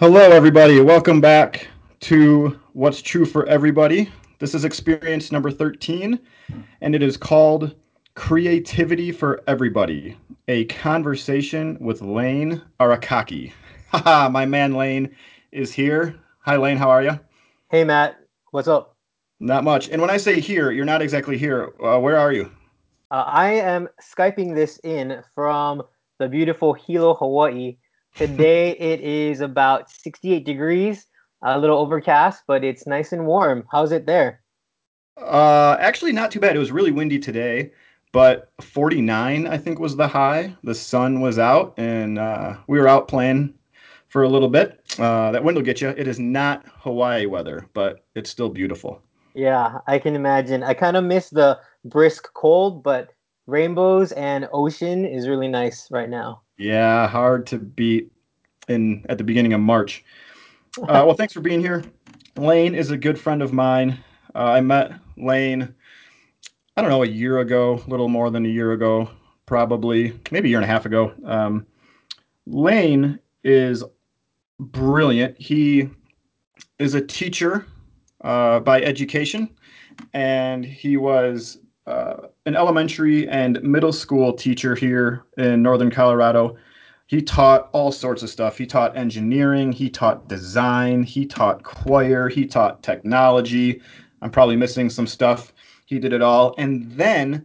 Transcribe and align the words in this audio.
Hello, 0.00 0.30
everybody. 0.30 0.80
Welcome 0.80 1.20
back 1.20 1.68
to 2.00 2.58
What's 2.72 3.02
True 3.02 3.26
for 3.26 3.44
Everybody. 3.44 4.10
This 4.38 4.54
is 4.54 4.64
experience 4.64 5.30
number 5.30 5.50
13, 5.50 6.18
and 6.80 6.94
it 6.94 7.02
is 7.02 7.18
called 7.18 7.74
Creativity 8.14 9.12
for 9.12 9.42
Everybody 9.46 10.16
A 10.48 10.64
Conversation 10.64 11.76
with 11.82 12.00
Lane 12.00 12.62
Arakaki. 12.80 13.52
Haha, 13.92 14.30
my 14.30 14.46
man 14.46 14.72
Lane 14.72 15.14
is 15.52 15.70
here. 15.70 16.18
Hi, 16.46 16.56
Lane. 16.56 16.78
How 16.78 16.88
are 16.88 17.02
you? 17.02 17.20
Hey, 17.70 17.84
Matt. 17.84 18.20
What's 18.52 18.68
up? 18.68 18.96
Not 19.38 19.64
much. 19.64 19.90
And 19.90 20.00
when 20.00 20.10
I 20.10 20.16
say 20.16 20.40
here, 20.40 20.70
you're 20.70 20.86
not 20.86 21.02
exactly 21.02 21.36
here. 21.36 21.74
Uh, 21.78 21.98
where 21.98 22.16
are 22.16 22.32
you? 22.32 22.50
Uh, 23.10 23.24
I 23.26 23.50
am 23.50 23.86
Skyping 24.00 24.54
this 24.54 24.80
in 24.82 25.22
from 25.34 25.82
the 26.18 26.26
beautiful 26.26 26.72
Hilo, 26.72 27.12
Hawaii. 27.16 27.76
Today 28.16 28.72
it 28.72 29.00
is 29.00 29.40
about 29.40 29.90
68 29.90 30.44
degrees, 30.44 31.06
a 31.42 31.58
little 31.58 31.78
overcast, 31.78 32.42
but 32.46 32.64
it's 32.64 32.86
nice 32.86 33.12
and 33.12 33.26
warm. 33.26 33.64
How's 33.70 33.92
it 33.92 34.06
there? 34.06 34.42
Uh, 35.16 35.76
actually, 35.80 36.12
not 36.12 36.30
too 36.30 36.40
bad. 36.40 36.56
It 36.56 36.58
was 36.58 36.72
really 36.72 36.92
windy 36.92 37.18
today, 37.18 37.72
but 38.12 38.50
49, 38.60 39.46
I 39.46 39.56
think, 39.56 39.78
was 39.78 39.96
the 39.96 40.08
high. 40.08 40.54
The 40.64 40.74
sun 40.74 41.20
was 41.20 41.38
out, 41.38 41.74
and 41.76 42.18
uh, 42.18 42.56
we 42.66 42.78
were 42.78 42.88
out 42.88 43.08
playing 43.08 43.54
for 44.08 44.22
a 44.22 44.28
little 44.28 44.48
bit. 44.48 44.80
Uh, 44.98 45.30
that 45.32 45.42
wind 45.42 45.56
will 45.56 45.64
get 45.64 45.80
you. 45.80 45.88
It 45.88 46.08
is 46.08 46.18
not 46.18 46.64
Hawaii 46.66 47.26
weather, 47.26 47.66
but 47.74 48.04
it's 48.14 48.30
still 48.30 48.48
beautiful. 48.48 49.02
Yeah, 49.34 49.78
I 49.86 49.98
can 49.98 50.16
imagine. 50.16 50.62
I 50.62 50.74
kind 50.74 50.96
of 50.96 51.04
miss 51.04 51.30
the 51.30 51.58
brisk 51.84 52.32
cold, 52.34 52.82
but 52.82 53.12
rainbows 53.46 54.12
and 54.12 54.48
ocean 54.52 55.04
is 55.04 55.28
really 55.28 55.48
nice 55.48 55.90
right 55.90 56.08
now. 56.08 56.42
Yeah, 56.60 57.08
hard 57.08 57.46
to 57.46 57.58
beat 57.58 58.12
in 58.68 59.06
at 59.08 59.16
the 59.16 59.24
beginning 59.24 59.54
of 59.54 59.62
March. 59.62 60.04
Uh, 60.78 61.04
well, 61.06 61.14
thanks 61.14 61.32
for 61.32 61.40
being 61.40 61.60
here. 61.60 61.82
Lane 62.36 62.74
is 62.74 62.90
a 62.90 62.98
good 62.98 63.18
friend 63.18 63.40
of 63.40 63.54
mine. 63.54 63.98
Uh, 64.34 64.44
I 64.44 64.60
met 64.60 64.92
Lane, 65.16 65.74
I 66.76 66.82
don't 66.82 66.90
know, 66.90 67.02
a 67.02 67.08
year 67.08 67.38
ago, 67.38 67.82
a 67.86 67.88
little 67.88 68.08
more 68.08 68.30
than 68.30 68.44
a 68.44 68.48
year 68.50 68.72
ago, 68.72 69.08
probably, 69.46 70.12
maybe 70.30 70.48
a 70.48 70.50
year 70.50 70.58
and 70.58 70.66
a 70.66 70.68
half 70.68 70.84
ago. 70.84 71.14
Um, 71.24 71.66
Lane 72.46 73.18
is 73.42 73.82
brilliant. 74.58 75.40
He 75.40 75.88
is 76.78 76.92
a 76.92 77.00
teacher 77.00 77.66
uh, 78.20 78.60
by 78.60 78.82
education, 78.82 79.48
and 80.12 80.62
he 80.62 80.98
was 80.98 81.56
uh, 81.86 82.26
an 82.46 82.56
elementary 82.56 83.28
and 83.28 83.62
middle 83.62 83.92
school 83.92 84.32
teacher 84.32 84.74
here 84.74 85.24
in 85.36 85.62
northern 85.62 85.90
Colorado. 85.90 86.56
He 87.06 87.20
taught 87.20 87.68
all 87.72 87.92
sorts 87.92 88.22
of 88.22 88.30
stuff. 88.30 88.56
He 88.56 88.66
taught 88.66 88.96
engineering, 88.96 89.72
he 89.72 89.90
taught 89.90 90.28
design, 90.28 91.02
he 91.02 91.26
taught 91.26 91.64
choir, 91.64 92.28
he 92.28 92.46
taught 92.46 92.82
technology. 92.82 93.82
I'm 94.22 94.30
probably 94.30 94.56
missing 94.56 94.88
some 94.88 95.06
stuff. 95.06 95.52
He 95.86 95.98
did 95.98 96.12
it 96.12 96.22
all. 96.22 96.54
And 96.56 96.90
then 96.92 97.44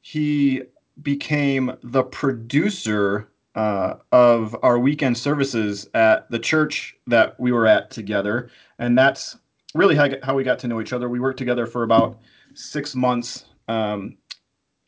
he 0.00 0.62
became 1.02 1.76
the 1.82 2.02
producer 2.02 3.28
uh, 3.54 3.96
of 4.12 4.56
our 4.62 4.78
weekend 4.78 5.16
services 5.18 5.88
at 5.94 6.30
the 6.30 6.38
church 6.38 6.96
that 7.06 7.38
we 7.38 7.52
were 7.52 7.66
at 7.66 7.90
together. 7.90 8.50
And 8.78 8.96
that's 8.96 9.36
really 9.74 9.94
how, 9.94 10.08
how 10.22 10.34
we 10.34 10.42
got 10.42 10.58
to 10.60 10.68
know 10.68 10.80
each 10.80 10.92
other. 10.92 11.08
We 11.08 11.20
worked 11.20 11.38
together 11.38 11.66
for 11.66 11.82
about 11.82 12.18
six 12.54 12.94
months 12.94 13.44
um, 13.68 14.16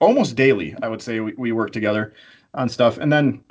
almost 0.00 0.36
daily. 0.36 0.74
I 0.82 0.88
would 0.88 1.02
say 1.02 1.20
we, 1.20 1.34
we 1.36 1.52
worked 1.52 1.74
together 1.74 2.14
on 2.54 2.68
stuff, 2.68 2.98
and 2.98 3.12
then 3.12 3.44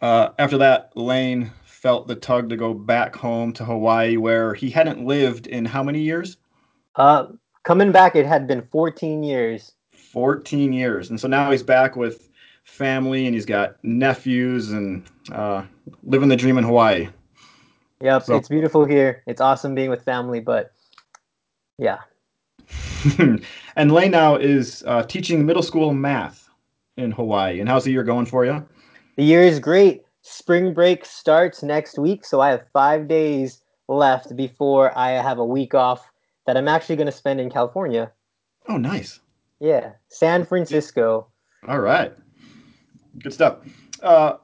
uh, 0.00 0.30
after 0.38 0.58
that, 0.58 0.96
Lane 0.96 1.50
felt 1.64 2.06
the 2.06 2.14
tug 2.14 2.48
to 2.50 2.56
go 2.56 2.74
back 2.74 3.16
home 3.16 3.52
to 3.54 3.64
Hawaii, 3.64 4.16
where 4.16 4.54
he 4.54 4.70
hadn't 4.70 5.04
lived 5.04 5.46
in 5.46 5.64
how 5.64 5.82
many 5.82 6.00
years? 6.00 6.36
Uh, 6.96 7.26
coming 7.62 7.92
back, 7.92 8.16
it 8.16 8.26
had 8.26 8.46
been 8.46 8.62
14 8.62 9.22
years. 9.22 9.72
14 9.92 10.72
years, 10.72 11.10
and 11.10 11.20
so 11.20 11.28
now 11.28 11.50
he's 11.50 11.62
back 11.62 11.96
with 11.96 12.28
family, 12.64 13.26
and 13.26 13.34
he's 13.34 13.46
got 13.46 13.82
nephews, 13.84 14.72
and 14.72 15.04
uh, 15.32 15.64
living 16.02 16.28
the 16.28 16.36
dream 16.36 16.58
in 16.58 16.64
Hawaii. 16.64 17.08
Yep, 18.00 18.22
so, 18.22 18.36
it's 18.36 18.48
beautiful 18.48 18.84
here. 18.84 19.22
It's 19.26 19.40
awesome 19.40 19.74
being 19.74 19.90
with 19.90 20.02
family, 20.02 20.40
but 20.40 20.72
yeah, 21.78 21.98
and 23.76 23.92
Lane 23.92 24.10
now 24.10 24.36
is 24.36 24.82
uh, 24.86 25.02
teaching 25.04 25.44
middle 25.46 25.62
school 25.62 25.92
math 25.94 26.48
in 26.96 27.12
Hawaii. 27.12 27.60
And 27.60 27.68
how's 27.68 27.84
the 27.84 27.92
year 27.92 28.04
going 28.04 28.26
for 28.26 28.44
you? 28.44 28.66
The 29.16 29.24
year 29.24 29.42
is 29.42 29.58
great. 29.58 30.02
Spring 30.22 30.74
break 30.74 31.04
starts 31.04 31.62
next 31.62 31.98
week, 31.98 32.24
so 32.24 32.40
I 32.40 32.50
have 32.50 32.64
five 32.72 33.08
days 33.08 33.62
left 33.88 34.36
before 34.36 34.96
I 34.96 35.12
have 35.12 35.38
a 35.38 35.44
week 35.44 35.74
off 35.74 36.10
that 36.46 36.56
I'm 36.56 36.68
actually 36.68 36.96
going 36.96 37.06
to 37.06 37.12
spend 37.12 37.40
in 37.40 37.50
California. 37.50 38.12
Oh, 38.68 38.76
nice. 38.76 39.20
Yeah, 39.60 39.92
San 40.08 40.44
Francisco. 40.44 41.26
All 41.66 41.80
right. 41.80 42.12
Good 43.22 43.32
stuff. 43.32 43.58
Uh, 44.02 44.34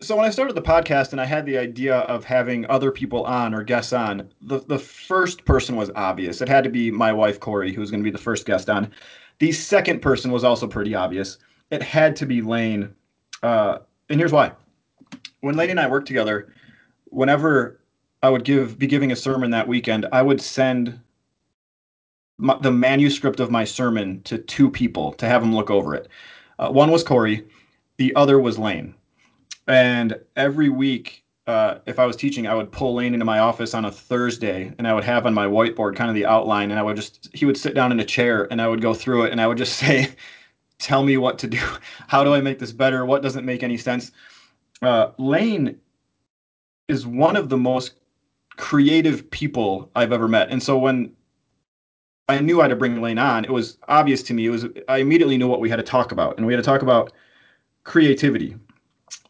so 0.00 0.14
when 0.14 0.26
I 0.26 0.30
started 0.30 0.54
the 0.54 0.62
podcast 0.62 1.12
and 1.12 1.20
I 1.20 1.24
had 1.24 1.46
the 1.46 1.56
idea 1.56 1.98
of 2.00 2.24
having 2.24 2.66
other 2.66 2.90
people 2.90 3.24
on 3.24 3.54
or 3.54 3.62
guests 3.62 3.92
on, 3.92 4.30
the 4.42 4.58
the 4.60 4.78
first 4.78 5.44
person 5.44 5.74
was 5.76 5.90
obvious. 5.96 6.42
It 6.42 6.48
had 6.48 6.64
to 6.64 6.70
be 6.70 6.90
my 6.90 7.12
wife 7.12 7.40
Corey, 7.40 7.72
who 7.72 7.80
was 7.80 7.90
going 7.90 8.00
to 8.00 8.04
be 8.04 8.10
the 8.10 8.18
first 8.18 8.44
guest 8.44 8.68
on. 8.68 8.90
The 9.38 9.52
second 9.52 10.00
person 10.00 10.30
was 10.30 10.44
also 10.44 10.66
pretty 10.66 10.94
obvious. 10.94 11.38
It 11.70 11.82
had 11.82 12.14
to 12.16 12.26
be 12.26 12.42
Lane, 12.42 12.94
uh, 13.42 13.78
and 14.10 14.20
here's 14.20 14.32
why. 14.32 14.52
When 15.40 15.56
Lane 15.56 15.70
and 15.70 15.80
I 15.80 15.88
worked 15.88 16.06
together, 16.06 16.52
whenever 17.06 17.80
I 18.22 18.28
would 18.28 18.44
give 18.44 18.78
be 18.78 18.86
giving 18.86 19.12
a 19.12 19.16
sermon 19.16 19.50
that 19.52 19.68
weekend, 19.68 20.06
I 20.12 20.20
would 20.20 20.42
send 20.42 21.00
my, 22.36 22.58
the 22.60 22.70
manuscript 22.70 23.40
of 23.40 23.50
my 23.50 23.64
sermon 23.64 24.20
to 24.24 24.36
two 24.36 24.70
people 24.70 25.14
to 25.14 25.26
have 25.26 25.40
them 25.40 25.54
look 25.54 25.70
over 25.70 25.94
it. 25.94 26.08
Uh, 26.58 26.68
one 26.70 26.90
was 26.90 27.02
Corey, 27.02 27.46
the 27.96 28.14
other 28.14 28.38
was 28.38 28.58
Lane 28.58 28.94
and 29.66 30.18
every 30.36 30.68
week, 30.68 31.24
uh, 31.46 31.78
if 31.86 31.98
I 31.98 32.06
was 32.06 32.16
teaching, 32.16 32.46
I 32.46 32.54
would 32.54 32.72
pull 32.72 32.94
Lane 32.94 33.14
into 33.14 33.24
my 33.24 33.38
office 33.38 33.74
on 33.74 33.84
a 33.84 33.90
Thursday, 33.90 34.72
and 34.78 34.86
I 34.86 34.94
would 34.94 35.04
have 35.04 35.26
on 35.26 35.34
my 35.34 35.46
whiteboard 35.46 35.94
kind 35.96 36.08
of 36.08 36.14
the 36.14 36.26
outline, 36.26 36.70
and 36.70 36.78
I 36.78 36.82
would 36.82 36.96
just 36.96 37.28
he 37.32 37.44
would 37.44 37.56
sit 37.56 37.74
down 37.74 37.92
in 37.92 38.00
a 38.00 38.04
chair, 38.04 38.48
and 38.50 38.60
I 38.60 38.68
would 38.68 38.80
go 38.80 38.94
through 38.94 39.24
it, 39.24 39.32
and 39.32 39.40
I 39.40 39.46
would 39.46 39.58
just 39.58 39.78
say, 39.78 40.08
"Tell 40.78 41.04
me 41.04 41.16
what 41.16 41.38
to 41.40 41.46
do. 41.46 41.60
How 42.08 42.24
do 42.24 42.34
I 42.34 42.40
make 42.40 42.58
this 42.58 42.72
better? 42.72 43.04
What 43.06 43.22
doesn't 43.22 43.44
make 43.44 43.62
any 43.62 43.76
sense?" 43.76 44.12
Uh, 44.82 45.10
Lane 45.18 45.78
is 46.88 47.06
one 47.06 47.36
of 47.36 47.48
the 47.48 47.56
most 47.56 47.94
creative 48.56 49.30
people 49.30 49.90
I've 49.94 50.12
ever 50.12 50.28
met, 50.28 50.50
and 50.50 50.62
so 50.62 50.78
when 50.78 51.12
I 52.28 52.40
knew 52.40 52.60
I 52.60 52.64
had 52.64 52.68
to 52.68 52.76
bring 52.76 53.00
Lane 53.00 53.18
on, 53.18 53.44
it 53.44 53.52
was 53.52 53.78
obvious 53.86 54.22
to 54.24 54.34
me. 54.34 54.46
It 54.46 54.50
was 54.50 54.66
I 54.88 54.98
immediately 54.98 55.38
knew 55.38 55.48
what 55.48 55.60
we 55.60 55.70
had 55.70 55.76
to 55.76 55.84
talk 55.84 56.10
about, 56.12 56.36
and 56.38 56.46
we 56.46 56.52
had 56.52 56.62
to 56.62 56.68
talk 56.68 56.82
about 56.82 57.12
creativity 57.84 58.56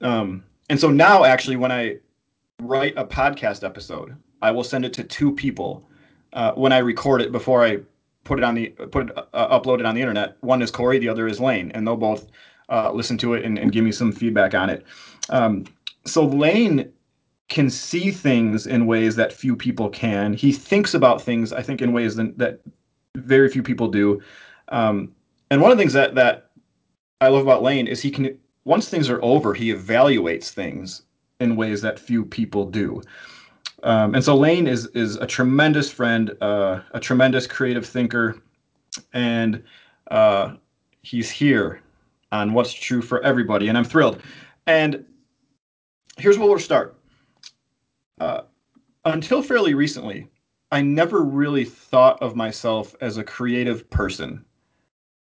um, 0.01 0.45
and 0.69 0.79
so 0.79 0.91
now, 0.91 1.25
actually, 1.25 1.57
when 1.57 1.73
I 1.73 1.97
write 2.61 2.95
a 2.97 3.05
podcast 3.05 3.65
episode, 3.65 4.17
I 4.43 4.51
will 4.51 4.65
send 4.65 4.85
it 4.85 4.93
to 4.95 5.05
two 5.05 5.33
people 5.33 5.89
uh, 6.33 6.53
when 6.53 6.73
I 6.73 6.79
record 6.79 7.23
it 7.23 7.33
before 7.33 7.65
I 7.65 7.79
put 8.25 8.39
it 8.39 8.45
on 8.45 8.55
the 8.55 8.69
put 8.69 9.11
it 9.11 9.19
uh, 9.33 9.59
upload 9.61 9.81
it 9.81 9.87
on 9.87 9.95
the 9.95 10.01
internet. 10.01 10.37
One 10.41 10.63
is 10.63 10.71
Corey, 10.71 10.99
the 10.99 11.09
other 11.09 11.27
is 11.27 11.41
Lane, 11.41 11.71
and 11.73 11.87
they'll 11.87 11.97
both 11.97 12.31
uh, 12.69 12.91
listen 12.93 13.17
to 13.19 13.35
it 13.35 13.45
and, 13.45 13.59
and, 13.59 13.71
give 13.71 13.85
me 13.85 13.93
some 13.93 14.11
feedback 14.11 14.53
on 14.53 14.69
it. 14.69 14.85
Um, 15.31 15.67
so 16.05 16.25
Lane 16.25 16.93
can 17.49 17.71
see 17.71 18.11
things 18.11 18.67
in 18.67 18.87
ways 18.87 19.15
that 19.15 19.33
few 19.33 19.55
people 19.55 19.89
can. 19.89 20.33
He 20.35 20.53
thinks 20.53 20.93
about 20.93 21.23
things, 21.23 21.53
I 21.53 21.63
think, 21.63 21.81
in 21.81 21.93
ways 21.93 22.17
that, 22.17 22.37
that 22.39 22.61
very 23.15 23.49
few 23.49 23.63
people 23.63 23.87
do. 23.87 24.21
Um, 24.71 25.15
and 25.49 25.63
one 25.63 25.71
of 25.71 25.79
the 25.79 25.83
things 25.83 25.93
that 25.93 26.17
that 26.17 26.51
I 27.21 27.29
love 27.29 27.43
about 27.43 27.63
Lane 27.63 27.87
is 27.87 28.03
he 28.03 28.11
can 28.11 28.37
once 28.67 28.89
things 28.89 29.09
are 29.09 29.23
over, 29.23 29.55
he 29.55 29.73
evaluates 29.73 30.51
things 30.51 31.03
in 31.39 31.57
ways 31.57 31.81
that 31.83 31.99
few 31.99 32.25
people 32.25 32.67
do. 32.67 33.01
Um, 33.85 34.15
and 34.15 34.25
so 34.25 34.35
Lane 34.35 34.67
is 34.67 34.87
is 34.87 35.17
a 35.17 35.27
tremendous 35.27 35.91
friend, 35.91 36.37
uh, 36.41 36.81
a 36.91 37.01
tremendous 37.01 37.47
creative 37.47 37.87
thinker, 37.87 38.43
and 39.13 39.63
uh, 40.11 40.57
he's 41.03 41.31
here 41.31 41.81
on 42.33 42.53
what's 42.53 42.73
true 42.73 43.03
for 43.03 43.23
everybody, 43.23 43.69
and 43.69 43.79
I'm 43.79 43.85
thrilled. 43.85 44.21
And 44.67 45.05
here's 46.19 46.37
where 46.37 46.49
we'll 46.49 46.59
start. 46.59 46.99
Uh, 48.21 48.43
until 49.05 49.43
fairly 49.43 49.75
recently, 49.75 50.27
I 50.73 50.81
never 50.83 51.23
really 51.23 51.65
thought 51.65 52.21
of 52.21 52.35
myself 52.35 52.97
as 53.01 53.17
a 53.17 53.25
creative 53.25 53.89
person. 53.91 54.45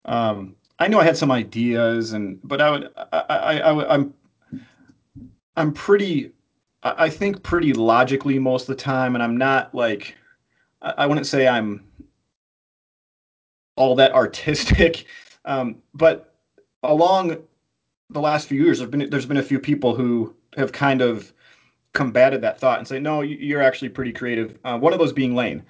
Um, 0.05 0.55
I 0.83 0.89
knew 0.89 0.99
I 0.99 1.05
had 1.05 1.17
some 1.17 1.31
ideas, 1.31 2.13
and 2.13 2.41
but 2.43 2.61
I 2.61 2.71
would 2.71 2.91
I, 3.13 3.19
I, 3.29 3.59
I 3.61 3.95
I'm 3.95 4.15
I'm 5.57 5.73
pretty 5.73 6.33
I 6.83 7.09
think 7.09 7.45
pretty 7.45 7.73
logically 7.73 8.41
most 8.41 8.63
of 8.63 8.77
the 8.77 8.83
time, 8.83 9.15
and 9.15 9.23
I'm 9.23 9.37
not 9.37 9.73
like 9.77 10.17
I 10.81 11.07
wouldn't 11.07 11.29
say 11.29 11.47
I'm 11.47 11.85
all 13.77 13.95
that 13.95 14.13
artistic, 14.13 15.07
um, 15.45 15.77
but 15.95 16.35
along 16.83 17.37
the 18.11 18.21
last 18.21 18.49
few 18.49 18.65
years, 18.65 18.79
there's 18.79 18.91
been 18.91 19.09
there's 19.09 19.27
been 19.27 19.37
a 19.37 19.43
few 19.43 19.61
people 19.61 19.95
who 19.95 20.35
have 20.57 20.73
kind 20.73 21.01
of 21.01 21.33
combated 21.93 22.41
that 22.41 22.59
thought 22.59 22.79
and 22.79 22.89
say, 22.89 22.99
no, 22.99 23.21
you're 23.21 23.63
actually 23.63 23.89
pretty 23.89 24.13
creative. 24.13 24.59
Uh, 24.65 24.77
one 24.77 24.93
of 24.93 24.99
those 24.99 25.13
being 25.13 25.37
Lane 25.37 25.63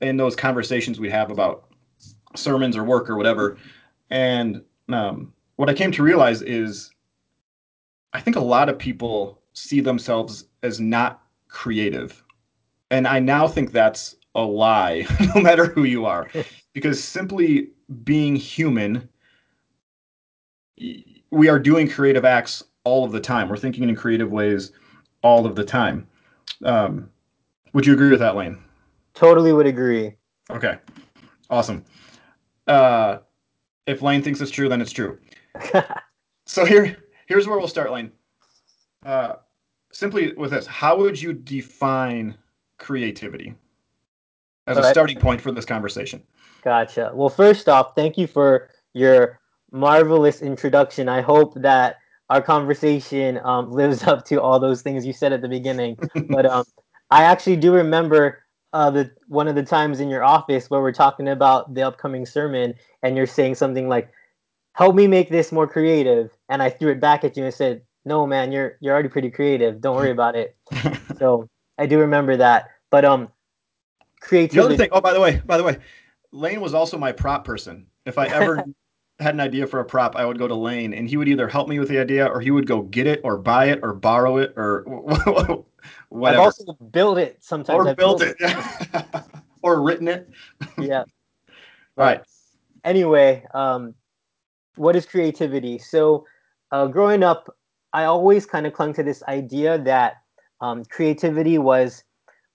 in 0.00 0.16
those 0.16 0.34
conversations 0.34 0.98
we 0.98 1.10
have 1.10 1.30
about 1.30 1.68
sermons 2.34 2.78
or 2.78 2.84
work 2.84 3.10
or 3.10 3.16
whatever. 3.18 3.58
And 4.12 4.62
um, 4.90 5.32
what 5.56 5.70
I 5.70 5.74
came 5.74 5.90
to 5.92 6.02
realize 6.02 6.42
is 6.42 6.92
I 8.12 8.20
think 8.20 8.36
a 8.36 8.40
lot 8.40 8.68
of 8.68 8.78
people 8.78 9.40
see 9.54 9.80
themselves 9.80 10.44
as 10.62 10.78
not 10.78 11.22
creative. 11.48 12.22
And 12.90 13.08
I 13.08 13.18
now 13.20 13.48
think 13.48 13.72
that's 13.72 14.14
a 14.34 14.42
lie, 14.42 15.06
no 15.34 15.40
matter 15.40 15.64
who 15.64 15.84
you 15.84 16.04
are, 16.04 16.28
because 16.74 17.02
simply 17.02 17.70
being 18.04 18.36
human, 18.36 19.08
we 21.30 21.48
are 21.48 21.58
doing 21.58 21.88
creative 21.88 22.26
acts 22.26 22.62
all 22.84 23.06
of 23.06 23.12
the 23.12 23.20
time. 23.20 23.48
We're 23.48 23.56
thinking 23.56 23.88
in 23.88 23.96
creative 23.96 24.30
ways 24.30 24.72
all 25.22 25.46
of 25.46 25.54
the 25.54 25.64
time. 25.64 26.06
Um, 26.64 27.08
would 27.72 27.86
you 27.86 27.94
agree 27.94 28.10
with 28.10 28.20
that, 28.20 28.36
Lane? 28.36 28.58
Totally 29.14 29.54
would 29.54 29.66
agree. 29.66 30.16
Okay, 30.50 30.76
awesome. 31.48 31.82
Uh, 32.66 33.18
if 33.86 34.02
Lane 34.02 34.22
thinks 34.22 34.40
it's 34.40 34.50
true, 34.50 34.68
then 34.68 34.80
it's 34.80 34.92
true. 34.92 35.18
so 36.46 36.64
here, 36.64 36.96
here's 37.26 37.46
where 37.46 37.58
we'll 37.58 37.68
start, 37.68 37.90
Lane. 37.90 38.12
Uh, 39.04 39.34
simply 39.92 40.32
with 40.34 40.50
this, 40.50 40.66
how 40.66 40.96
would 40.96 41.20
you 41.20 41.32
define 41.32 42.36
creativity 42.78 43.54
as 44.66 44.76
a 44.76 44.84
starting 44.90 45.18
point 45.18 45.40
for 45.40 45.52
this 45.52 45.64
conversation? 45.64 46.22
Gotcha. 46.62 47.10
Well, 47.14 47.28
first 47.28 47.68
off, 47.68 47.94
thank 47.94 48.16
you 48.16 48.26
for 48.26 48.70
your 48.92 49.40
marvelous 49.72 50.42
introduction. 50.42 51.08
I 51.08 51.20
hope 51.20 51.54
that 51.56 51.96
our 52.30 52.40
conversation 52.40 53.40
um, 53.42 53.70
lives 53.72 54.04
up 54.04 54.24
to 54.26 54.40
all 54.40 54.60
those 54.60 54.82
things 54.82 55.04
you 55.04 55.12
said 55.12 55.32
at 55.32 55.42
the 55.42 55.48
beginning. 55.48 55.98
but 56.28 56.46
um, 56.46 56.64
I 57.10 57.24
actually 57.24 57.56
do 57.56 57.72
remember 57.72 58.41
uh, 58.72 58.90
the 58.90 59.10
one 59.28 59.48
of 59.48 59.54
the 59.54 59.62
times 59.62 60.00
in 60.00 60.08
your 60.08 60.24
office 60.24 60.70
where 60.70 60.80
we're 60.80 60.92
talking 60.92 61.28
about 61.28 61.74
the 61.74 61.82
upcoming 61.82 62.26
sermon, 62.26 62.74
and 63.02 63.16
you're 63.16 63.26
saying 63.26 63.54
something 63.54 63.88
like, 63.88 64.10
"Help 64.72 64.94
me 64.94 65.06
make 65.06 65.30
this 65.30 65.52
more 65.52 65.66
creative," 65.66 66.30
and 66.48 66.62
I 66.62 66.70
threw 66.70 66.90
it 66.90 67.00
back 67.00 67.24
at 67.24 67.36
you 67.36 67.44
and 67.44 67.54
said, 67.54 67.82
"No, 68.04 68.26
man, 68.26 68.52
you're 68.52 68.78
you're 68.80 68.94
already 68.94 69.08
pretty 69.08 69.30
creative. 69.30 69.80
Don't 69.80 69.96
worry 69.96 70.10
about 70.10 70.36
it." 70.36 70.56
so 71.18 71.48
I 71.78 71.86
do 71.86 71.98
remember 71.98 72.36
that. 72.36 72.70
But 72.90 73.04
um, 73.04 73.28
creativity. 74.20 74.56
The 74.56 74.64
other 74.64 74.76
thing. 74.76 74.88
Oh, 74.92 75.00
by 75.00 75.12
the 75.12 75.20
way, 75.20 75.42
by 75.44 75.58
the 75.58 75.64
way, 75.64 75.78
Lane 76.32 76.60
was 76.60 76.74
also 76.74 76.96
my 76.96 77.12
prop 77.12 77.44
person. 77.44 77.86
If 78.06 78.18
I 78.18 78.26
ever 78.28 78.64
had 79.18 79.34
an 79.34 79.40
idea 79.40 79.66
for 79.66 79.80
a 79.80 79.84
prop, 79.84 80.16
I 80.16 80.24
would 80.24 80.38
go 80.38 80.48
to 80.48 80.54
Lane, 80.54 80.94
and 80.94 81.08
he 81.08 81.16
would 81.18 81.28
either 81.28 81.48
help 81.48 81.68
me 81.68 81.78
with 81.78 81.88
the 81.88 81.98
idea, 81.98 82.26
or 82.26 82.40
he 82.40 82.50
would 82.50 82.66
go 82.66 82.82
get 82.82 83.06
it, 83.06 83.20
or 83.22 83.36
buy 83.36 83.66
it, 83.66 83.80
or 83.82 83.92
borrow 83.92 84.38
it, 84.38 84.54
or 84.56 85.64
whatever. 86.08 86.40
I've 86.40 86.46
also 86.46 86.72
built 86.90 87.18
it 87.18 87.38
sometimes. 87.40 87.76
Or 87.76 87.88
I've 87.88 87.96
built, 87.96 88.20
built 88.20 88.36
it, 88.40 88.54
it. 88.94 89.24
or 89.62 89.82
written 89.82 90.08
it. 90.08 90.28
yeah. 90.78 91.00
All 91.00 91.06
right. 91.96 92.22
Anyway, 92.84 93.44
um, 93.54 93.94
what 94.76 94.96
is 94.96 95.06
creativity? 95.06 95.78
So, 95.78 96.26
uh, 96.70 96.86
growing 96.86 97.22
up, 97.22 97.54
I 97.92 98.04
always 98.04 98.46
kind 98.46 98.66
of 98.66 98.72
clung 98.72 98.94
to 98.94 99.02
this 99.02 99.22
idea 99.24 99.78
that 99.78 100.22
um, 100.60 100.84
creativity 100.84 101.58
was 101.58 102.04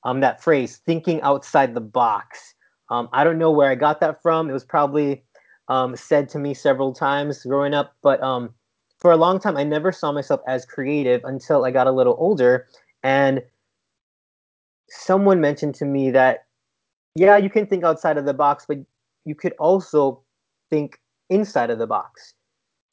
um, 0.04 0.22
that 0.22 0.44
phrase, 0.44 0.78
thinking 0.86 1.22
outside 1.22 1.76
the 1.76 1.82
box. 1.82 2.56
Um, 2.90 3.10
I 3.14 3.24
don't 3.24 3.38
know 3.38 3.52
where 3.52 3.70
I 3.70 3.76
got 3.76 4.00
that 4.00 4.22
from. 4.22 4.50
It 4.50 4.54
was 4.54 4.64
probably 4.64 5.24
um, 5.68 5.96
said 5.96 6.30
to 6.30 6.40
me 6.40 6.54
several 6.54 6.94
times 6.94 7.44
growing 7.44 7.74
up, 7.74 7.94
but 8.02 8.22
um, 8.24 8.54
for 8.98 9.12
a 9.12 9.18
long 9.18 9.40
time, 9.40 9.58
I 9.58 9.64
never 9.64 9.92
saw 9.92 10.12
myself 10.12 10.42
as 10.48 10.66
creative 10.66 11.22
until 11.24 11.66
I 11.66 11.72
got 11.72 11.88
a 11.88 11.92
little 11.92 12.16
older. 12.18 12.68
And 13.04 13.42
someone 14.90 15.42
mentioned 15.42 15.76
to 15.76 15.86
me 15.86 16.12
that, 16.12 16.46
yeah, 17.16 17.38
you 17.38 17.50
can 17.50 17.66
think 17.66 17.84
outside 17.84 18.18
of 18.18 18.26
the 18.26 18.34
box, 18.34 18.66
but 18.68 18.78
you 19.26 19.36
could 19.36 19.54
also 19.60 20.22
think 20.70 21.00
inside 21.30 21.70
of 21.70 21.80
the 21.80 21.88
box, 21.88 22.34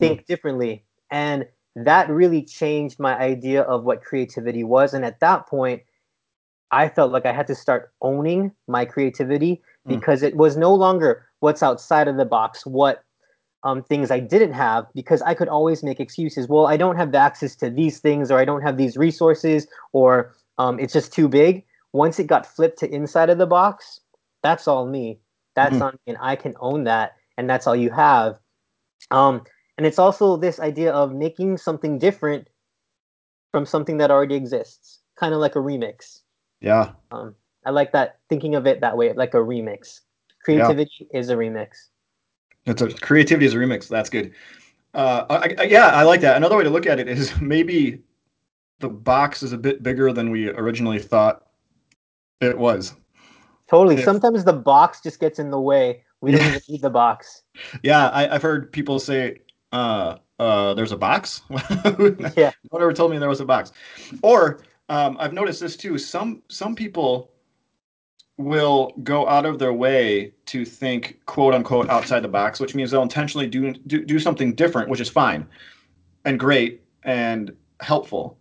think 0.01 0.23
mm. 0.23 0.27
differently. 0.27 0.85
And 1.11 1.47
that 1.77 2.09
really 2.09 2.43
changed 2.43 2.99
my 2.99 3.19
idea 3.19 3.62
of 3.62 3.85
what 3.85 4.03
creativity 4.03 4.65
was. 4.65 4.95
And 4.95 5.05
at 5.05 5.21
that 5.21 5.47
point, 5.47 5.83
I 6.71 6.89
felt 6.89 7.12
like 7.12 7.27
I 7.27 7.33
had 7.33 7.47
to 7.49 7.55
start 7.55 7.93
owning 8.03 8.53
my 8.67 8.85
creativity 8.85 9.62
hmm. 9.87 9.95
because 9.95 10.23
mm. 10.23 10.29
it 10.29 10.37
was 10.37 10.57
no 10.57 10.75
longer 10.75 11.27
what's 11.41 11.62
outside 11.62 12.09
of 12.09 12.17
the 12.17 12.25
box, 12.25 12.67
what 12.67 13.04
um, 13.64 13.82
things 13.82 14.11
I 14.11 14.20
didn't 14.20 14.52
have, 14.52 14.87
because 14.94 15.22
I 15.22 15.34
could 15.34 15.49
always 15.49 15.82
make 15.82 15.99
excuses. 15.99 16.49
Well, 16.49 16.66
I 16.66 16.76
don't 16.76 16.96
have 16.96 17.12
the 17.12 17.19
access 17.19 17.56
to 17.56 17.70
these 17.70 17.99
things, 17.99 18.31
or 18.31 18.38
I 18.38 18.44
don't 18.44 18.62
have 18.62 18.76
these 18.76 18.96
resources, 18.96 19.66
or 19.93 20.34
um, 20.58 20.78
it's 20.78 20.93
just 20.93 21.12
too 21.12 21.28
big. 21.28 21.64
Once 21.93 22.19
it 22.19 22.26
got 22.26 22.46
flipped 22.46 22.78
to 22.81 22.94
inside 22.94 23.31
of 23.31 23.38
the 23.38 23.46
box, 23.46 24.00
that's 24.43 24.69
all 24.69 24.87
me. 24.87 25.19
That's 25.56 25.75
mm-hmm. 25.75 25.82
on 25.82 25.93
me, 25.93 26.14
and 26.14 26.19
I 26.20 26.37
can 26.37 26.55
own 26.61 26.84
that, 26.84 27.16
and 27.37 27.49
that's 27.49 27.66
all 27.66 27.76
you 27.76 27.90
have. 27.90 28.38
Um, 29.11 29.43
and 29.78 29.87
it's 29.87 29.99
also 29.99 30.37
this 30.37 30.61
idea 30.61 30.93
of 30.93 31.12
making 31.12 31.58
something 31.58 31.99
different 31.99 32.49
from 33.50 33.64
something 33.64 33.96
that 33.99 34.11
already 34.11 34.34
exists, 34.34 35.00
kind 35.16 35.32
of 35.32 35.40
like 35.40 35.56
a 35.56 35.61
remix. 35.61 36.20
Yeah. 36.61 36.93
Um, 37.12 37.34
I 37.64 37.70
like 37.70 37.93
that 37.93 38.19
thinking 38.28 38.55
of 38.55 38.66
it 38.66 38.81
that 38.81 38.96
way, 38.96 39.12
like 39.12 39.34
a 39.34 39.38
remix. 39.38 40.00
Creativity 40.44 41.08
yeah. 41.11 41.19
is 41.19 41.31
a 41.31 41.37
remix. 41.37 41.88
It's 42.66 42.82
a 42.82 42.88
creativity 42.88 43.46
is 43.46 43.55
a 43.55 43.58
remix. 43.58 43.88
That's 43.88 44.11
good. 44.11 44.32
Uh, 44.94 45.26
I, 45.28 45.55
I, 45.58 45.62
yeah, 45.64 45.88
I 45.88 46.02
like 46.05 46.20
that. 46.20 46.37
Another 46.37 46.56
way 46.56 46.64
to 46.64 46.70
look 46.70 46.87
at 46.87 46.99
it 46.99 47.08
is 47.08 47.32
maybe 47.40 48.02
the 48.81 48.88
box 48.88 49.43
is 49.43 49.52
a 49.52 49.58
bit 49.58 49.82
bigger 49.82 50.12
than 50.12 50.31
we 50.31 50.49
originally 50.50 50.99
thought 50.99 51.46
it 52.40 52.56
was. 52.56 52.94
Totally. 53.69 54.02
Sometimes 54.02 54.44
the 54.44 54.52
box 54.52 55.00
just 55.00 55.20
gets 55.20 55.38
in 55.38 55.50
the 55.50 55.61
way. 55.61 56.05
We 56.20 56.32
don't 56.32 56.43
even 56.43 56.61
need 56.69 56.82
the 56.82 56.90
box. 56.90 57.43
Yeah, 57.82 58.11
I, 58.12 58.26
have 58.26 58.43
heard 58.43 58.72
people 58.72 58.99
say, 58.99 59.38
uh, 59.72 60.16
uh, 60.40 60.75
"There's 60.75 60.90
a 60.90 60.96
box." 60.96 61.43
yeah. 62.37 62.50
Whatever 62.70 62.93
told 62.93 63.12
me 63.12 63.19
there 63.19 63.28
was 63.28 63.40
a 63.40 63.44
box, 63.44 63.70
or 64.22 64.61
um, 64.88 65.16
I've 65.20 65.32
noticed 65.32 65.61
this 65.61 65.76
too. 65.76 65.99
Some 65.99 66.43
some 66.49 66.75
people 66.75 67.31
will 68.37 68.93
go 69.03 69.29
out 69.29 69.47
of 69.47 69.59
their 69.59 69.73
way 69.73 70.33
to 70.47 70.65
think 70.65 71.21
quote 71.27 71.55
unquote 71.55 71.89
outside 71.89 72.21
the 72.21 72.29
box, 72.29 72.61
which 72.61 72.75
means 72.75 72.91
they'll 72.91 73.03
intentionally 73.03 73.47
do, 73.47 73.73
do, 73.87 74.05
do 74.05 74.19
something 74.19 74.55
different, 74.55 74.89
which 74.89 75.01
is 75.01 75.09
fine 75.09 75.47
and 76.25 76.39
great 76.39 76.83
and 77.05 77.55
helpful. 77.81 78.39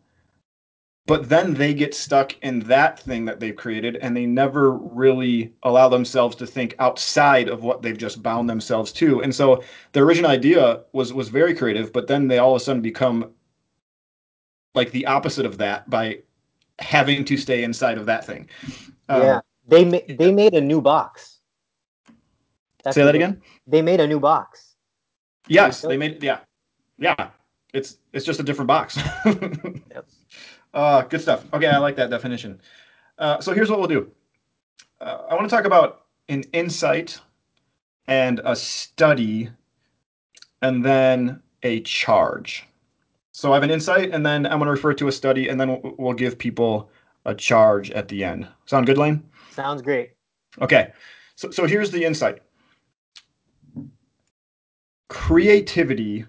But 1.06 1.28
then 1.28 1.54
they 1.54 1.74
get 1.74 1.94
stuck 1.94 2.34
in 2.44 2.62
that 2.62 2.98
thing 2.98 3.26
that 3.26 3.42
they've 3.42 3.56
created 3.56 3.98
and 3.98 4.16
they 4.16 4.26
never 4.26 4.72
really 4.72 5.54
allow 5.64 5.90
themselves 5.90 6.34
to 6.38 6.48
think 6.48 6.76
outside 6.80 7.50
of 7.50 7.62
what 7.62 7.82
they've 7.82 7.98
just 7.98 8.24
bound 8.24 8.50
themselves 8.50 8.94
to. 8.94 9.22
And 9.22 9.36
so 9.36 9.64
the 9.92 10.00
original 10.00 10.32
idea 10.32 10.82
was 10.94 11.14
was 11.14 11.28
very 11.28 11.54
creative, 11.54 11.92
but 11.92 12.08
then 12.08 12.30
they 12.30 12.38
all 12.38 12.56
of 12.56 12.62
a 12.62 12.64
sudden 12.64 12.82
become 12.82 13.32
like 14.76 14.92
the 14.92 15.06
opposite 15.06 15.46
of 15.46 15.58
that 15.58 15.90
by 15.90 16.20
having 16.80 17.26
to 17.26 17.36
stay 17.36 17.64
inside 17.64 17.98
of 17.98 18.06
that 18.06 18.26
thing. 18.26 18.48
Um, 19.10 19.22
yeah. 19.22 19.42
They 19.68 19.86
ma- 19.86 20.00
they 20.08 20.32
made 20.32 20.54
a 20.54 20.62
new 20.62 20.82
box. 20.82 21.40
That's 22.84 22.96
Say 22.96 23.04
that 23.04 23.16
again. 23.16 23.42
They 23.66 23.82
made 23.82 24.00
a 24.00 24.08
new 24.08 24.20
box. 24.20 24.76
Yes, 25.48 25.82
they 25.82 25.98
made 25.98 26.22
yeah, 26.22 26.40
yeah. 26.98 27.30
It's 27.74 27.98
it's 28.12 28.26
just 28.26 28.40
a 28.40 28.44
different 28.44 28.68
box. 28.68 28.98
yep. 29.26 30.06
Uh, 30.74 31.02
good 31.04 31.22
stuff. 31.22 31.46
Okay, 31.54 31.68
I 31.68 31.78
like 31.78 31.96
that 31.96 32.10
definition. 32.10 32.60
Uh, 33.18 33.40
so 33.40 33.54
here's 33.54 33.70
what 33.70 33.80
we'll 33.80 33.88
do. 33.88 34.12
Uh, 35.00 35.24
I 35.30 35.36
want 35.36 35.50
to 35.50 35.56
talk 35.56 35.66
about 35.66 36.06
an 36.30 36.44
insight 36.54 37.20
and 38.08 38.42
a 38.44 38.56
study, 38.56 39.50
and 40.62 40.84
then 40.84 41.42
a 41.64 41.82
charge. 41.82 42.66
So 43.32 43.52
I 43.52 43.56
have 43.56 43.64
an 43.64 43.72
insight, 43.72 44.12
and 44.12 44.26
then 44.26 44.46
I'm 44.46 44.60
going 44.60 44.68
to 44.68 44.72
refer 44.72 44.94
to 44.94 45.08
a 45.08 45.12
study, 45.12 45.50
and 45.50 45.60
then 45.60 45.70
we'll, 45.70 45.96
we'll 45.98 46.14
give 46.14 46.38
people 46.38 46.90
a 47.26 47.34
charge 47.34 47.92
at 47.92 48.08
the 48.08 48.24
end. 48.24 48.48
Sound 48.66 48.86
good, 48.86 48.98
Lane? 48.98 49.24
Sounds 49.54 49.82
great. 49.82 50.12
Okay. 50.62 50.92
So, 51.36 51.52
so 51.52 51.66
here's 51.66 51.92
the 51.92 52.04
insight 52.04 52.40
creativity 55.10 56.26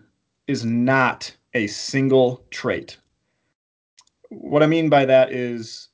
is 0.47 0.65
not 0.65 1.35
a 1.55 1.67
single 1.67 2.45
trait. 2.51 2.99
What 4.29 4.63
I 4.63 4.67
mean 4.67 4.91
by 4.91 5.07
that 5.07 5.33
is 5.33 5.89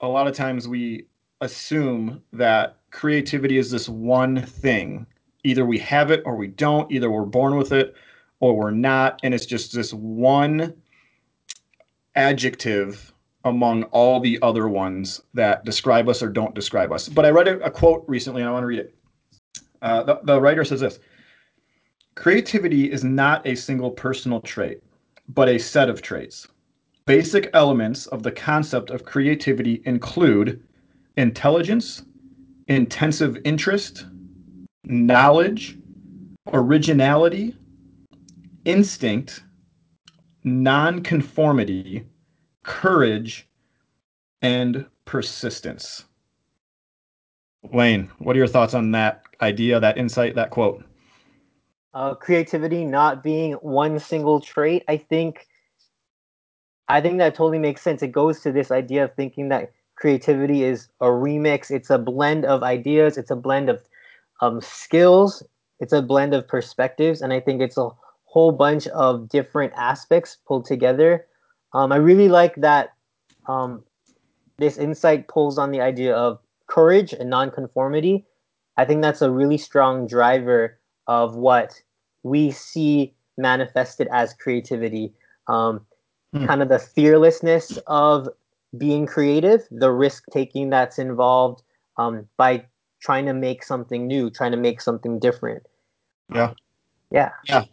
a 0.00 0.08
lot 0.08 0.26
of 0.26 0.34
times 0.34 0.68
we 0.68 1.06
assume 1.40 2.22
that 2.34 2.76
creativity 2.90 3.56
is 3.56 3.70
this 3.70 3.88
one 3.88 4.42
thing. 4.42 5.06
Either 5.44 5.64
we 5.64 5.78
have 5.78 6.10
it 6.10 6.22
or 6.26 6.36
we 6.36 6.48
don't, 6.48 6.90
either 6.92 7.10
we're 7.10 7.24
born 7.24 7.56
with 7.56 7.72
it 7.72 7.94
or 8.40 8.54
we're 8.54 8.70
not. 8.70 9.18
And 9.22 9.32
it's 9.32 9.46
just 9.46 9.72
this 9.72 9.94
one 9.94 10.74
adjective 12.16 13.14
among 13.46 13.84
all 13.84 14.18
the 14.20 14.38
other 14.42 14.68
ones 14.68 15.22
that 15.32 15.64
describe 15.64 16.08
us 16.08 16.20
or 16.20 16.28
don't 16.28 16.54
describe 16.54 16.92
us. 16.92 17.08
But 17.08 17.24
I 17.24 17.30
read 17.30 17.46
a, 17.46 17.60
a 17.64 17.70
quote 17.70 18.04
recently, 18.08 18.42
and 18.42 18.48
I 18.48 18.52
want 18.52 18.64
to 18.64 18.66
read 18.66 18.80
it. 18.80 18.94
Uh, 19.80 20.02
the, 20.02 20.20
the 20.24 20.40
writer 20.40 20.64
says 20.64 20.80
this 20.80 20.98
Creativity 22.16 22.90
is 22.90 23.04
not 23.04 23.46
a 23.46 23.54
single 23.54 23.90
personal 23.90 24.40
trait, 24.40 24.82
but 25.28 25.48
a 25.48 25.58
set 25.58 25.88
of 25.88 26.02
traits. 26.02 26.48
basic 27.06 27.48
elements 27.54 28.06
of 28.06 28.24
the 28.24 28.32
concept 28.32 28.90
of 28.90 29.04
creativity 29.04 29.80
include 29.84 30.60
intelligence, 31.16 32.02
intensive 32.66 33.38
interest, 33.44 34.06
knowledge, 34.84 35.78
originality, 36.52 37.56
instinct, 38.64 39.44
nonconformity, 40.42 42.04
courage, 42.66 43.48
and 44.42 44.84
persistence. 45.06 46.04
Lane, 47.72 48.10
what 48.18 48.36
are 48.36 48.38
your 48.38 48.48
thoughts 48.48 48.74
on 48.74 48.90
that 48.90 49.22
idea, 49.40 49.80
that 49.80 49.96
insight, 49.96 50.34
that 50.34 50.50
quote? 50.50 50.84
Uh, 51.94 52.14
creativity 52.14 52.84
not 52.84 53.22
being 53.22 53.52
one 53.54 53.98
single 53.98 54.40
trait, 54.40 54.84
I 54.88 54.98
think. 54.98 55.46
I 56.88 57.00
think 57.00 57.18
that 57.18 57.34
totally 57.34 57.58
makes 57.58 57.82
sense. 57.82 58.02
It 58.02 58.12
goes 58.12 58.40
to 58.40 58.52
this 58.52 58.70
idea 58.70 59.04
of 59.04 59.14
thinking 59.14 59.48
that 59.48 59.72
creativity 59.96 60.62
is 60.62 60.88
a 61.00 61.06
remix. 61.06 61.70
It's 61.70 61.90
a 61.90 61.98
blend 61.98 62.44
of 62.44 62.62
ideas. 62.62 63.16
It's 63.16 63.30
a 63.30 63.36
blend 63.36 63.70
of 63.70 63.80
um, 64.40 64.60
skills. 64.60 65.42
It's 65.80 65.92
a 65.92 66.02
blend 66.02 66.34
of 66.34 66.46
perspectives, 66.46 67.22
and 67.22 67.32
I 67.32 67.40
think 67.40 67.60
it's 67.62 67.78
a 67.78 67.90
whole 68.24 68.52
bunch 68.52 68.86
of 68.88 69.28
different 69.28 69.72
aspects 69.76 70.36
pulled 70.46 70.66
together. 70.66 71.26
Um, 71.76 71.92
I 71.92 71.96
really 71.96 72.30
like 72.30 72.54
that 72.56 72.94
um, 73.48 73.84
this 74.56 74.78
insight 74.78 75.28
pulls 75.28 75.58
on 75.58 75.72
the 75.72 75.82
idea 75.82 76.16
of 76.16 76.40
courage 76.68 77.12
and 77.12 77.28
nonconformity. 77.28 78.24
I 78.78 78.86
think 78.86 79.02
that's 79.02 79.20
a 79.20 79.30
really 79.30 79.58
strong 79.58 80.06
driver 80.06 80.78
of 81.06 81.36
what 81.36 81.78
we 82.22 82.50
see 82.50 83.14
manifested 83.36 84.08
as 84.10 84.32
creativity. 84.32 85.12
Um, 85.48 85.84
hmm. 86.32 86.46
Kind 86.46 86.62
of 86.62 86.70
the 86.70 86.78
fearlessness 86.78 87.78
of 87.88 88.26
being 88.78 89.04
creative, 89.04 89.68
the 89.70 89.92
risk 89.92 90.24
taking 90.32 90.70
that's 90.70 90.98
involved 90.98 91.62
um, 91.98 92.26
by 92.38 92.64
trying 93.00 93.26
to 93.26 93.34
make 93.34 93.62
something 93.62 94.06
new, 94.06 94.30
trying 94.30 94.52
to 94.52 94.56
make 94.56 94.80
something 94.80 95.18
different. 95.18 95.62
Yeah. 96.34 96.54
Yeah. 97.10 97.32
Yeah. 97.44 97.64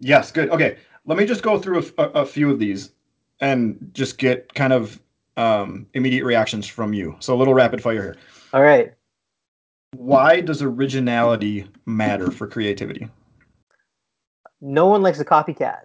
Yes. 0.00 0.32
Good. 0.32 0.48
Okay. 0.48 0.78
Let 1.04 1.18
me 1.18 1.26
just 1.26 1.42
go 1.42 1.58
through 1.58 1.84
a, 1.98 2.04
a 2.04 2.26
few 2.26 2.50
of 2.50 2.58
these 2.58 2.92
and 3.42 3.90
just 3.92 4.16
get 4.16 4.54
kind 4.54 4.72
of 4.72 5.02
um, 5.36 5.86
immediate 5.92 6.24
reactions 6.24 6.66
from 6.66 6.94
you. 6.94 7.16
So 7.18 7.34
a 7.34 7.36
little 7.36 7.52
rapid 7.52 7.82
fire 7.82 8.02
here. 8.02 8.16
All 8.54 8.62
right. 8.62 8.94
Why 9.96 10.40
does 10.40 10.62
originality 10.62 11.66
matter 11.84 12.30
for 12.30 12.46
creativity? 12.46 13.08
No 14.62 14.86
one 14.86 15.02
likes 15.02 15.20
a 15.20 15.24
copycat. 15.24 15.80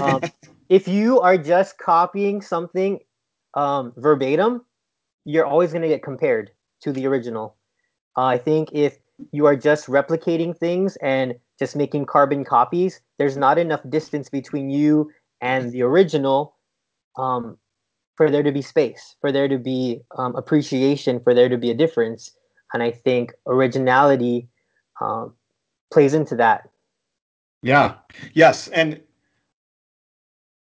Um, 0.00 0.20
if 0.68 0.88
you 0.88 1.20
are 1.20 1.38
just 1.38 1.78
copying 1.78 2.42
something 2.42 2.98
um, 3.54 3.94
verbatim, 3.96 4.62
you're 5.24 5.46
always 5.46 5.70
going 5.70 5.82
to 5.82 5.88
get 5.88 6.02
compared 6.02 6.50
to 6.82 6.92
the 6.92 7.06
original. 7.06 7.56
Uh, 8.16 8.24
I 8.24 8.38
think 8.38 8.70
if 8.72 8.98
you 9.30 9.46
are 9.46 9.56
just 9.56 9.86
replicating 9.86 10.56
things 10.56 10.96
and 10.96 11.34
just 11.58 11.76
making 11.76 12.06
carbon 12.06 12.44
copies, 12.44 13.00
there's 13.18 13.36
not 13.36 13.58
enough 13.58 13.80
distance 13.88 14.28
between 14.28 14.70
you 14.70 15.10
and 15.40 15.70
the 15.72 15.82
original 15.82 16.53
um, 17.16 17.58
for 18.16 18.30
there 18.30 18.42
to 18.42 18.52
be 18.52 18.62
space, 18.62 19.16
for 19.20 19.32
there 19.32 19.48
to 19.48 19.58
be 19.58 20.00
um, 20.16 20.36
appreciation, 20.36 21.20
for 21.20 21.34
there 21.34 21.48
to 21.48 21.58
be 21.58 21.70
a 21.70 21.74
difference. 21.74 22.32
And 22.72 22.82
I 22.82 22.90
think 22.90 23.32
originality 23.46 24.48
um, 25.00 25.34
plays 25.92 26.14
into 26.14 26.36
that. 26.36 26.68
Yeah. 27.62 27.94
Yes. 28.34 28.68
And 28.68 29.00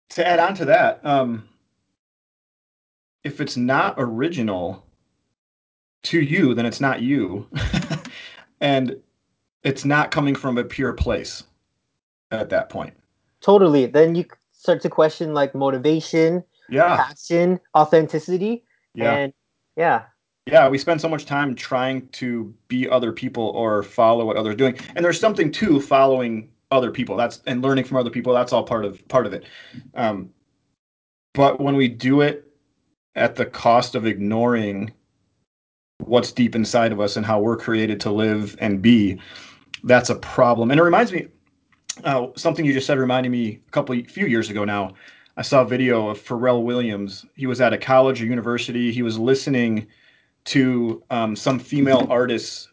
to 0.10 0.27
add 0.27 0.39
on 0.39 0.53
to 0.55 0.65
that, 0.65 1.03
um, 1.05 1.48
if 3.24 3.39
it's 3.39 3.55
not 3.55 3.95
original 3.98 4.86
to 6.03 6.19
you, 6.19 6.53
then 6.53 6.65
it's 6.65 6.81
not 6.81 7.01
you. 7.01 7.48
and 8.62 8.98
it's 9.63 9.86
not 9.86 10.12
coming 10.12 10.36
from 10.36 10.57
a 10.57 10.63
pure 10.63 10.93
place 10.93 11.43
at 12.31 12.50
that 12.50 12.69
point. 12.69 12.93
Totally. 13.41 13.86
Then 13.86 14.15
you 14.15 14.25
start 14.62 14.80
to 14.80 14.89
question 14.89 15.34
like 15.34 15.56
motivation, 15.56 16.44
yeah, 16.70 16.96
passion, 16.98 17.60
authenticity. 17.75 18.63
Yeah. 18.94 19.13
And 19.13 19.34
yeah. 19.75 20.03
Yeah, 20.46 20.70
we 20.70 20.77
spend 20.77 21.01
so 21.01 21.10
much 21.10 21.25
time 21.25 21.56
trying 21.56 22.08
to 22.10 22.53
be 22.68 22.88
other 22.88 23.12
people 23.12 23.50
or 23.50 23.84
follow 23.84 24.25
what 24.25 24.38
others 24.38 24.53
are 24.53 24.58
doing. 24.58 24.77
And 24.96 25.03
there's 25.03 25.20
something 25.20 25.51
to 25.53 25.80
following 25.80 26.50
other 26.72 26.91
people. 26.91 27.15
That's 27.15 27.41
and 27.48 27.62
learning 27.62 27.86
from 27.86 27.98
other 27.98 28.10
people. 28.10 28.34
That's 28.34 28.53
all 28.53 28.63
part 28.63 28.86
of 28.86 29.08
part 29.08 29.25
of 29.25 29.34
it. 29.34 29.46
Um, 29.96 30.30
but 31.34 31.60
when 31.60 31.75
we 31.75 31.88
do 31.88 32.22
it 32.22 32.46
at 33.15 33.36
the 33.36 33.46
cost 33.46 33.96
of 33.96 34.06
ignoring 34.06 34.91
what's 36.00 36.32
deep 36.32 36.56
inside 36.56 36.91
of 36.91 37.00
us 37.00 37.18
and 37.18 37.25
how 37.25 37.39
we're 37.39 37.58
created 37.58 38.00
to 38.01 38.12
live 38.12 38.56
and 38.60 38.82
be, 38.82 39.20
that's 39.84 40.10
a 40.10 40.15
problem. 40.15 40.70
And 40.70 40.80
it 40.80 40.84
reminds 40.84 41.12
me, 41.12 41.27
uh, 42.03 42.27
something 42.36 42.65
you 42.65 42.74
just 42.74 42.88
said 42.88 42.98
reminded 42.98 43.29
me 43.31 43.62
a 43.67 43.71
couple 43.71 43.95
few 44.03 44.27
years 44.27 44.50
ago 44.50 44.65
now. 44.65 44.93
I 45.38 45.41
saw 45.41 45.62
a 45.62 45.65
video 45.65 46.10
of 46.10 46.19
Pharrell 46.19 46.63
Williams. 46.63 47.25
He 47.36 47.48
was 47.48 47.62
at 47.62 47.74
a 47.74 47.77
college 47.77 48.21
or 48.21 48.25
university. 48.25 48.91
He 48.91 49.01
was 49.01 49.17
listening 49.17 49.88
to 50.45 51.03
um, 51.10 51.36
some 51.36 51.60
female 51.60 52.05
artist's 52.10 52.69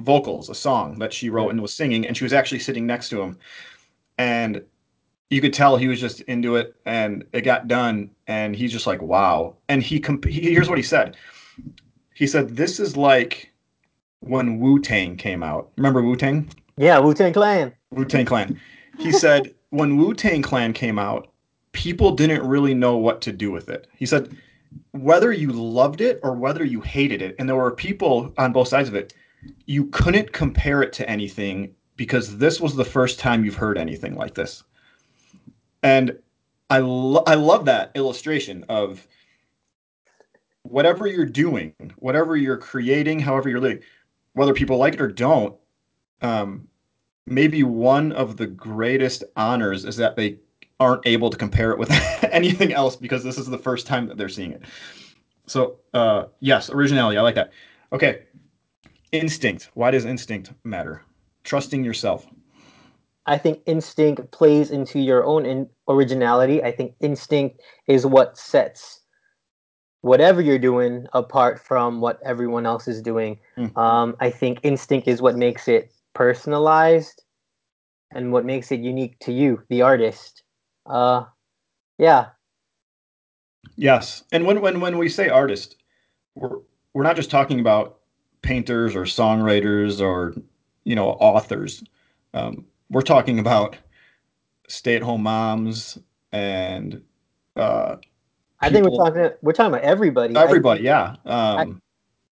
vocals, 0.00 0.50
a 0.50 0.54
song 0.54 0.98
that 0.98 1.12
she 1.12 1.30
wrote 1.30 1.50
and 1.50 1.62
was 1.62 1.72
singing, 1.72 2.06
and 2.06 2.16
she 2.16 2.24
was 2.24 2.32
actually 2.32 2.58
sitting 2.58 2.86
next 2.86 3.08
to 3.10 3.22
him. 3.22 3.38
And 4.18 4.62
you 5.30 5.40
could 5.40 5.54
tell 5.54 5.76
he 5.76 5.88
was 5.88 6.00
just 6.00 6.20
into 6.22 6.56
it, 6.56 6.74
and 6.84 7.24
it 7.32 7.42
got 7.42 7.66
done, 7.66 8.10
and 8.26 8.54
he's 8.54 8.72
just 8.72 8.86
like, 8.86 9.00
"Wow!" 9.00 9.56
And 9.68 9.82
he, 9.82 9.98
comp- 9.98 10.26
he 10.26 10.52
here's 10.52 10.68
what 10.68 10.78
he 10.78 10.84
said. 10.84 11.16
He 12.14 12.26
said, 12.26 12.56
"This 12.56 12.78
is 12.78 12.96
like 12.96 13.52
when 14.20 14.60
Wu 14.60 14.80
Tang 14.80 15.16
came 15.16 15.42
out. 15.42 15.70
Remember 15.76 16.02
Wu 16.02 16.16
Tang? 16.16 16.48
Yeah, 16.76 16.98
Wu 16.98 17.14
Tang 17.14 17.32
Clan. 17.32 17.72
Wu 17.92 18.04
Tang 18.04 18.24
Clan. 18.24 18.58
He 18.98 19.12
said 19.12 19.54
when 19.70 19.96
Wu 19.96 20.14
Tang 20.14 20.42
Clan 20.42 20.72
came 20.72 20.98
out, 20.98 21.28
people 21.72 22.12
didn't 22.12 22.46
really 22.46 22.74
know 22.74 22.96
what 22.96 23.20
to 23.22 23.32
do 23.32 23.50
with 23.50 23.68
it. 23.68 23.86
He 23.96 24.06
said 24.06 24.36
whether 24.92 25.32
you 25.32 25.52
loved 25.52 26.00
it 26.00 26.18
or 26.22 26.34
whether 26.34 26.64
you 26.64 26.80
hated 26.80 27.22
it, 27.22 27.36
and 27.38 27.48
there 27.48 27.56
were 27.56 27.70
people 27.70 28.32
on 28.38 28.52
both 28.52 28.68
sides 28.68 28.88
of 28.88 28.94
it, 28.94 29.14
you 29.66 29.86
couldn't 29.86 30.32
compare 30.32 30.82
it 30.82 30.92
to 30.94 31.08
anything 31.08 31.74
because 31.96 32.38
this 32.38 32.60
was 32.60 32.74
the 32.74 32.84
first 32.84 33.18
time 33.18 33.44
you've 33.44 33.54
heard 33.54 33.78
anything 33.78 34.14
like 34.14 34.34
this. 34.34 34.62
And 35.82 36.16
I 36.70 36.78
lo- 36.78 37.24
I 37.26 37.34
love 37.34 37.66
that 37.66 37.90
illustration 37.94 38.64
of 38.68 39.06
whatever 40.62 41.06
you're 41.06 41.26
doing, 41.26 41.74
whatever 41.96 42.36
you're 42.36 42.56
creating, 42.56 43.18
however 43.18 43.48
you're 43.48 43.60
living, 43.60 43.82
whether 44.34 44.54
people 44.54 44.78
like 44.78 44.94
it 44.94 45.00
or 45.00 45.08
don't, 45.08 45.54
um, 46.22 46.68
maybe 47.26 47.62
one 47.62 48.12
of 48.12 48.36
the 48.36 48.46
greatest 48.46 49.24
honors 49.36 49.84
is 49.84 49.96
that 49.96 50.16
they 50.16 50.38
aren't 50.80 51.06
able 51.06 51.30
to 51.30 51.36
compare 51.36 51.70
it 51.70 51.78
with 51.78 51.90
anything 52.32 52.72
else 52.72 52.96
because 52.96 53.22
this 53.22 53.38
is 53.38 53.46
the 53.46 53.58
first 53.58 53.86
time 53.86 54.06
that 54.08 54.16
they're 54.16 54.28
seeing 54.28 54.52
it. 54.52 54.62
So, 55.46 55.76
uh, 55.94 56.24
yes, 56.40 56.70
originality. 56.70 57.18
I 57.18 57.22
like 57.22 57.34
that. 57.34 57.52
Okay. 57.92 58.22
Instinct. 59.12 59.70
Why 59.74 59.90
does 59.90 60.04
instinct 60.04 60.52
matter? 60.64 61.02
Trusting 61.44 61.84
yourself. 61.84 62.26
I 63.26 63.38
think 63.38 63.60
instinct 63.66 64.30
plays 64.32 64.70
into 64.70 64.98
your 64.98 65.24
own 65.24 65.46
in- 65.46 65.68
originality. 65.88 66.62
I 66.62 66.72
think 66.72 66.94
instinct 67.00 67.60
is 67.86 68.06
what 68.06 68.36
sets 68.36 69.02
whatever 70.02 70.40
you're 70.40 70.58
doing 70.58 71.06
apart 71.12 71.60
from 71.60 72.00
what 72.00 72.20
everyone 72.24 72.66
else 72.66 72.86
is 72.86 73.00
doing. 73.00 73.38
Mm. 73.56 73.76
Um, 73.76 74.16
I 74.20 74.30
think 74.30 74.58
instinct 74.62 75.08
is 75.08 75.22
what 75.22 75.36
makes 75.36 75.68
it 75.68 75.92
personalized 76.14 77.22
and 78.14 78.32
what 78.32 78.44
makes 78.44 78.70
it 78.72 78.80
unique 78.80 79.18
to 79.20 79.32
you, 79.32 79.62
the 79.68 79.82
artist. 79.82 80.42
Uh, 80.86 81.24
yeah. 81.98 82.28
Yes, 83.76 84.24
and 84.32 84.44
when 84.44 84.60
when 84.60 84.80
when 84.80 84.98
we 84.98 85.08
say 85.08 85.28
artist, 85.28 85.76
we're 86.34 86.58
we're 86.92 87.04
not 87.04 87.16
just 87.16 87.30
talking 87.30 87.60
about 87.60 87.98
painters 88.42 88.94
or 88.94 89.04
songwriters 89.04 90.00
or 90.00 90.34
you 90.84 90.94
know 90.94 91.10
authors. 91.10 91.82
Um, 92.34 92.66
we're 92.90 93.02
talking 93.02 93.38
about 93.38 93.76
stay-at-home 94.68 95.22
moms 95.22 95.98
and 96.32 97.02
uh, 97.56 97.96
I 98.60 98.70
think 98.70 98.86
we're 98.88 98.96
talking 98.96 99.30
we're 99.42 99.52
talking 99.52 99.74
about 99.74 99.82
everybody. 99.82 100.34
Everybody, 100.36 100.82
yeah. 100.84 101.16
Um, 101.24 101.82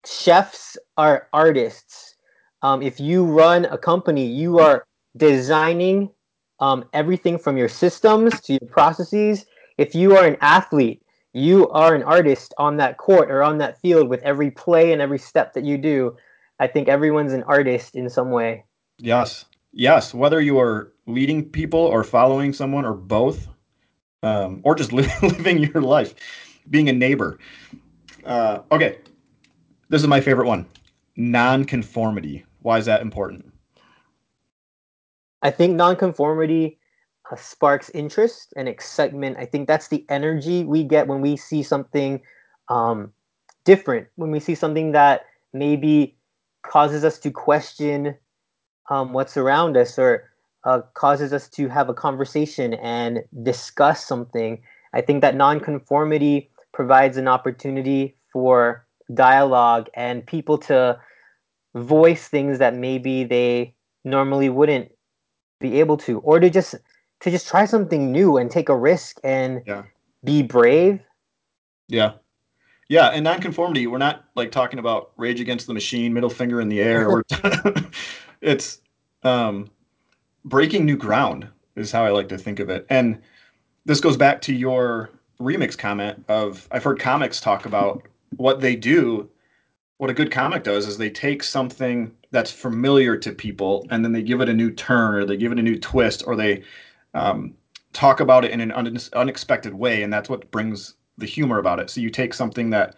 chefs 0.07 0.77
are 0.97 1.29
artists. 1.33 2.10
Um, 2.63 2.83
if 2.83 3.01
you 3.01 3.25
run 3.25 3.65
a 3.67 3.79
company, 3.79 4.27
you 4.27 4.59
are 4.59 4.85
designing 5.17 6.11
um, 6.61 6.85
everything 6.93 7.39
from 7.39 7.57
your 7.57 7.69
systems 7.69 8.41
to 8.43 8.53
your 8.55 8.69
processes. 8.71 9.47
If 9.79 9.95
you 9.95 10.17
are 10.17 10.27
an 10.27 10.37
athlete, 10.41 11.03
you 11.33 11.69
are 11.71 11.95
an 11.95 12.03
artist 12.03 12.53
on 12.59 12.77
that 12.79 12.99
court 12.99 13.31
or 13.31 13.43
on 13.43 13.59
that 13.59 13.81
field 13.81 14.09
with 14.09 14.23
every 14.23 14.51
play 14.51 14.93
and 14.93 15.01
every 15.01 15.19
step 15.19 15.55
that 15.55 15.65
you 15.65 15.79
do. 15.79 16.17
I 16.59 16.67
think 16.67 16.89
everyone's 16.89 17.33
an 17.33 17.45
artist 17.45 17.95
in 17.95 18.11
some 18.11 18.31
way. 18.31 18.65
Yes. 18.99 19.47
Yes. 19.73 20.13
Whether 20.13 20.41
you 20.41 20.59
are 20.59 20.93
leading 21.07 21.49
people 21.49 21.81
or 21.81 22.05
following 22.05 22.53
someone 22.53 22.85
or 22.85 22.93
both, 22.93 23.49
um, 24.23 24.61
or 24.65 24.75
just 24.75 24.93
li- 24.93 25.09
living 25.23 25.59
your 25.59 25.83
life, 25.83 26.15
being 26.69 26.89
a 26.89 26.93
neighbor. 26.93 27.39
Uh, 28.25 28.61
okay, 28.71 28.99
this 29.89 30.03
is 30.03 30.09
my 30.09 30.21
favorite 30.21 30.47
one: 30.47 30.67
nonconformity. 31.17 32.45
Why 32.63 32.79
is 32.79 32.87
that 32.87 33.03
important? 33.03 33.53
I 35.43 35.51
think 35.51 35.75
nonconformity 35.75 36.79
uh, 37.31 37.37
sparks 37.37 37.91
interest 37.91 38.53
and 38.57 38.69
excitement. 38.69 39.37
I 39.39 39.47
think 39.47 39.67
that's 39.67 39.89
the 39.89 40.05
energy 40.09 40.65
we 40.65 40.85
get 40.85 41.07
when 41.07 41.21
we 41.21 41.37
see 41.37 41.63
something 41.63 42.21
um, 42.69 43.13
different, 43.65 44.09
when 44.17 44.31
we 44.31 44.41
see 44.41 44.55
something 44.55 44.93
that 44.93 45.27
maybe 45.53 46.17
causes 46.63 47.05
us 47.05 47.19
to 47.21 47.31
question 47.31 48.15
um, 48.91 49.13
what's 49.13 49.37
around 49.37 49.77
us 49.77 49.99
or 49.99 50.31
uh, 50.65 50.83
causes 50.95 51.33
us 51.33 51.49
to 51.49 51.69
have 51.69 51.89
a 51.89 51.95
conversation 51.95 52.75
and 52.75 53.23
discuss 53.43 54.05
something. 54.05 54.61
I 54.93 55.01
think 55.01 55.23
that 55.23 55.35
nonconformity 55.35 56.51
provides 56.73 57.17
an 57.17 57.29
opportunity 57.29 58.17
for 58.33 58.85
dialogue 59.15 59.89
and 59.95 60.27
people 60.27 60.59
to 60.59 60.99
voice 61.75 62.29
things 62.29 62.59
that 62.59 62.75
maybe 62.75 63.25
they 63.25 63.75
normally 64.05 64.49
wouldn't 64.49 64.91
be 65.61 65.79
able 65.81 65.97
to 65.97 66.19
or 66.21 66.41
to 66.41 66.51
just 66.51 66.75
to 67.21 67.31
just 67.31 67.47
try 67.47 67.65
something 67.67 68.11
new 68.11 68.39
and 68.39 68.51
take 68.51 68.69
a 68.69 68.77
risk 68.77 69.19
and 69.23 69.63
Yeah. 69.67 69.83
be 70.25 70.43
brave 70.43 71.01
Yeah. 71.89 72.13
Yeah, 72.89 73.09
and 73.09 73.23
nonconformity, 73.23 73.87
we're 73.87 73.99
not 73.99 74.25
like 74.35 74.51
talking 74.51 74.81
about 74.81 75.13
rage 75.17 75.41
against 75.41 75.69
the 75.69 75.75
machine, 75.75 76.13
middle 76.13 76.31
finger 76.31 76.61
in 76.61 76.69
the 76.69 76.81
air. 76.81 77.23
It's 78.41 78.81
um 79.23 79.71
breaking 80.47 80.87
new 80.87 80.97
ground 80.97 81.47
is 81.77 81.93
how 81.93 82.05
I 82.05 82.11
like 82.11 82.29
to 82.31 82.39
think 82.39 82.59
of 82.59 82.71
it. 82.71 82.87
And 82.89 83.21
this 83.85 84.01
goes 84.01 84.17
back 84.17 84.41
to 84.43 84.55
your 84.55 85.11
remix 85.41 85.77
comment 85.77 86.25
of 86.29 86.67
I've 86.71 86.83
heard 86.85 86.99
comics 86.99 87.41
talk 87.41 87.67
about 87.67 88.03
what 88.37 88.61
they 88.61 88.77
do. 88.77 89.29
What 90.01 90.09
a 90.09 90.15
good 90.15 90.31
comic 90.31 90.65
does 90.65 90.87
is 90.87 90.97
they 90.97 91.11
take 91.11 91.43
something 91.43 92.17
that's 92.31 92.51
familiar 92.51 93.19
to 93.19 93.33
people 93.33 93.87
and 93.91 94.03
then 94.03 94.13
they 94.13 94.23
give 94.23 94.41
it 94.41 94.49
a 94.49 94.55
new 94.55 94.71
turn 94.71 95.15
or 95.15 95.27
they 95.27 95.37
give 95.37 95.53
it 95.53 95.59
a 95.59 95.63
new 95.63 95.79
twist 95.79 96.25
or 96.27 96.35
they 96.37 96.63
um, 97.13 97.53
talk 97.93 98.21
about 98.21 98.47
it 98.47 98.51
in 98.51 98.63
an 98.63 98.73
un- 98.73 98.97
unexpected 99.13 99.75
way. 99.75 100.03
And 100.03 100.11
that's 100.11 100.31
what 100.31 100.51
brings 100.51 100.95
the 101.19 101.27
humor 101.27 101.59
about 101.59 101.81
it. 101.81 101.91
So 101.91 102.01
you 102.01 102.09
take 102.09 102.33
something 102.33 102.71
that 102.71 102.95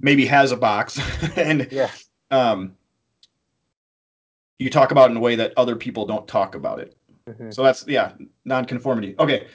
maybe 0.00 0.24
has 0.24 0.50
a 0.50 0.56
box 0.56 0.98
and 1.36 1.68
yeah 1.70 1.90
um, 2.30 2.74
you 4.58 4.70
talk 4.70 4.92
about 4.92 5.10
it 5.10 5.10
in 5.10 5.18
a 5.18 5.20
way 5.20 5.36
that 5.36 5.52
other 5.58 5.76
people 5.76 6.06
don't 6.06 6.26
talk 6.26 6.54
about 6.54 6.78
it. 6.78 6.96
Mhm. 7.28 7.52
So 7.52 7.64
that's 7.64 7.86
yeah, 7.86 8.12
nonconformity. 8.46 9.14
Okay, 9.18 9.46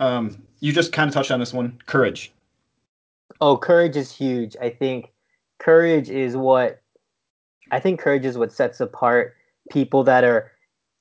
um, 0.00 0.42
you 0.58 0.72
just 0.72 0.90
kind 0.90 1.06
of 1.06 1.14
touched 1.14 1.30
on 1.30 1.38
this 1.38 1.52
one, 1.52 1.78
courage. 1.86 2.32
oh 3.40 3.56
courage 3.56 3.96
is 3.96 4.10
huge 4.10 4.56
i 4.60 4.68
think 4.68 5.12
courage 5.58 6.10
is 6.10 6.36
what 6.36 6.80
i 7.70 7.80
think 7.80 8.00
courage 8.00 8.24
is 8.24 8.38
what 8.38 8.52
sets 8.52 8.80
apart 8.80 9.34
people 9.70 10.04
that 10.04 10.24
are 10.24 10.50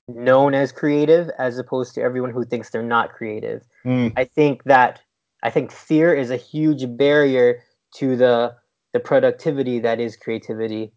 known 0.08 0.54
as 0.54 0.72
creative 0.72 1.30
as 1.38 1.58
opposed 1.58 1.94
to 1.96 2.02
everyone 2.02 2.32
who 2.32 2.46
thinks 2.46 2.70
they're 2.70 2.82
not 2.82 3.14
creative. 3.14 3.64
Mm, 3.86 4.14
I 4.16 4.24
think 4.24 4.64
that 4.64 5.02
I 5.44 5.50
think 5.50 5.72
fear 5.72 6.14
is 6.14 6.32
a 6.32 6.38
huge 6.38 6.86
barrier 6.98 7.62
to 7.96 8.16
the 8.16 8.56
the 8.94 9.00
productivity 9.00 9.80
that 9.80 10.00
is 10.00 10.16
creativity, 10.16 10.94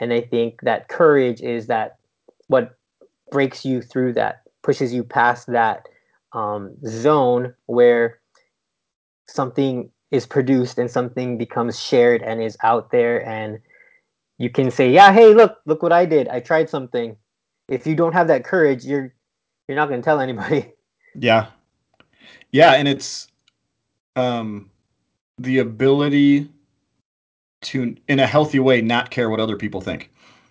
and 0.00 0.12
I 0.12 0.22
think 0.22 0.60
that 0.62 0.88
courage 0.88 1.40
is 1.40 1.66
that 1.66 1.98
what 2.48 2.76
breaks 3.30 3.64
you 3.64 3.82
through 3.82 4.14
that, 4.14 4.42
pushes 4.62 4.94
you 4.94 5.04
past 5.04 5.46
that 5.48 5.86
um, 6.32 6.74
zone 6.86 7.54
where 7.66 8.18
something 9.28 9.90
is 10.10 10.26
produced 10.26 10.78
and 10.78 10.90
something 10.90 11.36
becomes 11.36 11.78
shared 11.80 12.22
and 12.22 12.42
is 12.42 12.56
out 12.62 12.90
there, 12.90 13.26
and 13.26 13.60
you 14.38 14.50
can 14.50 14.70
say, 14.70 14.90
"Yeah, 14.90 15.12
hey, 15.12 15.34
look, 15.34 15.58
look 15.66 15.82
what 15.82 15.92
I 15.92 16.06
did! 16.06 16.28
I 16.28 16.40
tried 16.40 16.70
something." 16.70 17.16
If 17.68 17.86
you 17.86 17.94
don't 17.94 18.14
have 18.14 18.28
that 18.28 18.44
courage, 18.44 18.84
you're 18.84 19.12
you're 19.68 19.76
not 19.76 19.88
going 19.88 20.00
to 20.00 20.04
tell 20.04 20.20
anybody. 20.20 20.72
yeah, 21.14 21.48
yeah, 22.50 22.72
and 22.72 22.88
it's 22.88 23.28
um, 24.16 24.70
the 25.38 25.58
ability 25.58 26.48
to, 27.60 27.96
in 28.08 28.20
a 28.20 28.26
healthy 28.26 28.60
way, 28.60 28.80
not 28.80 29.10
care 29.10 29.28
what 29.28 29.40
other 29.40 29.56
people 29.56 29.80
think, 29.80 30.10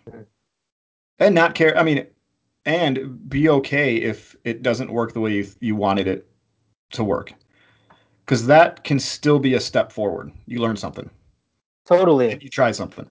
Mhm. 0.10 0.25
and 1.19 1.34
not 1.34 1.55
care. 1.55 1.75
I 1.77 1.84
mean, 1.84 2.05
and 2.65 3.27
be 3.29 3.49
okay 3.49 3.95
if 3.95 4.36
it 4.43 4.62
doesn't 4.62 4.91
work 4.91 5.13
the 5.13 5.21
way 5.21 5.34
you 5.34 5.47
you 5.60 5.75
wanted 5.75 6.08
it 6.08 6.27
to 6.91 7.03
work, 7.03 7.34
because 8.27 8.45
that 8.45 8.83
can 8.83 8.99
still 8.99 9.39
be 9.39 9.55
a 9.55 9.59
step 9.59 9.91
forward. 9.91 10.31
You 10.45 10.59
learn 10.59 10.75
something. 10.75 11.09
Totally. 11.87 12.27
If 12.27 12.43
You 12.43 12.49
try 12.49 12.71
something. 12.71 13.09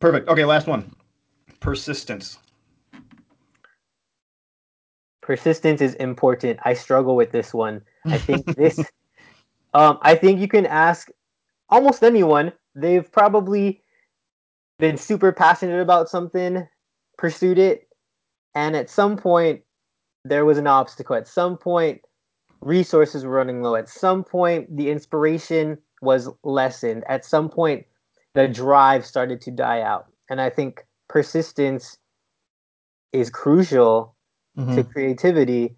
Perfect. 0.00 0.28
Okay, 0.28 0.44
last 0.44 0.66
one. 0.66 0.94
Persistence. 1.60 2.38
persistence 5.24 5.80
is 5.80 5.94
important. 5.94 6.60
I 6.64 6.74
struggle 6.74 7.16
with 7.16 7.32
this 7.32 7.54
one. 7.54 7.82
I 8.06 8.18
think 8.18 8.44
this 8.56 8.78
um 9.72 9.98
I 10.02 10.14
think 10.14 10.40
you 10.40 10.48
can 10.48 10.66
ask 10.66 11.08
almost 11.68 12.02
anyone. 12.02 12.52
They've 12.74 13.10
probably 13.10 13.82
been 14.78 14.96
super 14.96 15.32
passionate 15.32 15.80
about 15.80 16.08
something, 16.08 16.66
pursued 17.16 17.58
it, 17.58 17.88
and 18.54 18.76
at 18.76 18.90
some 18.90 19.16
point 19.16 19.62
there 20.24 20.44
was 20.44 20.58
an 20.58 20.66
obstacle. 20.66 21.16
At 21.16 21.28
some 21.28 21.56
point 21.56 22.02
resources 22.64 23.24
were 23.24 23.32
running 23.32 23.62
low. 23.62 23.76
At 23.76 23.88
some 23.88 24.24
point 24.24 24.76
the 24.76 24.90
inspiration 24.90 25.78
was 26.02 26.28
lessened. 26.42 27.04
At 27.08 27.24
some 27.24 27.48
point 27.48 27.86
the 28.34 28.48
drive 28.48 29.06
started 29.06 29.40
to 29.42 29.50
die 29.50 29.80
out. 29.80 30.06
And 30.28 30.40
I 30.40 30.50
think 30.50 30.84
persistence 31.08 31.98
is 33.12 33.30
crucial 33.30 34.14
Mm-hmm. 34.56 34.76
to 34.76 34.84
creativity 34.84 35.74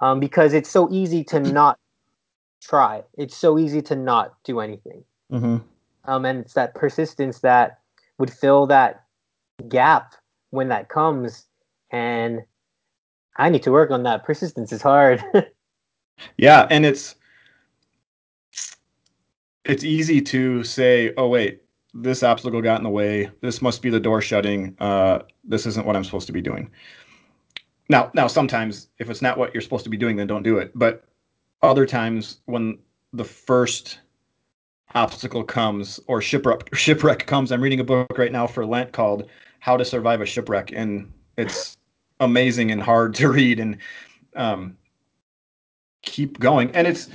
um, 0.00 0.20
because 0.20 0.52
it's 0.52 0.70
so 0.70 0.88
easy 0.92 1.24
to 1.24 1.40
not 1.52 1.80
try. 2.62 3.02
It's 3.18 3.36
so 3.36 3.58
easy 3.58 3.82
to 3.82 3.96
not 3.96 4.34
do 4.44 4.60
anything. 4.60 5.02
Mm-hmm. 5.32 5.56
Um, 6.04 6.24
and 6.24 6.38
it's 6.38 6.54
that 6.54 6.76
persistence 6.76 7.40
that 7.40 7.80
would 8.18 8.32
fill 8.32 8.68
that 8.68 9.02
gap 9.68 10.14
when 10.50 10.68
that 10.68 10.88
comes. 10.88 11.44
And 11.90 12.42
I 13.36 13.48
need 13.48 13.64
to 13.64 13.72
work 13.72 13.90
on 13.90 14.04
that. 14.04 14.22
Persistence 14.22 14.70
is 14.70 14.80
hard. 14.80 15.24
Yeah, 16.36 16.66
and 16.70 16.84
it's 16.84 17.16
it's 19.64 19.84
easy 19.84 20.20
to 20.22 20.64
say, 20.64 21.12
"Oh 21.16 21.28
wait, 21.28 21.62
this 21.94 22.22
obstacle 22.22 22.62
got 22.62 22.78
in 22.78 22.84
the 22.84 22.90
way. 22.90 23.30
This 23.40 23.62
must 23.62 23.82
be 23.82 23.90
the 23.90 24.00
door 24.00 24.20
shutting. 24.20 24.76
Uh, 24.80 25.20
this 25.44 25.66
isn't 25.66 25.86
what 25.86 25.96
I'm 25.96 26.04
supposed 26.04 26.26
to 26.26 26.32
be 26.32 26.40
doing." 26.40 26.70
Now, 27.88 28.10
now 28.14 28.28
sometimes 28.28 28.88
if 28.98 29.10
it's 29.10 29.22
not 29.22 29.36
what 29.36 29.52
you're 29.52 29.60
supposed 29.60 29.84
to 29.84 29.90
be 29.90 29.96
doing, 29.96 30.16
then 30.16 30.26
don't 30.26 30.44
do 30.44 30.58
it. 30.58 30.70
But 30.74 31.04
other 31.62 31.86
times 31.86 32.38
when 32.46 32.78
the 33.12 33.24
first 33.24 33.98
obstacle 34.94 35.44
comes 35.44 36.00
or 36.06 36.20
shipwreck 36.22 36.74
shipwreck 36.74 37.26
comes, 37.26 37.52
I'm 37.52 37.60
reading 37.60 37.80
a 37.80 37.84
book 37.84 38.16
right 38.16 38.32
now 38.32 38.46
for 38.46 38.64
Lent 38.64 38.92
called 38.92 39.28
"How 39.58 39.76
to 39.76 39.84
Survive 39.84 40.20
a 40.20 40.26
Shipwreck," 40.26 40.72
and 40.72 41.12
it's 41.36 41.76
amazing 42.20 42.70
and 42.70 42.82
hard 42.82 43.14
to 43.16 43.28
read 43.28 43.58
and 43.60 43.76
um, 44.36 44.76
keep 46.02 46.38
going. 46.38 46.70
And 46.72 46.86
it's 46.86 47.08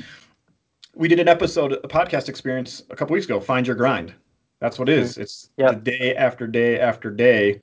we 0.96 1.08
did 1.08 1.20
an 1.20 1.28
episode, 1.28 1.74
a 1.74 1.88
podcast 1.88 2.30
experience 2.30 2.84
a 2.90 2.96
couple 2.96 3.14
weeks 3.14 3.26
ago. 3.26 3.40
Find 3.40 3.68
your 3.68 3.76
grind. 3.76 4.14
That's 4.60 4.80
what 4.80 4.88
it 4.90 4.98
is. 4.98 5.18
It's 5.18 5.50
Yep. 5.58 5.84
day 5.84 6.16
after 6.16 6.48
day 6.48 6.80
after 6.80 7.12
day. 7.12 7.62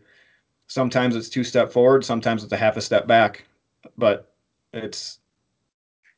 Sometimes 0.66 1.16
it's 1.16 1.28
two 1.28 1.44
step 1.44 1.72
forward. 1.72 2.04
Sometimes 2.04 2.44
it's 2.44 2.52
a 2.52 2.56
half 2.56 2.76
a 2.76 2.80
step 2.80 3.06
back, 3.06 3.44
but 3.96 4.34
it's 4.72 5.18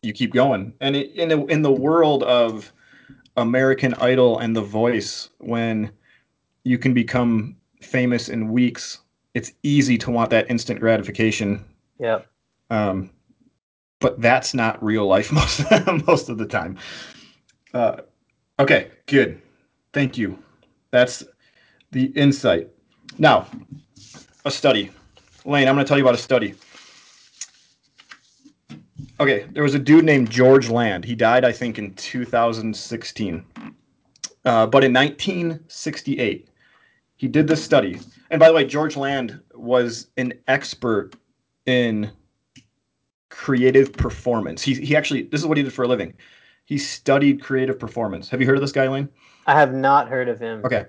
you 0.03 0.13
keep 0.13 0.33
going. 0.33 0.75
And 0.81 0.97
it, 0.97 1.13
in 1.13 1.29
the 1.29 1.45
in 1.47 1.63
the 1.63 1.73
world 1.73 2.23
of 2.25 2.73
American 3.37 3.95
Idol 3.95 4.39
and 4.39 4.55
The 4.55 4.63
Voice, 4.63 5.31
when 5.39 5.91
you 6.65 6.79
can 6.79 6.95
become 6.95 7.57
famous 7.81 8.29
in 8.29 8.49
weeks, 8.51 9.01
it's 9.35 9.53
easy 9.63 9.99
to 9.99 10.11
want 10.11 10.31
that 10.31 10.51
instant 10.51 10.81
gratification. 10.81 11.65
Yeah. 11.99 12.21
Um, 12.71 13.11
but 14.01 14.21
that's 14.21 14.55
not 14.55 14.83
real 14.83 15.07
life 15.07 15.33
most 15.33 15.63
most 16.07 16.29
of 16.29 16.39
the 16.39 16.47
time. 16.47 16.79
Uh, 17.73 17.97
okay, 18.59 18.91
good. 19.07 19.41
Thank 19.93 20.17
you. 20.19 20.39
That's 20.91 21.25
the 21.91 22.07
insight. 22.17 22.69
Now, 23.19 23.47
a 24.45 24.51
study. 24.51 24.91
Lane, 25.45 25.69
I'm 25.69 25.75
going 25.75 25.85
to 25.85 25.89
tell 25.89 25.99
you 25.99 26.05
about 26.05 26.15
a 26.15 26.19
study. 26.19 26.55
Okay, 29.21 29.47
there 29.53 29.63
was 29.63 29.75
a 29.75 29.79
dude 29.79 30.05
named 30.05 30.31
George 30.31 30.69
Land. 30.69 31.05
He 31.05 31.15
died, 31.15 31.45
I 31.45 31.53
think, 31.53 31.79
in 31.79 31.95
2016. 31.95 33.45
Uh, 34.45 34.67
but 34.67 34.85
in 34.85 34.93
1968, 34.93 36.49
he 37.17 37.29
did 37.29 37.47
this 37.47 37.63
study. 37.63 38.01
And 38.31 38.41
by 38.41 38.49
the 38.49 38.55
way, 38.55 38.65
George 38.65 38.97
Land 38.97 39.41
was 39.55 40.09
an 40.17 40.33
expert 40.49 41.15
in 41.67 42.11
creative 43.35 43.93
performance. 43.93 44.63
He 44.63 44.75
he 44.75 44.95
actually 44.95 45.23
this 45.23 45.41
is 45.41 45.47
what 45.47 45.57
he 45.57 45.65
did 45.65 45.73
for 45.73 45.83
a 45.83 45.89
living. 45.89 46.15
He 46.67 46.79
studied 46.79 47.43
creative 47.43 47.79
performance. 47.79 48.29
Have 48.31 48.41
you 48.41 48.47
heard 48.47 48.57
of 48.57 48.63
this 48.63 48.73
guy, 48.73 48.89
Lane? 48.89 49.09
I 49.47 49.59
have 49.59 49.75
not 49.75 50.09
heard 50.09 50.29
of 50.29 50.39
him. 50.39 50.65
Okay. 50.65 50.87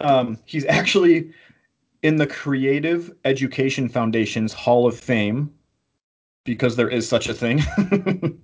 Um, 0.00 0.36
he's 0.44 0.66
actually 0.66 1.32
in 2.02 2.16
the 2.16 2.26
Creative 2.26 3.10
Education 3.24 3.88
Foundation's 3.88 4.52
Hall 4.52 4.86
of 4.86 4.98
Fame 4.98 5.50
because 6.44 6.76
there 6.76 6.90
is 6.90 7.08
such 7.08 7.28
a 7.28 7.34
thing. 7.34 7.58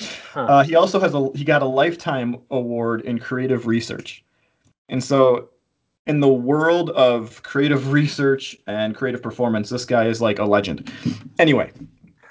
huh. 0.00 0.40
uh, 0.40 0.64
he 0.64 0.76
also 0.76 1.00
has 1.00 1.12
a 1.12 1.28
he 1.34 1.44
got 1.44 1.62
a 1.62 1.66
lifetime 1.66 2.36
award 2.50 3.02
in 3.02 3.18
creative 3.18 3.66
research, 3.66 4.24
and 4.88 5.02
so 5.02 5.50
in 6.06 6.20
the 6.20 6.28
world 6.28 6.90
of 6.90 7.42
creative 7.42 7.92
research 7.92 8.56
and 8.68 8.94
creative 8.94 9.22
performance, 9.22 9.68
this 9.68 9.84
guy 9.84 10.06
is 10.06 10.20
like 10.20 10.38
a 10.38 10.44
legend. 10.44 10.90
Anyway, 11.38 11.72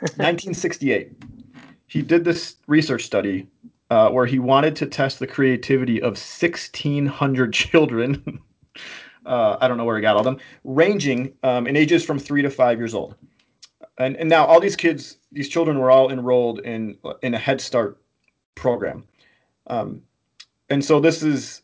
1968, 0.01 1.11
he 1.87 2.01
did 2.01 2.23
this 2.23 2.55
research 2.67 3.03
study 3.03 3.47
uh, 3.89 4.09
where 4.09 4.25
he 4.25 4.39
wanted 4.39 4.75
to 4.77 4.85
test 4.85 5.19
the 5.19 5.27
creativity 5.27 5.99
of 5.99 6.13
1,600 6.13 7.53
children. 7.53 8.39
uh, 9.25 9.57
I 9.59 9.67
don't 9.67 9.77
know 9.77 9.85
where 9.85 9.97
he 9.97 10.01
got 10.01 10.15
all 10.15 10.23
them, 10.23 10.39
ranging 10.63 11.33
um, 11.43 11.67
in 11.67 11.75
ages 11.75 12.05
from 12.05 12.19
three 12.19 12.41
to 12.41 12.49
five 12.49 12.77
years 12.77 12.93
old. 12.93 13.15
And, 13.97 14.15
and 14.17 14.29
now 14.29 14.45
all 14.45 14.59
these 14.59 14.75
kids, 14.75 15.17
these 15.31 15.49
children 15.49 15.79
were 15.79 15.91
all 15.91 16.11
enrolled 16.11 16.59
in 16.59 16.97
in 17.21 17.33
a 17.33 17.37
Head 17.37 17.59
Start 17.59 18.01
program. 18.55 19.03
Um, 19.67 20.01
and 20.69 20.83
so 20.83 20.99
this 20.99 21.21
is, 21.23 21.61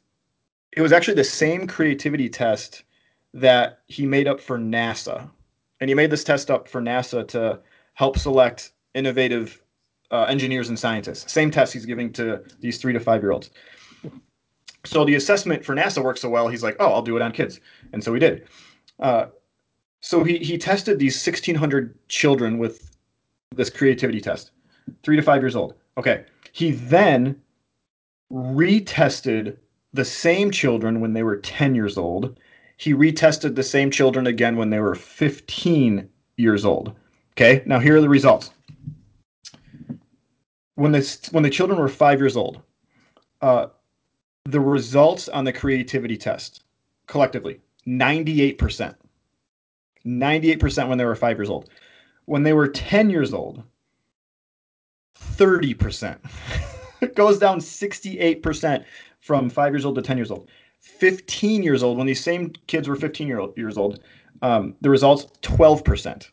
it 0.74 0.82
was 0.82 0.92
actually 0.92 1.14
the 1.14 1.24
same 1.24 1.68
creativity 1.68 2.28
test 2.28 2.84
that 3.34 3.80
he 3.88 4.06
made 4.06 4.28
up 4.28 4.40
for 4.40 4.58
NASA. 4.58 5.30
And 5.80 5.90
he 5.90 5.94
made 5.94 6.10
this 6.10 6.24
test 6.24 6.50
up 6.50 6.68
for 6.68 6.82
NASA 6.82 7.28
to 7.30 7.60
help 7.96 8.18
select 8.18 8.72
innovative 8.94 9.62
uh, 10.12 10.24
engineers 10.24 10.70
and 10.70 10.78
scientists. 10.78 11.32
Same 11.32 11.50
test 11.50 11.74
he's 11.74 11.86
giving 11.86 12.14
to 12.14 12.44
these 12.60 12.78
three 12.78 12.94
to 12.94 13.00
five 13.00 13.22
year 13.22 13.32
olds. 13.32 13.50
So 14.86 15.04
the 15.04 15.16
assessment 15.16 15.66
for 15.66 15.76
NASA 15.76 16.04
worked 16.04 16.20
so 16.20 16.30
well, 16.30 16.48
he's 16.48 16.62
like, 16.62 16.76
oh, 16.80 16.94
I'll 16.94 17.02
do 17.02 17.16
it 17.16 17.22
on 17.22 17.32
kids. 17.32 17.60
And 17.92 18.04
so 18.04 18.14
he 18.14 18.20
did. 18.20 18.48
Uh, 19.00 19.26
so 20.02 20.24
he, 20.24 20.38
he 20.38 20.58
tested 20.58 21.00
these 21.00 21.16
1,600 21.26 21.98
children 22.08 22.60
with 22.60 22.96
this 23.56 23.70
creativity 23.70 24.22
test, 24.22 24.52
three 25.02 25.16
to 25.16 25.24
five 25.24 25.42
years 25.42 25.56
old. 25.56 25.74
Okay. 25.98 26.26
He 26.52 26.72
then 26.72 27.42
retested 28.32 29.58
the 29.94 30.06
same 30.06 30.52
children 30.52 31.00
when 31.00 31.14
they 31.14 31.24
were 31.24 31.38
10 31.38 31.74
years 31.74 31.98
old. 31.98 32.40
He 32.78 32.94
retested 32.94 33.56
the 33.56 33.64
same 33.64 33.90
children 33.90 34.28
again 34.28 34.58
when 34.58 34.70
they 34.70 34.80
were 34.80 34.96
15 34.96 36.08
years 36.38 36.66
old. 36.66 36.94
Okay. 37.38 37.64
Now 37.66 37.80
here 37.80 37.98
are 37.98 38.02
the 38.02 38.10
results 38.10 38.52
when 40.76 40.92
the 40.92 41.30
when 41.32 41.44
the 41.44 41.50
children 41.50 41.80
were 41.80 41.88
five 41.88 42.20
years 42.20 42.38
old, 42.38 42.62
uh, 43.42 43.68
the 44.46 44.60
results 44.60 45.28
on 45.30 45.44
the 45.44 45.54
creativity 45.54 46.18
test 46.18 46.64
collectively 47.08 47.60
98%. 47.88 48.96
98% 50.06 50.88
when 50.88 50.98
they 50.98 51.06
were 51.06 51.16
five 51.16 51.38
years 51.38 51.50
old. 51.50 51.70
When 52.26 52.44
they 52.44 52.54
were 52.54 52.68
10 52.68 53.10
years 53.10 53.34
old, 53.34 53.64
30%. 55.20 56.18
it 57.02 57.16
goes 57.16 57.40
down 57.40 57.60
68% 57.60 58.86
from 59.20 59.50
five 59.50 59.74
years 59.74 59.86
old 59.86 59.96
to 59.96 60.02
10 60.02 60.18
years 60.18 60.30
old. 60.30 60.50
15 60.80 61.64
years 61.64 61.82
old, 61.82 61.98
when 61.98 62.06
these 62.06 62.24
same 62.24 62.52
kids 62.68 62.88
were 62.88 62.96
15 62.96 63.28
year 63.28 63.40
old, 63.40 63.58
years 63.58 63.78
old, 63.78 64.00
um, 64.44 64.76
the 64.82 64.90
results 64.90 65.26
12%. 65.42 66.30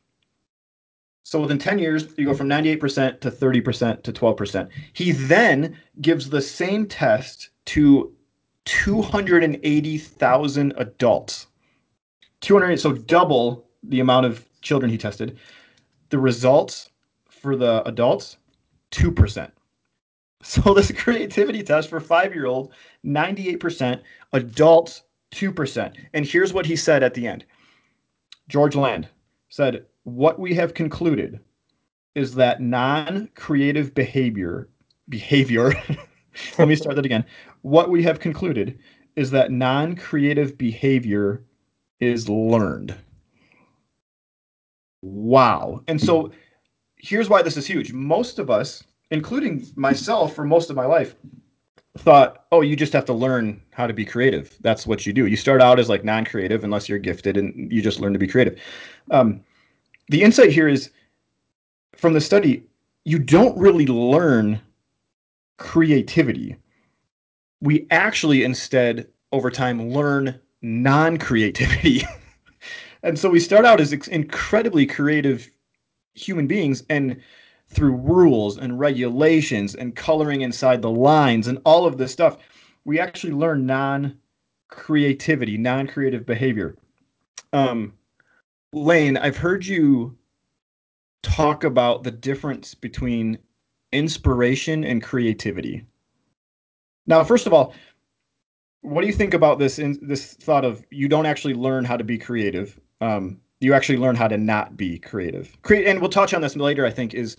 So 1.25 1.41
within 1.41 1.59
10 1.59 1.79
years, 1.79 2.09
you 2.17 2.27
go 2.27 2.35
from 2.35 2.49
98% 2.49 3.21
to 3.21 3.31
30% 3.31 4.03
to 4.03 4.13
12%. 4.13 4.69
He 4.93 5.13
then 5.13 5.79
gives 6.01 6.29
the 6.29 6.43
same 6.43 6.85
test 6.87 7.51
to 7.67 8.13
280,000 8.65 10.75
adults. 10.77 11.47
200 12.41 12.81
so 12.81 12.93
double 12.93 13.69
the 13.85 14.01
amount 14.01 14.27
of 14.27 14.45
children 14.63 14.91
he 14.91 14.99
tested. 14.99 15.39
The 16.11 16.19
results 16.19 16.91
for 17.29 17.55
the 17.57 17.87
adults 17.87 18.37
2%. 18.91 19.51
So 20.45 20.75
this 20.75 20.91
creativity 20.91 21.63
test 21.63 21.89
for 21.89 22.01
5-year-old 22.01 22.73
98%, 23.07 24.01
adults 24.33 25.03
2%. 25.33 25.97
And 26.15 26.27
here's 26.27 26.53
what 26.53 26.67
he 26.67 26.75
said 26.75 27.05
at 27.05 27.15
the 27.15 27.29
end. 27.29 27.45
George 28.49 28.75
Land 28.75 29.07
said 29.51 29.87
what 30.05 30.39
we 30.39 30.55
have 30.55 30.75
concluded 30.75 31.41
is 32.15 32.35
that 32.35 32.61
non-creative 32.61 33.95
behavior 33.95 34.69
behavior 35.09 35.73
let 36.59 36.69
me 36.69 36.77
start 36.77 36.97
that 36.97 37.05
again. 37.05 37.25
What 37.63 37.91
we 37.91 38.03
have 38.03 38.21
concluded 38.21 38.79
is 39.17 39.31
that 39.31 39.51
non-creative 39.51 40.57
behavior 40.57 41.45
is 42.01 42.29
learned. 42.29 42.95
Wow. 45.03 45.83
And 45.89 46.01
so 46.01 46.31
here's 46.97 47.29
why 47.29 47.43
this 47.43 47.57
is 47.57 47.67
huge. 47.67 47.93
Most 47.93 48.39
of 48.39 48.51
us 48.51 48.83
including 49.11 49.67
myself 49.77 50.35
for 50.35 50.43
most 50.43 50.71
of 50.71 50.77
my 50.77 50.87
life 50.87 51.15
thought 51.99 52.47
oh 52.51 52.63
you 52.63 52.75
just 52.75 52.95
have 52.95 53.05
to 53.05 53.13
learn 53.13 53.61
how 53.73 53.87
to 53.87 53.93
be 53.93 54.05
creative. 54.05 54.57
That's 54.63 54.87
what 54.87 55.05
you 55.05 55.13
do. 55.13 55.27
You 55.27 55.37
start 55.37 55.61
out 55.61 55.79
as 55.79 55.89
like 55.89 56.05
non-creative 56.05 56.65
unless 56.65 56.89
you're 56.89 56.99
gifted 56.99 57.37
and 57.37 57.71
you 57.71 57.83
just 57.83 58.01
learn 58.01 58.13
to 58.13 58.19
be 58.19 58.27
creative. 58.27 58.59
Um, 59.11 59.43
the 60.09 60.23
insight 60.23 60.51
here 60.51 60.69
is 60.69 60.91
from 61.97 62.13
the 62.13 62.21
study, 62.21 62.65
you 63.05 63.19
don't 63.19 63.57
really 63.59 63.87
learn 63.87 64.61
creativity. 65.59 66.57
We 67.61 67.87
actually 67.91 68.45
instead, 68.45 69.09
over 69.31 69.51
time, 69.51 69.91
learn 69.91 70.41
non 70.63 71.19
creativity. 71.19 72.03
and 73.03 73.19
so 73.19 73.31
we 73.31 73.41
start 73.41 73.65
out 73.65 73.81
as 73.81 73.93
incredibly 73.93 74.87
creative 74.87 75.49
human 76.15 76.47
beings, 76.47 76.83
and 76.91 77.21
through 77.69 77.97
rules 77.97 78.59
and 78.59 78.79
regulations 78.79 79.75
and 79.75 79.97
coloring 79.97 80.43
inside 80.43 80.83
the 80.83 80.91
lines 80.91 81.49
and 81.49 81.59
all 81.65 81.87
of 81.87 81.97
this 81.97 82.13
stuff, 82.13 82.37
we 82.85 83.01
actually 83.01 83.33
learn 83.33 83.65
non 83.67 84.19
creativity, 84.69 85.57
non 85.57 85.87
creative 85.87 86.27
behavior. 86.27 86.77
Um, 87.53 87.95
Lane, 88.73 89.17
I've 89.17 89.37
heard 89.37 89.67
you 89.67 90.17
talk 91.23 91.65
about 91.65 92.03
the 92.03 92.11
difference 92.11 92.75
between 92.75 93.39
inspiration 93.93 94.85
and 94.85 95.03
creativity. 95.03 95.87
Now, 97.07 97.23
first 97.25 97.47
of 97.47 97.53
all, 97.53 97.75
what 98.81 99.03
do 99.03 99.07
you 99.07 99.13
think 99.13 99.35
about 99.35 99.59
this 99.59 99.79
in 99.79 99.99
this 100.03 100.35
thought 100.35 100.65
of 100.65 100.85
you 100.91 101.09
don't 101.09 101.27
actually 101.27 101.55
learn 101.55 101.85
how 101.85 101.97
to 101.97 102.05
be 102.05 102.19
creative? 102.19 102.79
Um, 103.01 103.41
you 103.61 103.75
actually 103.75 103.99
learn 103.99 104.17
how 104.17 104.27
to 104.27 104.37
not 104.37 104.77
be 104.77 104.99
creative. 104.99 105.57
Create, 105.63 105.87
and 105.87 106.01
we'll 106.01 106.11
touch 106.11 106.35
on 106.35 106.43
this 106.43 106.57
later. 106.57 106.85
I 106.85 106.91
think 106.91 107.15
is 107.15 107.37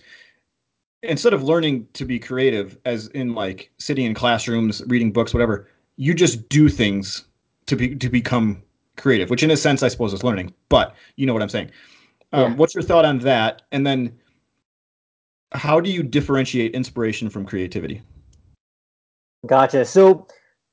instead 1.02 1.34
of 1.34 1.42
learning 1.42 1.86
to 1.92 2.06
be 2.06 2.18
creative, 2.18 2.78
as 2.86 3.08
in 3.08 3.34
like 3.34 3.70
sitting 3.78 4.06
in 4.06 4.14
classrooms, 4.14 4.82
reading 4.86 5.12
books, 5.12 5.34
whatever, 5.34 5.68
you 5.96 6.14
just 6.14 6.48
do 6.48 6.68
things 6.70 7.26
to 7.66 7.76
be 7.76 7.94
to 7.96 8.08
become 8.08 8.62
creative, 8.96 9.30
which 9.30 9.42
in 9.42 9.50
a 9.50 9.56
sense 9.56 9.82
I 9.82 9.88
suppose 9.88 10.12
is 10.12 10.24
learning, 10.24 10.52
but 10.68 10.94
you 11.16 11.26
know 11.26 11.32
what 11.32 11.42
I'm 11.42 11.48
saying. 11.48 11.70
Um, 12.32 12.52
yeah. 12.52 12.56
What's 12.56 12.74
your 12.74 12.82
thought 12.82 13.04
on 13.04 13.18
that? 13.20 13.62
And 13.72 13.86
then 13.86 14.18
how 15.52 15.80
do 15.80 15.90
you 15.90 16.02
differentiate 16.02 16.74
inspiration 16.74 17.30
from 17.30 17.46
creativity? 17.46 18.02
Gotcha. 19.46 19.84
So 19.84 20.26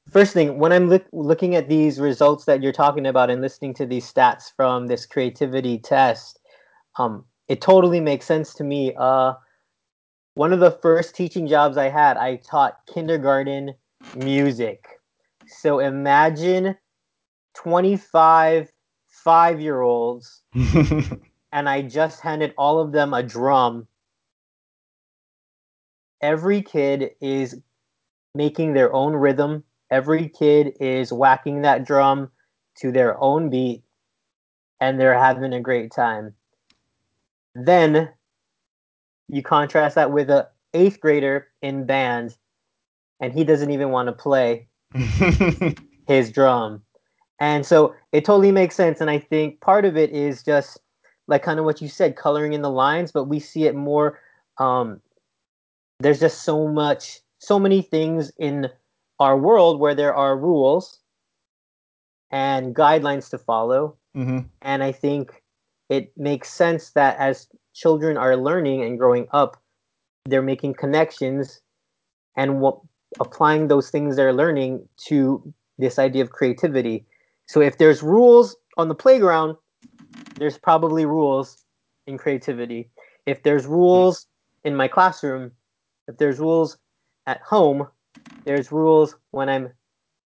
first 0.10 0.34
thing, 0.34 0.58
when 0.58 0.72
I'm 0.72 0.90
look, 0.90 1.06
looking 1.12 1.56
at 1.56 1.70
these 1.70 2.00
results 2.00 2.46
that 2.46 2.64
you're 2.64 2.72
talking 2.72 3.06
about 3.06 3.30
and 3.30 3.42
listening 3.42 3.74
to 3.76 3.86
these 3.86 4.12
stats 4.12 4.52
from 4.56 4.88
this 4.88 5.06
creativity 5.06 5.78
test, 5.78 6.40
um, 6.98 7.26
it 7.48 7.62
totally 7.62 8.00
makes 8.00 8.26
sense 8.26 8.54
to 8.56 8.64
me. 8.64 8.94
Uh, 8.98 9.34
one 10.34 10.54
of 10.54 10.60
the 10.60 10.72
first 10.72 11.16
teaching 11.16 11.48
jobs 11.48 11.78
I 11.78 11.90
had, 11.90 12.18
I 12.18 12.38
taught 12.38 12.86
kindergarten 12.92 13.74
music. 14.16 14.86
So 15.48 15.80
imagine 15.80 16.78
25 17.64 18.72
five 19.08 19.62
year 19.62 19.82
olds 19.82 20.42
and 20.56 21.70
I 21.70 21.84
just 21.84 22.22
handed 22.22 22.54
all 22.58 22.80
of 22.80 22.92
them 22.92 23.14
a 23.14 23.22
drum. 23.22 23.88
Every 26.22 26.62
kid 26.62 27.12
is 27.22 27.56
making 28.34 28.74
their 28.74 28.92
own 28.94 29.14
rhythm. 29.14 29.64
Every 29.92 30.30
kid 30.30 30.74
is 30.80 31.12
whacking 31.12 31.62
that 31.62 31.86
drum 31.86 32.32
to 32.80 32.92
their 32.92 33.22
own 33.22 33.50
beat 33.50 33.84
and 34.80 35.00
they're 35.00 35.18
having 35.18 35.54
a 35.54 35.62
great 35.62 35.92
time. 35.92 36.34
Then 37.54 38.10
you 39.28 39.44
contrast 39.44 39.96
that 39.96 40.12
with 40.12 40.30
a 40.30 40.48
eighth 40.74 41.00
grader 41.00 41.48
in 41.62 41.86
band 41.86 42.36
and 43.20 43.34
he 43.34 43.44
doesn't 43.44 43.70
even 43.70 43.90
want 43.90 44.08
to 44.08 44.14
play 44.14 44.68
his 46.08 46.32
drum 46.32 46.82
and 47.42 47.66
so 47.66 47.96
it 48.12 48.24
totally 48.24 48.52
makes 48.52 48.76
sense. 48.76 49.02
And 49.02 49.10
I 49.10 49.18
think 49.18 49.62
part 49.62 49.84
of 49.84 49.98
it 49.98 50.12
is 50.12 50.44
just 50.44 50.80
like 51.28 51.42
kind 51.42 51.58
of 51.58 51.66
what 51.66 51.82
you 51.82 51.90
said, 51.90 52.16
coloring 52.16 52.54
in 52.54 52.62
the 52.62 52.70
lines, 52.70 53.12
but 53.12 53.24
we 53.24 53.40
see 53.40 53.66
it 53.66 53.74
more. 53.74 54.20
Um, 54.60 55.02
there's 56.00 56.20
just 56.20 56.44
so 56.44 56.68
much, 56.68 57.20
so 57.40 57.60
many 57.60 57.82
things 57.82 58.32
in 58.38 58.70
our 59.20 59.36
world 59.36 59.80
where 59.80 59.96
there 59.96 60.14
are 60.14 60.38
rules 60.38 61.00
and 62.30 62.76
guidelines 62.76 63.32
to 63.32 63.40
follow. 63.40 63.98
Mm-hmm. 64.16 64.42
And 64.62 64.84
I 64.84 64.92
think 64.92 65.42
it 65.90 66.16
makes 66.16 66.54
sense 66.54 66.92
that 66.92 67.18
as 67.18 67.48
children 67.74 68.18
are 68.18 68.38
learning 68.38 68.84
and 68.84 69.00
growing 69.00 69.28
up, 69.32 69.60
they're 70.26 70.44
making 70.44 70.76
connections 70.76 71.60
and 72.38 72.60
what 72.60 72.80
applying 73.20 73.68
those 73.68 73.90
things 73.90 74.16
they're 74.16 74.32
learning 74.32 74.88
to 75.08 75.54
this 75.80 75.98
idea 75.98 76.22
of 76.22 76.30
creativity. 76.30 77.08
So 77.52 77.60
if 77.60 77.78
there's 77.78 78.02
rules 78.02 78.56
on 78.78 78.88
the 78.88 78.96
playground, 78.96 79.58
there's 80.38 80.58
probably 80.58 81.06
rules 81.06 81.66
in 82.08 82.18
creativity. 82.18 82.90
If 83.26 83.44
there's 83.44 83.66
rules 83.66 84.26
in 84.64 84.74
my 84.74 84.88
classroom, 84.88 85.52
if 86.08 86.16
there's 86.16 86.40
rules 86.40 86.78
at 87.28 87.42
home, 87.42 87.90
there's 88.46 88.72
rules 88.72 89.18
when 89.32 89.50
I'm 89.50 89.74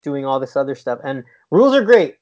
doing 0.02 0.24
all 0.24 0.40
this 0.40 0.56
other 0.56 0.74
stuff. 0.74 0.98
And 1.04 1.24
rules 1.50 1.74
are 1.74 1.84
great, 1.84 2.16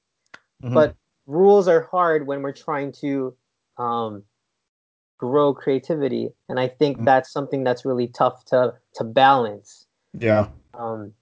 Mhm. 0.64 0.74
but 0.74 0.96
rules 1.26 1.68
are 1.68 1.82
hard 1.82 2.26
when 2.26 2.42
we're 2.42 2.50
trying 2.50 2.90
to 2.94 3.36
um, 3.76 4.24
grow 5.16 5.54
creativity. 5.54 6.34
And 6.48 6.58
I 6.58 6.66
think 6.66 6.98
Mhm. 6.98 7.04
that's 7.04 7.30
something 7.30 7.62
that's 7.62 7.84
really 7.84 8.08
tough 8.08 8.44
to 8.46 8.74
to 8.94 9.04
balance. 9.04 9.86
yeah. 10.14 10.48
Um, 10.74 11.14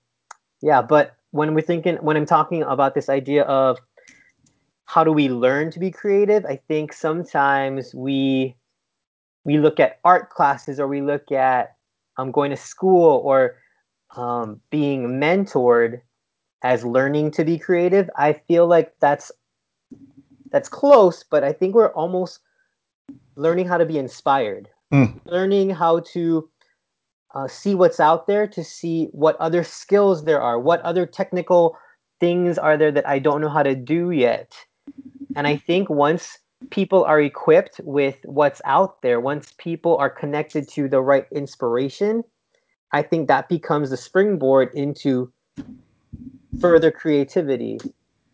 yeah, 0.63 0.81
but 0.81 1.16
when 1.37 1.55
we're 1.55 1.61
thinking, 1.61 1.97
when 1.97 2.17
I'm 2.17 2.27
talking 2.27 2.63
about 2.63 2.95
this 2.95 3.09
idea 3.09 3.43
of 3.45 3.79
how 4.87 5.05
do 5.05 5.13
we 5.13 5.29
learn 5.29 5.71
to 5.73 5.79
be 5.79 5.91
creative, 5.91 6.45
I 6.45 6.57
think 6.69 6.93
sometimes 6.93 7.95
we 7.95 8.57
we 9.45 9.59
look 9.59 9.79
at 9.79 10.01
art 10.05 10.31
classes 10.31 10.81
or 10.81 10.89
we 10.89 11.01
look 11.01 11.31
at 11.31 11.77
um, 12.17 12.33
going 12.33 12.51
to 12.51 12.57
school 12.57 13.21
or 13.25 13.57
um, 14.17 14.61
being 14.71 15.21
mentored 15.21 16.01
as 16.63 16.85
learning 16.85 17.31
to 17.33 17.45
be 17.45 17.59
creative. 17.59 18.11
I 18.17 18.33
feel 18.33 18.67
like 18.67 18.95
that's 19.01 19.31
that's 20.51 20.69
close, 20.69 21.23
but 21.23 21.45
I 21.45 21.53
think 21.53 21.75
we're 21.75 21.93
almost 21.93 22.41
learning 23.37 23.69
how 23.69 23.79
to 23.79 23.87
be 23.87 23.99
inspired, 23.99 24.69
Mm. 24.93 25.21
learning 25.27 25.71
how 25.71 26.01
to 26.15 26.49
uh, 27.37 27.47
see 27.47 27.75
what's 27.75 28.01
out 28.01 28.27
there, 28.27 28.47
to 28.49 28.65
see 28.65 29.09
what 29.13 29.37
other 29.37 29.63
skills 29.63 30.25
there 30.25 30.41
are, 30.41 30.59
what 30.59 30.81
other 30.81 31.05
technical 31.05 31.77
things 32.19 32.57
are 32.57 32.79
there 32.79 32.91
that 32.91 33.07
I 33.07 33.19
don't 33.19 33.43
know 33.43 33.51
how 33.51 33.63
to 33.63 33.75
do 33.75 34.11
yet. 34.11 34.55
And 35.35 35.47
I 35.47 35.57
think 35.59 35.91
once 35.91 36.39
people 36.71 37.05
are 37.05 37.21
equipped 37.21 37.79
with 37.85 38.17
what's 38.25 38.63
out 38.65 39.03
there, 39.03 39.21
once 39.21 39.53
people 39.59 39.99
are 39.99 40.09
connected 40.09 40.67
to 40.71 40.89
the 40.89 41.03
right 41.03 41.27
inspiration, 41.31 42.25
I 42.93 43.03
think 43.03 43.29
that 43.29 43.51
becomes 43.51 43.91
the 43.91 43.99
springboard 43.99 44.71
into 44.73 45.31
further 46.59 46.91
creativity. 46.91 47.79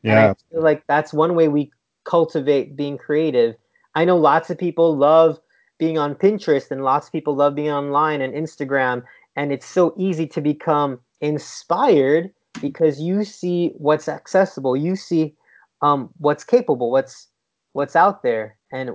And 0.04 0.18
I 0.20 0.22
Yeah. 0.26 0.34
feel 0.50 0.62
like 0.62 0.84
that's 0.86 1.12
one 1.12 1.34
way 1.34 1.48
we 1.48 1.72
cultivate 2.04 2.76
being 2.76 2.98
creative. 2.98 3.56
I 3.96 4.04
know 4.04 4.16
lots 4.16 4.48
of 4.48 4.58
people 4.58 4.96
love 4.96 5.40
being 5.82 5.98
on 5.98 6.14
Pinterest 6.14 6.70
and 6.70 6.84
lots 6.84 7.08
of 7.08 7.12
people 7.12 7.34
love 7.34 7.56
being 7.56 7.72
online 7.72 8.20
and 8.20 8.32
Instagram. 8.34 9.02
And 9.34 9.52
it's 9.52 9.66
so 9.66 9.92
easy 9.98 10.28
to 10.28 10.40
become 10.40 11.00
inspired 11.20 12.30
because 12.60 13.00
you 13.00 13.24
see 13.24 13.72
what's 13.78 14.06
accessible, 14.08 14.76
you 14.76 14.94
see 14.94 15.34
um, 15.80 16.10
what's 16.18 16.44
capable, 16.44 16.92
what's 16.92 17.26
what's 17.72 17.96
out 17.96 18.22
there, 18.22 18.56
and 18.70 18.90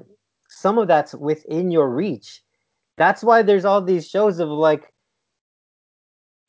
some 0.48 0.78
of 0.78 0.88
that's 0.88 1.14
within 1.14 1.72
your 1.72 1.90
reach. 1.90 2.42
That's 2.96 3.22
why 3.22 3.42
there's 3.42 3.66
all 3.66 3.82
these 3.82 4.08
shows 4.08 4.40
of 4.40 4.48
like, 4.48 4.94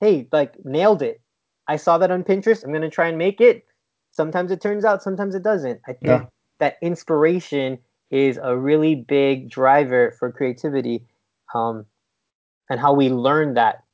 hey, 0.01 0.29
like 0.31 0.55
nailed 0.65 1.03
it. 1.03 1.21
I 1.67 1.79
saw 1.79 1.99
that 1.99 2.13
on 2.13 2.23
Pinterest. 2.23 2.63
I'm 2.63 2.73
gonna 2.73 2.89
try 2.89 3.09
and 3.09 3.19
make 3.19 3.41
it. 3.41 3.65
Sometimes 4.13 4.53
it 4.53 4.61
turns 4.61 4.85
out, 4.85 5.03
sometimes 5.03 5.35
it 5.35 5.43
doesn't. 5.43 5.81
I 5.89 5.95
think 5.95 6.23
Yeah. 6.23 6.27
that 6.61 6.77
inspiration 6.81 7.79
is 8.11 8.39
a 8.43 8.57
really 8.57 8.95
big 8.95 9.51
driver 9.51 10.15
for 10.19 10.33
creativity, 10.33 11.05
um, 11.55 11.85
and 12.71 12.81
how 12.81 12.93
we 12.95 13.09
learn 13.09 13.55
that, 13.55 13.85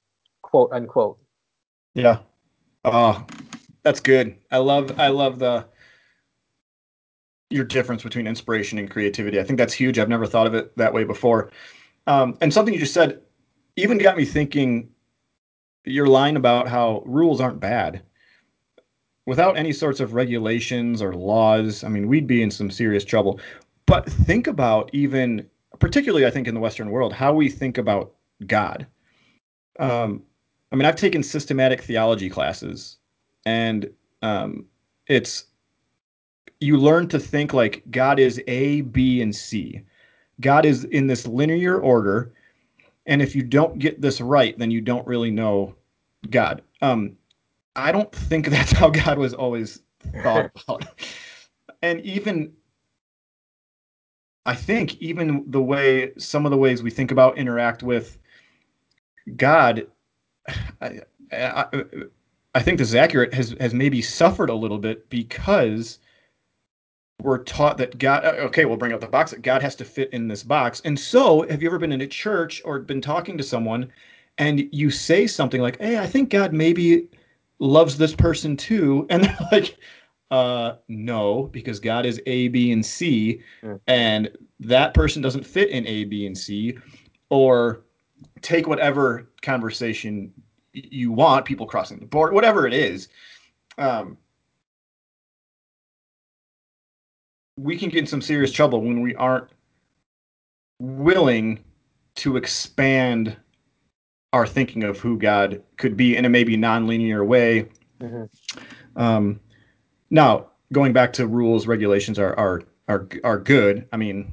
quote 0.43 0.71
unquote. 0.73 1.19
Yeah. 1.95 2.19
Oh, 2.85 3.25
that's 3.83 4.01
good. 4.01 4.37
I 4.51 4.59
love 4.59 4.99
I 4.99 5.09
love 5.09 5.39
the 5.39 5.67
your 7.51 7.65
difference 7.65 8.03
between 8.03 8.27
inspiration 8.27 8.79
and 8.79 8.91
creativity. 8.91 9.39
I 9.39 9.45
think 9.45 9.59
that's 9.59 9.75
huge. 9.75 9.99
I've 9.99 10.09
never 10.09 10.27
thought 10.27 10.47
of 10.47 10.55
it 10.55 10.77
that 10.77 10.93
way 10.93 11.05
before. 11.05 11.51
Um, 12.07 12.37
and 12.41 12.53
something 12.53 12.75
you 12.75 12.81
just 12.81 12.95
said 12.95 13.21
even 13.77 13.99
got 13.99 14.17
me 14.17 14.25
thinking 14.25 14.89
your 15.85 16.07
line 16.07 16.37
about 16.37 16.69
how 16.69 17.03
rules 17.07 17.41
aren't 17.41 17.61
bad. 17.61 18.03
Without 19.27 19.57
any 19.57 19.73
sorts 19.73 20.01
of 20.01 20.15
regulations 20.15 21.01
or 21.01 21.15
laws, 21.15 21.83
I 21.83 21.89
mean, 21.89 22.09
we'd 22.09 22.27
be 22.27 22.43
in 22.43 22.51
some 22.51 22.71
serious 22.71 23.05
trouble. 23.05 23.41
But 23.87 24.07
think 24.07 24.47
about 24.47 24.91
even, 24.93 25.49
particularly, 25.79 26.27
I 26.27 26.31
think, 26.31 26.49
in 26.49 26.55
the 26.55 26.61
Western 26.61 26.91
world, 26.91 27.13
how 27.13 27.35
we 27.35 27.49
think 27.49 27.79
about 27.79 28.15
God. 28.47 28.87
Um, 29.79 30.23
I 30.73 30.77
mean, 30.77 30.87
I've 30.87 30.97
taken 30.97 31.23
systematic 31.23 31.83
theology 31.83 32.31
classes, 32.31 32.97
and 33.45 33.91
um, 34.23 34.67
it's 35.07 35.45
you 36.61 36.79
learn 36.79 37.09
to 37.09 37.19
think 37.19 37.53
like 37.53 37.83
God 37.91 38.19
is 38.19 38.41
A, 38.47 38.81
B, 38.83 39.21
and 39.21 39.35
C. 39.35 39.83
God 40.41 40.65
is 40.65 40.85
in 40.85 41.07
this 41.07 41.27
linear 41.27 41.79
order, 41.79 42.33
and 43.07 43.21
if 43.21 43.37
you 43.37 43.43
don't 43.43 43.79
get 43.79 44.01
this 44.01 44.21
right, 44.21 44.59
then 44.59 44.71
you 44.71 44.81
don't 44.81 45.07
really 45.07 45.31
know 45.31 45.75
God. 46.31 46.63
Um, 46.81 47.17
I 47.77 47.93
don't 47.93 48.11
think 48.13 48.49
that's 48.51 48.73
how 48.73 48.91
God 48.91 49.19
was 49.19 49.35
always 49.35 49.81
thought 50.23 50.51
about. 50.69 50.87
And 51.83 52.01
even 52.01 52.53
I 54.47 54.55
think 54.55 55.01
even 55.01 55.45
the 55.47 55.63
way 55.63 56.13
some 56.19 56.45
of 56.45 56.51
the 56.51 56.59
ways 56.59 56.83
we 56.83 56.91
think 56.91 57.11
about 57.11 57.39
interact 57.39 57.83
with 57.83 58.19
God, 59.37 59.87
I, 60.81 61.01
I, 61.33 61.67
I 62.55 62.63
think 62.63 62.79
this 62.79 62.89
is 62.89 62.95
accurate, 62.95 63.33
has 63.33 63.55
has 63.59 63.73
maybe 63.73 64.03
suffered 64.03 64.51
a 64.51 64.55
little 64.55 64.79
bit 64.79 65.09
because 65.09 65.99
we're 67.23 67.43
taught 67.43 67.79
that 67.79 67.99
God. 67.99 68.25
Uh, 68.25 68.33
okay, 68.47 68.67
we'll 68.67 68.77
bring 68.77 68.93
up 68.93 69.01
the 69.01 69.07
box 69.07 69.31
that 69.31 69.43
God 69.43 69.63
has 69.63 69.75
to 69.77 69.85
fit 69.85 70.13
in 70.13 70.29
this 70.29 70.43
box. 70.43 70.83
And 70.85 70.99
so, 70.99 71.49
have 71.49 71.63
you 71.63 71.69
ever 71.69 71.79
been 71.79 71.93
in 71.93 72.03
a 72.03 72.07
church 72.07 72.61
or 72.65 72.79
been 72.81 73.01
talking 73.01 73.39
to 73.39 73.45
someone, 73.45 73.91
and 74.37 74.69
you 74.73 74.91
say 74.91 75.27
something 75.27 75.63
like, 75.63 75.81
"Hey, 75.81 75.99
I 75.99 76.07
think 76.07 76.29
God 76.29 76.53
maybe 76.53 77.09
loves 77.61 77.97
this 77.97 78.15
person 78.15 78.57
too," 78.59 79.07
and 79.09 79.25
they're 79.25 79.39
like, 79.51 79.79
"Uh, 80.35 80.79
no, 80.89 81.45
because 81.53 81.79
God 81.79 82.05
is 82.05 82.21
A, 82.27 82.49
B, 82.49 82.73
and 82.73 82.85
C, 82.85 83.41
Mm. 83.63 83.81
and 83.87 84.37
that 84.59 84.93
person 84.93 85.23
doesn't 85.23 85.47
fit 85.47 85.71
in 85.71 85.87
A, 85.87 86.03
B, 86.05 86.27
and 86.27 86.37
C," 86.37 86.77
or 87.29 87.85
take 88.43 88.67
whatever 88.67 89.31
conversation 89.43 90.33
you 90.73 91.13
want, 91.13 91.45
people 91.45 91.67
crossing 91.67 92.01
the 92.01 92.07
board, 92.07 92.33
whatever 92.33 92.67
it 92.67 92.75
is. 92.75 93.09
Um, 93.79 94.19
we 97.57 97.77
can 97.79 97.89
get 97.89 98.01
in 98.01 98.07
some 98.07 98.21
serious 98.21 98.51
trouble 98.51 98.81
when 98.81 99.03
we 99.03 99.15
aren't 99.15 99.49
willing 100.81 101.63
to 102.17 102.37
expand 102.37 103.37
our 104.33 104.49
thinking 104.49 104.83
of 104.83 104.99
who 104.99 105.17
God 105.17 105.63
could 105.77 105.97
be 105.97 106.17
in 106.17 106.25
a 106.25 106.29
maybe 106.29 106.57
non-linear 106.57 107.25
way. 107.25 107.69
Mhm. 108.01 108.29
Um, 108.97 109.39
now, 110.15 110.47
going 110.73 110.93
back 110.93 111.13
to 111.15 111.27
rules, 111.27 111.67
regulations 111.67 112.21
are 112.21 112.39
are 112.39 112.63
are 112.89 113.09
are 113.25 113.39
good. 113.39 113.89
I 113.93 113.97
mean, 113.97 114.33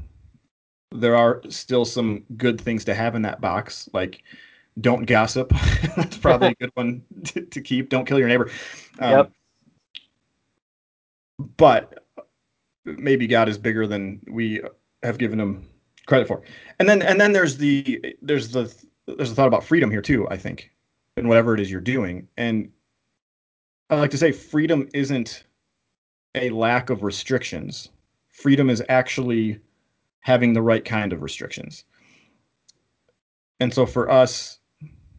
there 0.91 1.15
are 1.15 1.41
still 1.49 1.85
some 1.85 2.23
good 2.37 2.61
things 2.61 2.85
to 2.85 2.93
have 2.93 3.15
in 3.15 3.23
that 3.23 3.41
box, 3.41 3.89
like 3.91 4.21
don't 4.79 5.05
gossip. 5.05 5.49
That's 5.97 6.17
probably 6.17 6.49
a 6.49 6.55
good 6.55 6.71
one 6.75 7.01
to, 7.25 7.41
to 7.41 7.61
keep. 7.61 7.89
Don't 7.89 8.05
kill 8.05 8.19
your 8.19 8.27
neighbor. 8.27 8.49
Um, 8.99 9.11
Yep. 9.11 9.31
But 11.57 12.05
maybe 12.85 13.25
God 13.25 13.49
is 13.49 13.57
bigger 13.57 13.87
than 13.87 14.21
we 14.27 14.61
have 15.01 15.17
given 15.17 15.39
him 15.39 15.67
credit 16.05 16.27
for. 16.27 16.43
And 16.77 16.87
then 16.87 17.01
and 17.01 17.19
then 17.19 17.33
there's 17.33 17.57
the 17.57 18.15
there's 18.21 18.49
the 18.49 18.71
there's 19.07 19.31
a 19.31 19.35
thought 19.35 19.47
about 19.47 19.63
freedom 19.63 19.89
here 19.89 20.03
too, 20.03 20.29
I 20.29 20.37
think, 20.37 20.69
in 21.17 21.27
whatever 21.27 21.55
it 21.55 21.59
is 21.59 21.71
you're 21.71 21.81
doing. 21.81 22.27
And 22.37 22.71
I 23.89 23.95
like 23.95 24.11
to 24.11 24.17
say 24.19 24.31
freedom 24.31 24.87
isn't 24.93 25.43
a 26.35 26.49
lack 26.49 26.89
of 26.89 27.03
restrictions. 27.03 27.89
Freedom 28.29 28.69
is 28.69 28.83
actually 28.89 29.59
having 30.21 30.53
the 30.53 30.61
right 30.61 30.85
kind 30.85 31.13
of 31.13 31.21
restrictions. 31.21 31.83
And 33.59 33.73
so 33.73 33.85
for 33.85 34.09
us, 34.09 34.59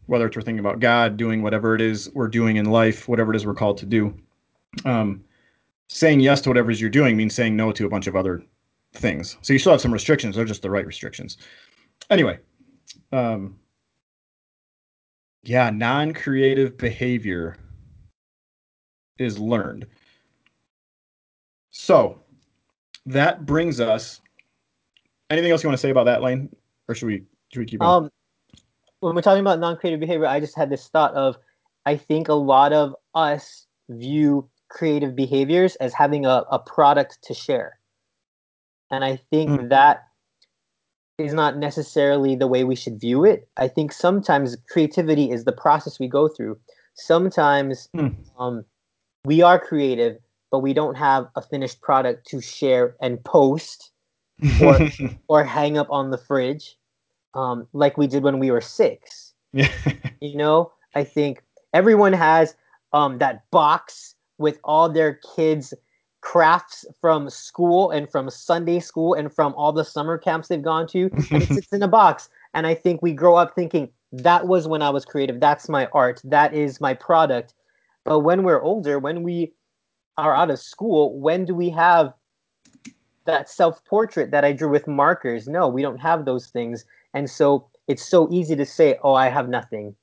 whether 0.07 0.27
it's 0.27 0.37
we're 0.37 0.42
thinking 0.42 0.61
about 0.61 0.81
God, 0.81 1.16
doing 1.16 1.42
whatever 1.42 1.75
it 1.75 1.81
is 1.81 2.11
we're 2.14 2.29
doing 2.29 2.57
in 2.57 2.66
life, 2.66 3.09
whatever 3.09 3.33
it 3.33 3.37
is 3.37 3.46
we're 3.46 3.55
called 3.55 3.79
to 3.79 3.87
do, 3.87 4.14
um, 4.85 5.22
saying 5.88 6.20
yes 6.20 6.40
to 6.42 6.51
whatever 6.51 6.70
it 6.70 6.75
is 6.75 6.81
you're 6.81 6.90
doing 6.90 7.16
means 7.16 7.35
saying 7.35 7.57
no 7.57 7.72
to 7.72 7.87
a 7.87 7.88
bunch 7.88 8.07
of 8.07 8.16
other 8.16 8.44
things. 8.94 9.37
So 9.42 9.53
you 9.53 9.59
still 9.59 9.72
have 9.72 9.81
some 9.81 9.92
restrictions. 9.92 10.37
They're 10.37 10.44
just 10.44 10.62
the 10.62 10.70
right 10.70 10.87
restrictions. 10.87 11.38
Anyway, 12.11 12.38
um, 13.12 13.59
yeah, 15.44 15.70
non-creative 15.70 16.77
behavior 16.79 17.57
is 19.18 19.38
learned. 19.38 19.87
So 21.72 22.20
that 23.06 23.44
brings 23.44 23.80
us. 23.80 24.20
Anything 25.30 25.50
else 25.50 25.62
you 25.62 25.68
want 25.68 25.78
to 25.78 25.82
say 25.82 25.90
about 25.90 26.04
that, 26.04 26.22
Lane, 26.22 26.54
or 26.88 26.94
should 26.94 27.06
we 27.06 27.24
should 27.52 27.61
we 27.61 27.66
keep 27.66 27.80
going? 27.80 28.04
Um, 28.04 28.11
when 29.00 29.14
we're 29.14 29.22
talking 29.22 29.40
about 29.40 29.58
non-creative 29.58 29.98
behavior, 29.98 30.26
I 30.26 30.38
just 30.38 30.56
had 30.56 30.70
this 30.70 30.87
thought 30.88 31.14
of, 31.14 31.37
I 31.87 31.96
think 31.96 32.28
a 32.28 32.35
lot 32.35 32.72
of 32.72 32.94
us 33.14 33.66
view 33.88 34.48
creative 34.68 35.16
behaviors 35.16 35.74
as 35.76 35.92
having 35.92 36.24
a, 36.24 36.44
a 36.50 36.58
product 36.58 37.18
to 37.24 37.35
share, 37.35 37.78
and 38.90 39.02
I 39.02 39.16
think 39.30 39.50
mm. 39.50 39.68
that 39.70 40.04
is 41.18 41.32
not 41.35 41.56
necessarily 41.56 42.37
the 42.37 42.46
way 42.46 42.64
we 42.64 42.76
should 42.76 43.00
view 43.00 43.24
it. 43.24 43.48
I 43.56 43.68
think 43.68 43.92
sometimes 43.92 44.56
creativity 44.68 45.30
is 45.30 45.44
the 45.44 45.52
process 45.52 45.98
we 45.98 46.08
go 46.08 46.28
through. 46.28 46.58
Sometimes 46.94 47.88
mm. 47.96 48.14
um, 48.38 48.64
we 49.24 49.40
are 49.40 49.58
creative, 49.58 50.18
but 50.53 50.61
we 50.61 50.73
don't 50.73 50.97
have 50.97 51.27
a 51.35 51.43
finished 51.43 51.81
product 51.81 52.27
to 52.29 52.41
share 52.41 52.95
and 53.01 53.25
post 53.25 53.91
or 54.62 54.79
or 55.29 55.43
hang 55.43 55.77
up 55.77 55.91
on 55.91 56.11
the 56.11 56.19
fridge 56.19 56.77
um, 57.35 57.67
like 57.73 57.97
we 57.97 58.07
did 58.07 58.23
when 58.23 58.38
we 58.38 58.51
were 58.51 58.61
six. 58.61 59.33
you 60.21 60.37
know, 60.37 60.73
I 60.95 61.05
think 61.05 61.43
everyone 61.75 62.12
has 62.12 62.55
um, 62.93 63.19
that 63.19 63.51
box 63.51 64.15
with 64.38 64.59
all 64.65 64.88
their 64.88 65.15
kids' 65.37 65.75
crafts 66.21 66.85
from 67.01 67.29
school 67.29 67.91
and 67.91 68.11
from 68.11 68.31
Sunday 68.31 68.81
school 68.81 69.15
and 69.15 69.33
from 69.33 69.55
all 69.55 69.73
the 69.73 69.85
summer 69.85 70.19
camps 70.19 70.49
they've 70.49 70.62
gone 70.62 70.87
to, 70.88 71.11
and 71.31 71.43
it 71.43 71.49
sits 71.49 71.73
in 71.73 71.83
a 71.83 71.88
box. 71.88 72.29
And 72.55 72.67
I 72.67 72.75
think 72.75 73.03
we 73.03 73.12
grow 73.12 73.37
up 73.37 73.55
thinking 73.55 73.88
that 74.12 74.47
was 74.47 74.69
when 74.69 74.83
I 74.83 74.91
was 74.91 75.05
creative. 75.05 75.41
That's 75.41 75.69
my 75.69 75.87
art. 75.93 76.21
That 76.25 76.55
is 76.55 76.81
my 76.81 76.95
product. 76.95 77.55
But 78.05 78.21
when 78.21 78.43
we're 78.43 78.61
older, 78.61 78.99
when 78.99 79.23
we 79.23 79.53
are 80.18 80.35
out 80.35 80.51
of 80.51 80.59
school, 80.59 81.18
when 81.18 81.44
do 81.44 81.55
we 81.55 81.70
have 81.70 82.12
that 83.25 83.48
self 83.48 83.85
portrait 83.85 84.31
that 84.31 84.44
I 84.44 84.53
drew 84.53 84.68
with 84.68 84.87
markers? 84.87 85.48
No, 85.48 85.68
we 85.68 85.83
don't 85.83 85.98
have 85.98 86.25
those 86.25 86.48
things. 86.48 86.85
And 87.14 87.29
so 87.29 87.66
it's 87.88 88.05
so 88.05 88.29
easy 88.31 88.57
to 88.57 88.66
say, 88.66 88.98
oh, 89.03 89.14
I 89.14 89.29
have 89.29 89.48
nothing. 89.48 89.94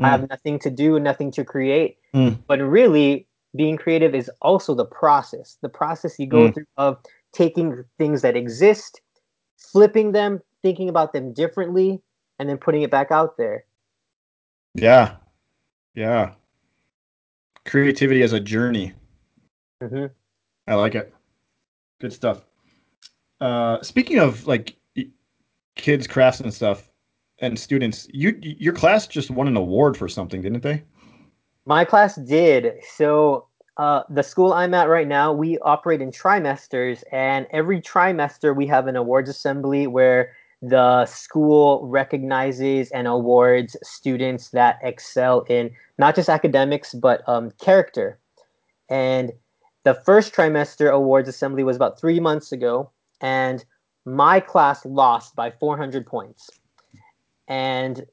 Mm. 0.00 0.06
I 0.06 0.08
have 0.10 0.28
nothing 0.28 0.58
to 0.60 0.70
do, 0.70 0.98
nothing 0.98 1.30
to 1.32 1.44
create. 1.44 1.98
Mm. 2.14 2.38
But 2.46 2.60
really, 2.60 3.26
being 3.56 3.76
creative 3.76 4.14
is 4.14 4.30
also 4.40 4.74
the 4.74 4.84
process, 4.84 5.58
the 5.60 5.68
process 5.68 6.18
you 6.18 6.26
go 6.26 6.48
mm. 6.48 6.54
through 6.54 6.66
of 6.76 6.98
taking 7.32 7.84
things 7.98 8.22
that 8.22 8.36
exist, 8.36 9.00
flipping 9.56 10.12
them, 10.12 10.40
thinking 10.62 10.88
about 10.88 11.12
them 11.12 11.32
differently, 11.32 12.00
and 12.38 12.48
then 12.48 12.58
putting 12.58 12.82
it 12.82 12.90
back 12.90 13.10
out 13.10 13.36
there. 13.36 13.64
Yeah. 14.74 15.16
Yeah. 15.94 16.32
Creativity 17.66 18.22
as 18.22 18.32
a 18.32 18.40
journey. 18.40 18.94
Mm-hmm. 19.82 20.06
I 20.66 20.74
like 20.74 20.94
it. 20.94 21.12
Good 22.00 22.12
stuff. 22.12 22.42
Uh, 23.40 23.82
speaking 23.82 24.18
of 24.18 24.46
like 24.46 24.76
kids 25.76 26.06
crafts 26.06 26.40
and 26.40 26.52
stuff 26.52 26.90
and 27.38 27.58
students, 27.58 28.06
you 28.12 28.38
your 28.40 28.74
class 28.74 29.06
just 29.06 29.30
won 29.30 29.48
an 29.48 29.56
award 29.56 29.96
for 29.96 30.08
something, 30.08 30.42
didn't 30.42 30.62
they? 30.62 30.82
My 31.64 31.84
class 31.84 32.16
did. 32.16 32.74
So 32.96 33.46
uh, 33.76 34.02
the 34.10 34.22
school 34.22 34.52
I'm 34.52 34.74
at 34.74 34.88
right 34.88 35.08
now, 35.08 35.32
we 35.32 35.58
operate 35.60 36.02
in 36.02 36.10
trimesters, 36.10 37.02
and 37.12 37.46
every 37.50 37.80
trimester 37.80 38.54
we 38.54 38.66
have 38.66 38.86
an 38.86 38.96
awards 38.96 39.30
assembly 39.30 39.86
where 39.86 40.32
the 40.62 41.06
school 41.06 41.86
recognizes 41.86 42.90
and 42.90 43.06
awards 43.06 43.76
students 43.82 44.50
that 44.50 44.78
excel 44.82 45.40
in 45.48 45.70
not 45.96 46.14
just 46.14 46.28
academics 46.28 46.92
but 46.92 47.26
um, 47.26 47.50
character. 47.52 48.18
And 48.90 49.32
the 49.84 49.94
first 49.94 50.34
trimester 50.34 50.90
awards 50.90 51.28
assembly 51.28 51.64
was 51.64 51.76
about 51.76 51.98
three 51.98 52.20
months 52.20 52.52
ago, 52.52 52.90
and 53.20 53.64
my 54.04 54.40
class 54.40 54.84
lost 54.84 55.34
by 55.36 55.50
400 55.50 56.06
points. 56.06 56.50
And 57.48 58.06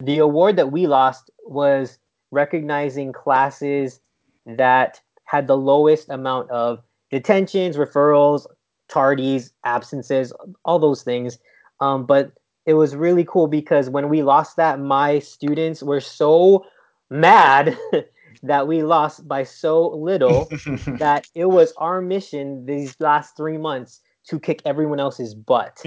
the 0.00 0.18
award 0.18 0.56
that 0.56 0.72
we 0.72 0.86
lost 0.86 1.30
was 1.44 1.98
recognizing 2.30 3.12
classes 3.12 4.00
that 4.46 5.00
had 5.24 5.46
the 5.46 5.56
lowest 5.56 6.08
amount 6.08 6.50
of 6.50 6.82
detentions, 7.10 7.76
referrals, 7.76 8.46
tardies, 8.88 9.52
absences, 9.64 10.32
all 10.64 10.78
those 10.78 11.02
things. 11.02 11.38
Um, 11.80 12.06
but 12.06 12.32
it 12.66 12.74
was 12.74 12.94
really 12.96 13.24
cool 13.24 13.46
because 13.46 13.88
when 13.88 14.08
we 14.08 14.22
lost 14.22 14.56
that, 14.56 14.80
my 14.80 15.18
students 15.18 15.82
were 15.82 16.00
so 16.00 16.66
mad 17.10 17.76
that 18.42 18.66
we 18.66 18.82
lost 18.82 19.26
by 19.26 19.44
so 19.44 19.88
little 19.90 20.48
that 20.86 21.26
it 21.34 21.46
was 21.46 21.72
our 21.76 22.00
mission 22.00 22.66
these 22.66 22.94
last 23.00 23.36
three 23.36 23.58
months 23.58 24.00
to 24.28 24.38
kick 24.38 24.62
everyone 24.64 25.00
else's 25.00 25.34
butt. 25.34 25.82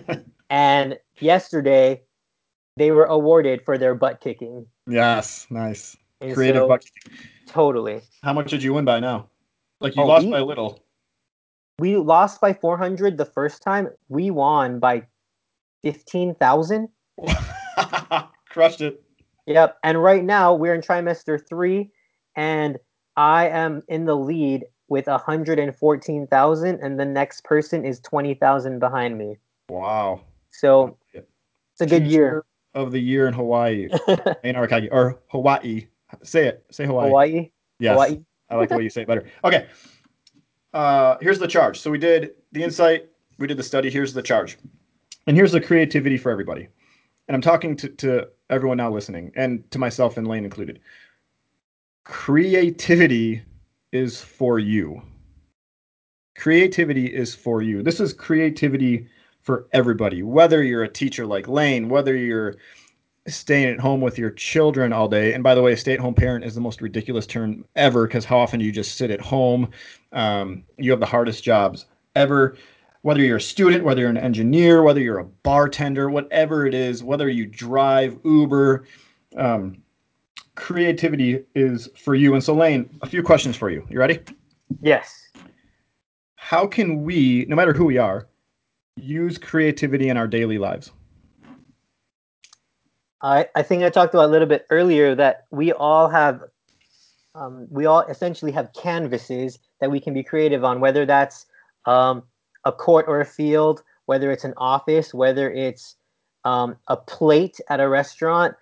and 0.50 0.98
yesterday, 1.18 2.02
they 2.76 2.90
were 2.90 3.04
awarded 3.04 3.64
for 3.64 3.76
their 3.78 3.94
butt 3.94 4.20
kicking. 4.20 4.66
Yes, 4.86 5.46
nice. 5.50 5.96
And 6.20 6.34
Creative 6.34 6.62
so, 6.62 6.68
butt 6.68 6.84
kicking. 6.84 7.18
Totally. 7.46 8.00
How 8.22 8.32
much 8.32 8.50
did 8.50 8.62
you 8.62 8.72
win 8.72 8.84
by 8.84 9.00
now? 9.00 9.28
Like 9.80 9.96
you 9.96 10.02
oh, 10.02 10.06
lost 10.06 10.24
we, 10.24 10.30
by 10.30 10.40
little. 10.40 10.82
We 11.78 11.96
lost 11.96 12.40
by 12.40 12.54
400 12.54 13.18
the 13.18 13.24
first 13.24 13.62
time. 13.62 13.88
We 14.08 14.30
won 14.30 14.78
by 14.78 15.06
15,000. 15.82 16.88
Crushed 18.48 18.80
it. 18.80 19.02
Yep. 19.46 19.78
And 19.82 20.02
right 20.02 20.24
now 20.24 20.54
we're 20.54 20.74
in 20.74 20.80
trimester 20.80 21.40
three, 21.48 21.90
and 22.36 22.78
I 23.16 23.48
am 23.48 23.82
in 23.88 24.04
the 24.04 24.16
lead 24.16 24.64
with 24.88 25.06
114,000 25.06 26.80
and 26.80 27.00
the 27.00 27.04
next 27.04 27.44
person 27.44 27.84
is 27.84 27.98
20,000 28.00 28.78
behind 28.78 29.16
me. 29.16 29.38
Wow. 29.70 30.20
So 30.50 30.98
it's 31.14 31.80
a 31.80 31.86
good 31.86 32.06
year 32.06 32.44
of 32.74 32.92
the 32.92 33.00
year 33.00 33.26
in 33.26 33.32
Hawaii. 33.32 33.88
Or 34.90 35.18
Hawaii. 35.28 35.86
Say 36.22 36.46
it. 36.46 36.64
Say 36.70 36.84
Hawaii. 36.84 37.08
Hawaii. 37.08 37.50
Yes. 37.78 37.92
Hawaii. 37.92 38.20
I 38.50 38.56
like 38.56 38.68
the 38.68 38.76
way 38.76 38.82
you 38.82 38.90
say 38.90 39.02
it 39.02 39.08
better. 39.08 39.24
Okay. 39.44 39.66
Uh, 40.74 41.16
here's 41.22 41.38
the 41.38 41.48
charge. 41.48 41.80
So 41.80 41.90
we 41.90 41.98
did 41.98 42.32
the 42.52 42.62
insight, 42.62 43.08
we 43.38 43.46
did 43.46 43.56
the 43.56 43.62
study. 43.62 43.88
Here's 43.90 44.12
the 44.12 44.22
charge. 44.22 44.58
And 45.26 45.36
here's 45.36 45.52
the 45.52 45.60
creativity 45.60 46.18
for 46.18 46.30
everybody. 46.30 46.68
And 47.28 47.34
I'm 47.34 47.40
talking 47.40 47.76
to, 47.76 47.88
to 47.88 48.28
everyone 48.52 48.76
now 48.76 48.90
listening 48.90 49.32
and 49.34 49.68
to 49.70 49.78
myself 49.78 50.16
and 50.16 50.28
Lane 50.28 50.44
included. 50.44 50.78
Creativity 52.04 53.42
is 53.92 54.20
for 54.20 54.58
you. 54.58 55.02
Creativity 56.36 57.06
is 57.06 57.34
for 57.34 57.62
you. 57.62 57.82
This 57.82 58.00
is 58.00 58.12
creativity 58.12 59.06
for 59.40 59.66
everybody, 59.72 60.22
whether 60.22 60.62
you're 60.62 60.84
a 60.84 60.88
teacher 60.88 61.26
like 61.26 61.48
Lane, 61.48 61.88
whether 61.88 62.16
you're 62.16 62.54
staying 63.28 63.68
at 63.68 63.80
home 63.80 64.00
with 64.00 64.18
your 64.18 64.30
children 64.30 64.92
all 64.92 65.08
day. 65.08 65.32
And 65.32 65.42
by 65.42 65.54
the 65.54 65.62
way, 65.62 65.76
stay 65.76 65.94
at 65.94 66.00
home 66.00 66.14
parent 66.14 66.44
is 66.44 66.54
the 66.54 66.60
most 66.60 66.80
ridiculous 66.80 67.26
term 67.26 67.64
ever 67.76 68.06
because 68.06 68.24
how 68.24 68.38
often 68.38 68.58
do 68.58 68.66
you 68.66 68.72
just 68.72 68.96
sit 68.96 69.10
at 69.10 69.20
home? 69.20 69.68
Um, 70.12 70.64
you 70.76 70.90
have 70.90 71.00
the 71.00 71.06
hardest 71.06 71.44
jobs 71.44 71.86
ever. 72.16 72.56
Whether 73.02 73.20
you're 73.20 73.38
a 73.38 73.40
student, 73.40 73.84
whether 73.84 74.00
you're 74.00 74.10
an 74.10 74.16
engineer, 74.16 74.82
whether 74.82 75.00
you're 75.00 75.18
a 75.18 75.24
bartender, 75.24 76.08
whatever 76.08 76.66
it 76.66 76.74
is, 76.74 77.02
whether 77.02 77.28
you 77.28 77.46
drive 77.46 78.18
Uber, 78.24 78.84
um, 79.36 79.82
creativity 80.54 81.44
is 81.54 81.88
for 81.96 82.14
you. 82.14 82.34
And 82.34 82.44
so, 82.44 82.54
Lane, 82.54 82.88
a 83.02 83.08
few 83.08 83.22
questions 83.22 83.56
for 83.56 83.70
you. 83.70 83.84
You 83.90 83.98
ready? 83.98 84.20
Yes. 84.80 85.28
How 86.36 86.66
can 86.66 87.02
we, 87.02 87.44
no 87.48 87.56
matter 87.56 87.72
who 87.72 87.86
we 87.86 87.98
are, 87.98 88.28
use 88.96 89.38
creativity 89.38 90.08
in 90.08 90.16
our 90.16 90.28
daily 90.28 90.58
lives? 90.58 90.92
I, 93.22 93.48
I 93.54 93.62
think 93.62 93.82
I 93.82 93.90
talked 93.90 94.14
about 94.14 94.28
a 94.28 94.32
little 94.32 94.48
bit 94.48 94.66
earlier 94.70 95.14
that 95.14 95.46
we 95.50 95.72
all 95.72 96.08
have, 96.08 96.42
um, 97.34 97.66
we 97.70 97.86
all 97.86 98.02
essentially 98.02 98.52
have 98.52 98.72
canvases 98.74 99.58
that 99.80 99.90
we 99.90 100.00
can 100.00 100.12
be 100.12 100.22
creative 100.22 100.64
on, 100.64 100.80
whether 100.80 101.06
that's 101.06 101.46
um, 101.86 102.24
a 102.64 102.72
court 102.72 103.06
or 103.08 103.20
a 103.20 103.26
field, 103.26 103.82
whether 104.06 104.30
it's 104.30 104.44
an 104.44 104.54
office, 104.56 105.12
whether 105.14 105.50
it's 105.50 105.96
um, 106.44 106.76
a 106.88 106.96
plate 106.96 107.60
at 107.68 107.80
a 107.80 107.88
restaurant. 107.88 108.54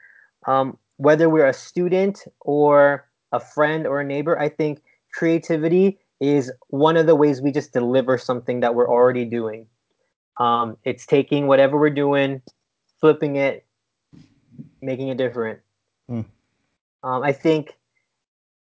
Um, 0.47 0.79
whether 0.97 1.31
we're 1.31 1.47
a 1.47 1.55
student 1.55 2.25
or 2.41 3.09
a 3.33 3.41
friend 3.41 3.87
or 3.87 4.01
a 4.01 4.05
neighbor, 4.05 4.39
I 4.39 4.51
think 4.51 4.83
creativity 5.15 5.99
is 6.21 6.53
one 6.69 6.99
of 6.99 7.07
the 7.07 7.17
ways 7.17 7.41
we 7.41 7.51
just 7.51 7.73
deliver 7.73 8.19
something 8.19 8.61
that 8.61 8.75
we're 8.75 8.89
already 8.89 9.25
doing. 9.25 9.67
Um, 10.39 10.77
it's 10.85 11.07
taking 11.07 11.47
whatever 11.47 11.79
we're 11.79 11.89
doing, 11.89 12.43
flipping 13.01 13.37
it, 13.37 13.65
making 14.83 15.09
it 15.09 15.17
different. 15.17 15.61
Mm. 16.11 16.27
Um, 17.03 17.23
I 17.23 17.33
think 17.33 17.79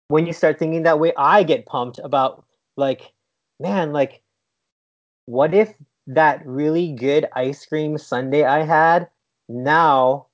when 0.06 0.26
you 0.26 0.32
start 0.32 0.58
thinking 0.58 0.84
that 0.84 1.00
way, 1.00 1.12
I 1.16 1.42
get 1.42 1.66
pumped 1.66 1.98
about 2.02 2.44
like, 2.76 3.12
man, 3.58 3.92
like, 3.92 4.22
what 5.28 5.52
if 5.52 5.74
that 6.06 6.40
really 6.46 6.94
good 6.94 7.28
ice 7.36 7.66
cream 7.66 7.98
sundae 7.98 8.44
I 8.44 8.64
had 8.64 9.08
now 9.46 10.28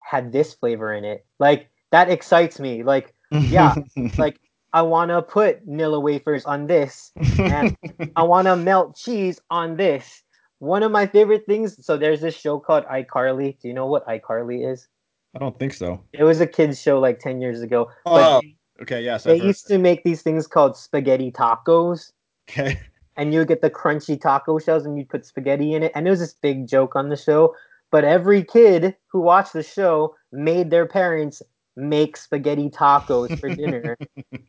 had 0.00 0.32
this 0.32 0.54
flavor 0.54 0.92
in 0.92 1.04
it. 1.04 1.24
Like 1.38 1.70
that 1.92 2.10
excites 2.10 2.58
me. 2.58 2.82
Like 2.82 3.14
yeah, 3.30 3.76
like 4.18 4.40
I 4.72 4.82
want 4.82 5.10
to 5.10 5.22
put 5.22 5.66
Nilla 5.68 6.02
wafers 6.02 6.44
on 6.44 6.66
this 6.66 7.12
and 7.38 7.76
I 8.16 8.24
want 8.24 8.46
to 8.46 8.56
melt 8.56 8.96
cheese 8.96 9.40
on 9.50 9.76
this. 9.76 10.24
One 10.58 10.82
of 10.82 10.90
my 10.90 11.06
favorite 11.06 11.46
things. 11.46 11.84
So 11.86 11.96
there's 11.96 12.20
this 12.20 12.34
show 12.34 12.58
called 12.58 12.84
iCarly. 12.86 13.56
Do 13.60 13.68
you 13.68 13.74
know 13.74 13.86
what 13.86 14.06
iCarly 14.08 14.70
is? 14.70 14.88
I 15.36 15.38
don't 15.38 15.56
think 15.56 15.74
so. 15.74 16.02
It 16.12 16.24
was 16.24 16.40
a 16.40 16.46
kids 16.46 16.82
show 16.82 16.98
like 16.98 17.20
10 17.20 17.40
years 17.40 17.62
ago. 17.62 17.88
Oh, 18.04 18.42
okay, 18.82 19.00
yes. 19.00 19.22
They 19.22 19.36
used 19.36 19.68
to 19.68 19.78
make 19.78 20.02
these 20.02 20.22
things 20.22 20.48
called 20.48 20.76
spaghetti 20.76 21.30
tacos. 21.30 22.10
Okay. 22.50 22.80
And 23.16 23.32
you 23.32 23.40
would 23.40 23.48
get 23.48 23.60
the 23.60 23.70
crunchy 23.70 24.20
taco 24.20 24.58
shells 24.58 24.86
and 24.86 24.96
you'd 24.96 25.08
put 25.08 25.26
spaghetti 25.26 25.74
in 25.74 25.82
it. 25.82 25.92
And 25.94 26.06
it 26.06 26.10
was 26.10 26.20
this 26.20 26.34
big 26.34 26.66
joke 26.66 26.96
on 26.96 27.08
the 27.08 27.16
show. 27.16 27.54
But 27.90 28.04
every 28.04 28.44
kid 28.44 28.96
who 29.08 29.20
watched 29.20 29.52
the 29.52 29.62
show 29.62 30.14
made 30.32 30.70
their 30.70 30.86
parents 30.86 31.42
make 31.76 32.16
spaghetti 32.16 32.70
tacos 32.70 33.38
for 33.38 33.54
dinner. 33.54 33.98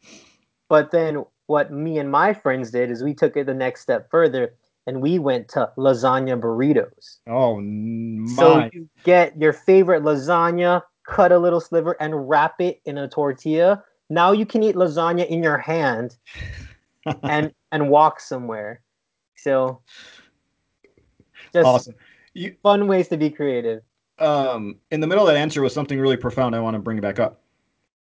but 0.70 0.92
then 0.92 1.26
what 1.48 1.72
me 1.72 1.98
and 1.98 2.10
my 2.10 2.34
friends 2.34 2.72
did 2.72 2.92
is 2.92 3.04
we 3.04 3.14
took 3.14 3.36
it 3.36 3.46
the 3.46 3.54
next 3.54 3.82
step 3.82 4.10
further 4.10 4.54
and 4.88 5.02
we 5.02 5.20
went 5.20 5.48
to 5.50 5.72
lasagna 5.78 6.40
burritos. 6.40 7.18
Oh 7.28 7.60
my! 7.60 8.36
So 8.36 8.70
you 8.74 8.90
get 9.04 9.40
your 9.40 9.54
favorite 9.54 10.04
lasagna, 10.04 10.82
cut 11.06 11.32
a 11.32 11.38
little 11.38 11.62
sliver, 11.62 11.96
and 12.00 12.30
wrap 12.30 12.60
it 12.60 12.82
in 12.86 12.98
a 12.98 13.08
tortilla. 13.08 13.84
Now 14.10 14.32
you 14.32 14.46
can 14.46 14.64
eat 14.64 14.76
lasagna 14.76 15.28
in 15.28 15.44
your 15.44 15.58
hand, 15.58 16.16
and 17.24 17.54
and 17.72 17.90
walk 17.90 18.20
somewhere. 18.20 18.82
So, 19.36 19.82
just 21.54 21.66
awesome. 21.66 21.96
You, 22.34 22.56
fun 22.64 22.88
ways 22.88 23.08
to 23.10 23.18
be 23.18 23.30
creative. 23.30 23.82
Um, 24.20 24.78
in 24.92 25.00
the 25.00 25.08
middle 25.08 25.28
of 25.28 25.34
that 25.34 25.40
answer 25.40 25.62
was 25.62 25.74
something 25.74 26.00
really 26.00 26.18
profound. 26.18 26.56
I 26.56 26.60
want 26.60 26.76
to 26.76 26.80
bring 26.80 26.98
it 26.98 27.02
back 27.02 27.20
up. 27.20 27.42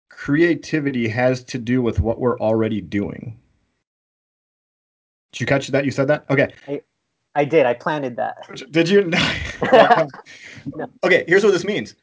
Creativity 0.09 1.07
has 1.07 1.43
to 1.45 1.57
do 1.57 1.81
with 1.81 1.99
what 1.99 2.19
we're 2.19 2.39
already 2.39 2.81
doing. 2.81 3.37
Did 5.31 5.41
you 5.41 5.45
catch 5.45 5.67
that? 5.67 5.85
You 5.85 5.91
said 5.91 6.07
that? 6.07 6.25
Okay. 6.29 6.53
I, 6.67 6.81
I 7.35 7.45
did. 7.45 7.65
I 7.65 7.73
planted 7.73 8.15
that. 8.15 8.37
Did 8.71 8.89
you? 8.89 9.03
no. 9.71 10.07
Okay, 11.03 11.25
here's 11.27 11.43
what 11.43 11.51
this 11.51 11.65
means. 11.65 11.95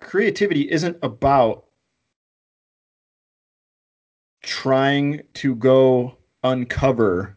Creativity 0.00 0.70
isn't 0.70 0.96
about 1.02 1.64
trying 4.42 5.22
to 5.34 5.54
go 5.54 6.16
uncover 6.44 7.36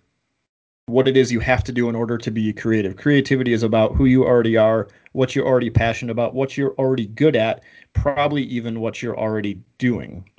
what 0.87 1.07
it 1.07 1.15
is 1.15 1.31
you 1.31 1.39
have 1.39 1.63
to 1.63 1.71
do 1.71 1.89
in 1.89 1.95
order 1.95 2.17
to 2.17 2.31
be 2.31 2.51
creative. 2.51 2.97
Creativity 2.97 3.53
is 3.53 3.63
about 3.63 3.95
who 3.95 4.05
you 4.05 4.25
already 4.25 4.57
are, 4.57 4.87
what 5.13 5.35
you're 5.35 5.45
already 5.45 5.69
passionate 5.69 6.11
about, 6.11 6.33
what 6.33 6.57
you're 6.57 6.73
already 6.75 7.07
good 7.07 7.35
at, 7.35 7.63
probably 7.93 8.43
even 8.43 8.81
what 8.81 9.01
you're 9.01 9.17
already 9.17 9.59
doing. 9.77 10.29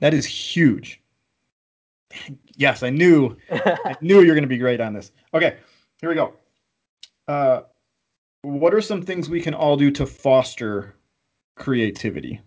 That 0.00 0.12
is 0.12 0.26
huge 0.26 1.00
yes, 2.56 2.82
I 2.82 2.90
knew, 2.90 3.36
I 3.50 3.96
knew 4.00 4.22
you're 4.22 4.34
going 4.34 4.42
to 4.42 4.48
be 4.48 4.58
great 4.58 4.80
on 4.80 4.92
this. 4.92 5.12
Okay, 5.34 5.56
here 6.00 6.08
we 6.08 6.14
go. 6.14 6.34
Uh, 7.28 7.62
what 8.42 8.74
are 8.74 8.80
some 8.80 9.02
things 9.02 9.28
we 9.28 9.40
can 9.40 9.54
all 9.54 9.76
do 9.76 9.90
to 9.92 10.06
foster 10.06 10.94
creativity? 11.56 12.40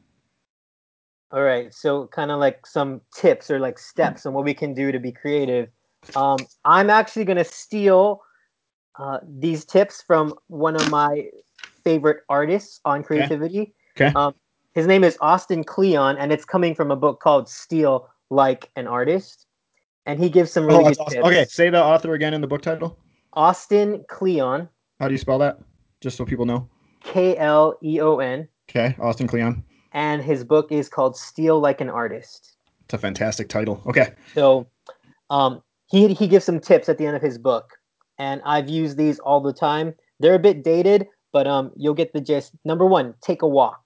All 1.31 1.43
right, 1.43 1.73
so 1.73 2.07
kind 2.07 2.31
of 2.31 2.39
like 2.39 2.65
some 2.65 3.01
tips 3.15 3.51
or 3.51 3.59
like 3.59 3.77
steps 3.77 4.25
on 4.25 4.33
what 4.33 4.45
we 4.45 4.53
can 4.53 4.73
do 4.73 4.91
to 4.91 4.99
be 4.99 5.11
creative. 5.11 5.69
Um, 6.15 6.37
I'm 6.65 6.89
actually 6.89 7.25
going 7.25 7.37
to 7.37 7.43
steal 7.43 8.21
uh, 8.97 9.19
these 9.27 9.63
tips 9.63 10.01
from 10.01 10.33
one 10.47 10.75
of 10.75 10.89
my 10.89 11.29
favorite 11.83 12.23
artists 12.29 12.79
on 12.83 13.03
creativity. 13.03 13.73
Okay. 13.95 14.07
okay. 14.07 14.13
Um, 14.15 14.33
his 14.73 14.87
name 14.87 15.03
is 15.03 15.17
Austin 15.21 15.63
Kleon, 15.63 16.17
and 16.17 16.31
it's 16.31 16.45
coming 16.45 16.73
from 16.73 16.89
a 16.89 16.95
book 16.95 17.19
called 17.19 17.47
Steal 17.47 18.09
Like 18.29 18.69
an 18.75 18.87
Artist 18.87 19.45
and 20.09 20.19
he 20.19 20.29
gives 20.29 20.51
some 20.51 20.65
really 20.65 20.83
oh, 20.83 20.89
good 20.89 20.99
awesome. 20.99 21.13
tips. 21.21 21.27
Okay, 21.27 21.45
say 21.45 21.69
the 21.69 21.83
author 21.83 22.13
again 22.15 22.33
in 22.33 22.41
the 22.41 22.47
book 22.47 22.63
title. 22.63 22.97
Austin 23.33 24.03
Kleon. 24.09 24.67
How 24.99 25.07
do 25.07 25.13
you 25.13 25.19
spell 25.19 25.37
that? 25.37 25.59
Just 26.01 26.17
so 26.17 26.25
people 26.25 26.45
know. 26.45 26.67
K 27.03 27.37
L 27.37 27.77
E 27.83 28.01
O 28.01 28.17
N. 28.17 28.47
Okay, 28.69 28.95
Austin 28.99 29.27
Kleon. 29.27 29.63
And 29.91 30.23
his 30.23 30.43
book 30.43 30.71
is 30.71 30.89
called 30.89 31.17
Steal 31.17 31.59
Like 31.59 31.81
an 31.81 31.89
Artist. 31.89 32.55
It's 32.85 32.93
a 32.93 32.97
fantastic 32.97 33.49
title. 33.49 33.81
Okay. 33.87 34.13
So, 34.33 34.67
um, 35.29 35.61
he 35.87 36.13
he 36.13 36.27
gives 36.27 36.45
some 36.45 36.59
tips 36.59 36.89
at 36.89 36.97
the 36.97 37.05
end 37.05 37.15
of 37.15 37.21
his 37.21 37.37
book, 37.37 37.77
and 38.17 38.41
I've 38.45 38.69
used 38.69 38.97
these 38.97 39.19
all 39.19 39.41
the 39.41 39.53
time. 39.53 39.95
They're 40.19 40.35
a 40.35 40.39
bit 40.39 40.63
dated, 40.63 41.07
but 41.31 41.47
um, 41.47 41.71
you'll 41.75 41.95
get 41.95 42.13
the 42.13 42.21
gist. 42.21 42.51
Number 42.65 42.85
one, 42.85 43.15
take 43.21 43.41
a 43.41 43.47
walk. 43.47 43.81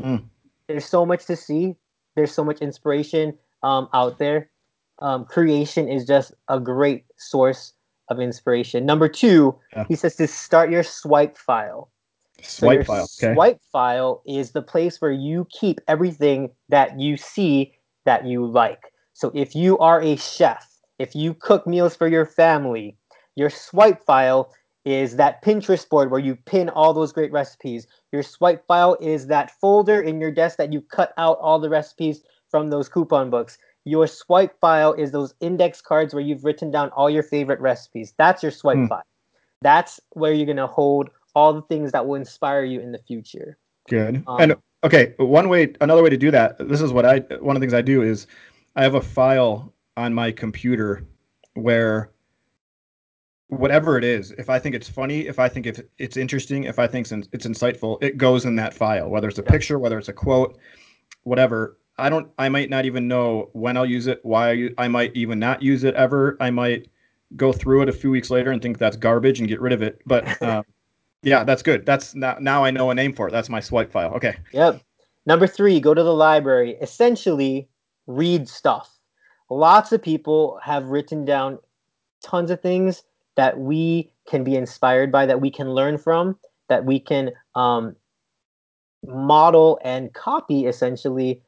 Mm. 0.00 0.24
There's 0.68 0.84
so 0.84 1.04
much 1.04 1.26
to 1.26 1.36
see. 1.36 1.76
There's 2.14 2.32
so 2.32 2.44
much 2.44 2.60
inspiration 2.60 3.36
um, 3.62 3.88
out 3.92 4.18
there 4.18 4.50
um, 5.02 5.24
creation 5.24 5.88
is 5.88 6.06
just 6.06 6.32
a 6.48 6.60
great 6.60 7.04
source 7.16 7.74
of 8.08 8.20
inspiration. 8.20 8.86
Number 8.86 9.08
two, 9.08 9.54
yeah. 9.72 9.84
he 9.88 9.96
says 9.96 10.16
to 10.16 10.26
start 10.26 10.70
your 10.70 10.82
swipe 10.82 11.36
file. 11.36 11.90
Swipe 12.42 12.86
file. 12.86 13.08
Okay. 13.22 13.34
Swipe 13.34 13.60
file 13.72 14.22
is 14.26 14.52
the 14.52 14.62
place 14.62 15.00
where 15.00 15.12
you 15.12 15.46
keep 15.50 15.80
everything 15.88 16.50
that 16.68 16.98
you 16.98 17.16
see 17.16 17.74
that 18.04 18.26
you 18.26 18.46
like. 18.46 18.92
So 19.14 19.30
if 19.34 19.54
you 19.54 19.78
are 19.78 20.00
a 20.00 20.16
chef, 20.16 20.66
if 20.98 21.14
you 21.14 21.34
cook 21.34 21.66
meals 21.66 21.96
for 21.96 22.08
your 22.08 22.26
family, 22.26 22.96
your 23.36 23.50
swipe 23.50 24.04
file 24.04 24.52
is 24.84 25.16
that 25.16 25.44
Pinterest 25.44 25.88
board 25.88 26.10
where 26.10 26.20
you 26.20 26.34
pin 26.34 26.68
all 26.68 26.92
those 26.92 27.12
great 27.12 27.32
recipes. 27.32 27.86
Your 28.10 28.22
swipe 28.22 28.66
file 28.66 28.96
is 29.00 29.28
that 29.28 29.52
folder 29.60 30.00
in 30.00 30.20
your 30.20 30.32
desk 30.32 30.56
that 30.58 30.72
you 30.72 30.80
cut 30.80 31.12
out 31.18 31.38
all 31.40 31.60
the 31.60 31.70
recipes 31.70 32.22
from 32.50 32.70
those 32.70 32.88
coupon 32.88 33.30
books. 33.30 33.58
Your 33.84 34.06
swipe 34.06 34.58
file 34.60 34.92
is 34.94 35.10
those 35.10 35.34
index 35.40 35.80
cards 35.80 36.14
where 36.14 36.22
you've 36.22 36.44
written 36.44 36.70
down 36.70 36.90
all 36.90 37.10
your 37.10 37.22
favorite 37.22 37.60
recipes. 37.60 38.14
That's 38.18 38.42
your 38.42 38.52
swipe 38.52 38.78
mm. 38.78 38.88
file. 38.88 39.02
That's 39.60 40.00
where 40.10 40.32
you're 40.32 40.46
going 40.46 40.56
to 40.56 40.66
hold 40.66 41.10
all 41.34 41.52
the 41.52 41.62
things 41.62 41.92
that 41.92 42.06
will 42.06 42.16
inspire 42.16 42.64
you 42.64 42.80
in 42.80 42.92
the 42.92 42.98
future. 42.98 43.58
Good. 43.88 44.22
Um, 44.26 44.40
and 44.40 44.54
okay, 44.84 45.14
one 45.18 45.48
way, 45.48 45.74
another 45.80 46.02
way 46.02 46.10
to 46.10 46.16
do 46.16 46.30
that, 46.30 46.56
this 46.68 46.80
is 46.80 46.92
what 46.92 47.04
I, 47.04 47.20
one 47.40 47.56
of 47.56 47.60
the 47.60 47.64
things 47.64 47.74
I 47.74 47.82
do 47.82 48.02
is 48.02 48.26
I 48.76 48.82
have 48.82 48.94
a 48.94 49.00
file 49.00 49.72
on 49.96 50.14
my 50.14 50.32
computer 50.32 51.04
where 51.54 52.10
whatever 53.48 53.98
it 53.98 54.04
is, 54.04 54.30
if 54.32 54.48
I 54.48 54.58
think 54.58 54.74
it's 54.74 54.88
funny, 54.88 55.26
if 55.26 55.38
I 55.38 55.48
think 55.48 55.66
it's, 55.66 55.80
it's 55.98 56.16
interesting, 56.16 56.64
if 56.64 56.78
I 56.78 56.86
think 56.86 57.10
it's 57.10 57.46
insightful, 57.46 58.02
it 58.02 58.16
goes 58.16 58.44
in 58.44 58.56
that 58.56 58.72
file, 58.72 59.08
whether 59.08 59.28
it's 59.28 59.38
a 59.38 59.42
picture, 59.42 59.78
whether 59.78 59.98
it's 59.98 60.08
a 60.08 60.12
quote, 60.12 60.58
whatever. 61.24 61.76
I 61.98 62.08
don't. 62.08 62.30
I 62.38 62.48
might 62.48 62.70
not 62.70 62.86
even 62.86 63.06
know 63.06 63.50
when 63.52 63.76
I'll 63.76 63.86
use 63.86 64.06
it. 64.06 64.20
Why 64.22 64.70
I 64.78 64.88
might 64.88 65.14
even 65.14 65.38
not 65.38 65.62
use 65.62 65.84
it 65.84 65.94
ever. 65.94 66.38
I 66.40 66.50
might 66.50 66.88
go 67.36 67.52
through 67.52 67.82
it 67.82 67.88
a 67.90 67.92
few 67.92 68.10
weeks 68.10 68.30
later 68.30 68.50
and 68.50 68.62
think 68.62 68.78
that's 68.78 68.96
garbage 68.96 69.40
and 69.40 69.48
get 69.48 69.60
rid 69.60 69.74
of 69.74 69.82
it. 69.82 70.00
But 70.06 70.40
uh, 70.42 70.62
yeah, 71.22 71.44
that's 71.44 71.62
good. 71.62 71.86
That's 71.86 72.14
now, 72.14 72.36
now 72.40 72.64
I 72.64 72.70
know 72.70 72.90
a 72.90 72.94
name 72.94 73.12
for 73.12 73.28
it. 73.28 73.30
That's 73.30 73.48
my 73.48 73.60
swipe 73.60 73.92
file. 73.92 74.12
Okay. 74.14 74.36
Yep. 74.52 74.82
Number 75.26 75.46
three, 75.46 75.80
go 75.80 75.94
to 75.94 76.02
the 76.02 76.14
library. 76.14 76.76
Essentially, 76.80 77.68
read 78.06 78.48
stuff. 78.48 78.98
Lots 79.50 79.92
of 79.92 80.02
people 80.02 80.58
have 80.62 80.86
written 80.86 81.24
down 81.24 81.58
tons 82.24 82.50
of 82.50 82.60
things 82.60 83.02
that 83.36 83.58
we 83.58 84.12
can 84.28 84.44
be 84.44 84.56
inspired 84.56 85.12
by, 85.12 85.26
that 85.26 85.40
we 85.40 85.50
can 85.50 85.70
learn 85.70 85.98
from, 85.98 86.38
that 86.68 86.84
we 86.84 86.98
can 86.98 87.30
um, 87.54 87.96
model 89.04 89.78
and 89.84 90.12
copy 90.12 90.66
essentially 90.66 91.42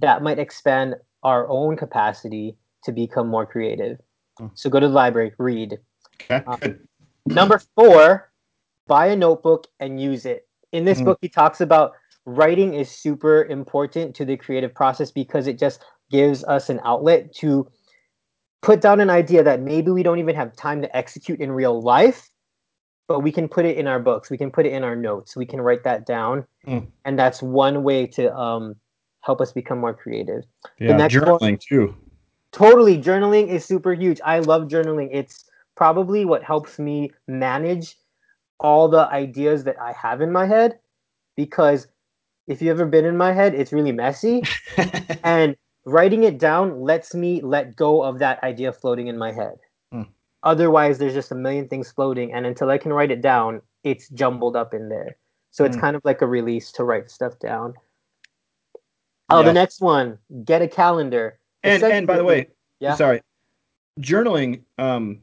that 0.00 0.22
might 0.22 0.38
expand 0.38 0.94
our 1.22 1.48
own 1.48 1.76
capacity 1.76 2.56
to 2.84 2.92
become 2.92 3.28
more 3.28 3.46
creative. 3.46 3.98
Mm. 4.40 4.50
So 4.54 4.70
go 4.70 4.80
to 4.80 4.88
the 4.88 4.94
library, 4.94 5.32
read. 5.38 5.78
Okay. 6.22 6.44
Um, 6.46 6.78
number 7.26 7.60
four, 7.74 8.27
buy 8.88 9.06
a 9.06 9.16
notebook 9.16 9.68
and 9.78 10.00
use 10.00 10.26
it. 10.26 10.48
In 10.72 10.84
this 10.84 11.00
mm. 11.00 11.04
book, 11.04 11.18
he 11.20 11.28
talks 11.28 11.60
about 11.60 11.92
writing 12.26 12.74
is 12.74 12.90
super 12.90 13.44
important 13.44 14.14
to 14.16 14.24
the 14.24 14.36
creative 14.36 14.74
process 14.74 15.10
because 15.10 15.46
it 15.46 15.58
just 15.58 15.84
gives 16.10 16.42
us 16.44 16.68
an 16.68 16.80
outlet 16.84 17.32
to 17.34 17.68
put 18.62 18.80
down 18.80 19.00
an 19.00 19.10
idea 19.10 19.42
that 19.42 19.60
maybe 19.60 19.90
we 19.90 20.02
don't 20.02 20.18
even 20.18 20.34
have 20.34 20.54
time 20.56 20.82
to 20.82 20.96
execute 20.96 21.40
in 21.40 21.52
real 21.52 21.80
life, 21.80 22.30
but 23.06 23.20
we 23.20 23.30
can 23.30 23.48
put 23.48 23.64
it 23.64 23.76
in 23.76 23.86
our 23.86 24.00
books. 24.00 24.30
We 24.30 24.38
can 24.38 24.50
put 24.50 24.66
it 24.66 24.72
in 24.72 24.82
our 24.84 24.96
notes. 24.96 25.36
We 25.36 25.46
can 25.46 25.60
write 25.60 25.84
that 25.84 26.06
down. 26.06 26.44
Mm. 26.66 26.88
And 27.04 27.18
that's 27.18 27.42
one 27.42 27.82
way 27.82 28.06
to 28.08 28.34
um, 28.36 28.74
help 29.20 29.40
us 29.40 29.52
become 29.52 29.78
more 29.78 29.94
creative. 29.94 30.44
Yeah, 30.78 30.88
the 30.88 30.98
next 30.98 31.14
journaling 31.14 31.40
one, 31.40 31.58
too. 31.58 31.94
Totally, 32.50 32.98
journaling 32.98 33.48
is 33.48 33.64
super 33.64 33.92
huge. 33.94 34.20
I 34.24 34.40
love 34.40 34.68
journaling. 34.68 35.10
It's 35.12 35.44
probably 35.76 36.24
what 36.24 36.42
helps 36.42 36.78
me 36.78 37.10
manage 37.26 37.96
all 38.60 38.88
the 38.88 39.08
ideas 39.10 39.64
that 39.64 39.80
I 39.80 39.92
have 39.92 40.20
in 40.20 40.32
my 40.32 40.46
head 40.46 40.78
because 41.36 41.86
if 42.46 42.60
you've 42.62 42.78
ever 42.80 42.86
been 42.86 43.04
in 43.04 43.16
my 43.16 43.32
head, 43.32 43.54
it's 43.54 43.72
really 43.72 43.92
messy. 43.92 44.42
and 45.24 45.56
writing 45.84 46.24
it 46.24 46.38
down 46.38 46.80
lets 46.80 47.14
me 47.14 47.40
let 47.42 47.76
go 47.76 48.02
of 48.02 48.18
that 48.18 48.42
idea 48.42 48.72
floating 48.72 49.06
in 49.06 49.16
my 49.18 49.32
head. 49.32 49.58
Hmm. 49.92 50.02
Otherwise, 50.42 50.98
there's 50.98 51.14
just 51.14 51.30
a 51.30 51.34
million 51.34 51.68
things 51.68 51.90
floating, 51.92 52.32
and 52.32 52.46
until 52.46 52.70
I 52.70 52.78
can 52.78 52.92
write 52.92 53.10
it 53.10 53.20
down, 53.22 53.60
it's 53.84 54.08
jumbled 54.08 54.56
up 54.56 54.74
in 54.74 54.88
there. 54.88 55.16
So 55.50 55.64
it's 55.64 55.76
Mm. 55.76 55.80
kind 55.80 55.96
of 55.96 56.04
like 56.04 56.22
a 56.22 56.26
release 56.26 56.72
to 56.72 56.84
write 56.84 57.10
stuff 57.10 57.38
down. 57.38 57.74
Oh, 59.30 59.40
Yeah. 59.40 59.46
the 59.46 59.52
next 59.52 59.80
one, 59.80 60.18
get 60.44 60.62
a 60.62 60.68
calendar. 60.68 61.38
And 61.62 61.82
and 61.82 62.06
by 62.06 62.16
the 62.16 62.24
way, 62.24 62.48
Yeah. 62.80 62.94
sorry, 62.94 63.22
journaling. 64.00 64.62
Um, 64.78 65.22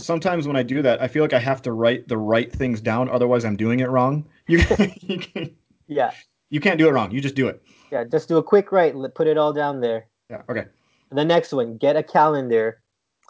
sometimes 0.00 0.46
when 0.46 0.56
I 0.56 0.62
do 0.62 0.82
that, 0.82 1.00
I 1.00 1.08
feel 1.08 1.22
like 1.22 1.32
I 1.32 1.38
have 1.38 1.62
to 1.62 1.72
write 1.72 2.08
the 2.08 2.18
right 2.18 2.50
things 2.50 2.80
down. 2.80 3.08
Otherwise, 3.08 3.44
I'm 3.44 3.56
doing 3.56 3.80
it 3.80 3.88
wrong. 3.88 4.26
You 4.46 4.58
you 5.00 5.18
can't, 5.18 5.52
yeah, 5.86 6.12
you 6.50 6.60
can't 6.60 6.78
do 6.78 6.88
it 6.88 6.92
wrong. 6.92 7.10
You 7.10 7.20
just 7.20 7.34
do 7.34 7.48
it. 7.48 7.62
yeah, 7.90 8.04
just 8.04 8.28
do 8.28 8.38
a 8.38 8.42
quick 8.42 8.72
write, 8.72 8.94
put 9.14 9.26
it 9.26 9.38
all 9.38 9.52
down 9.52 9.80
there. 9.80 10.06
Yeah. 10.28 10.42
Okay. 10.48 10.66
The 11.10 11.24
next 11.24 11.52
one, 11.52 11.76
get 11.76 11.96
a 11.96 12.02
calendar. 12.02 12.80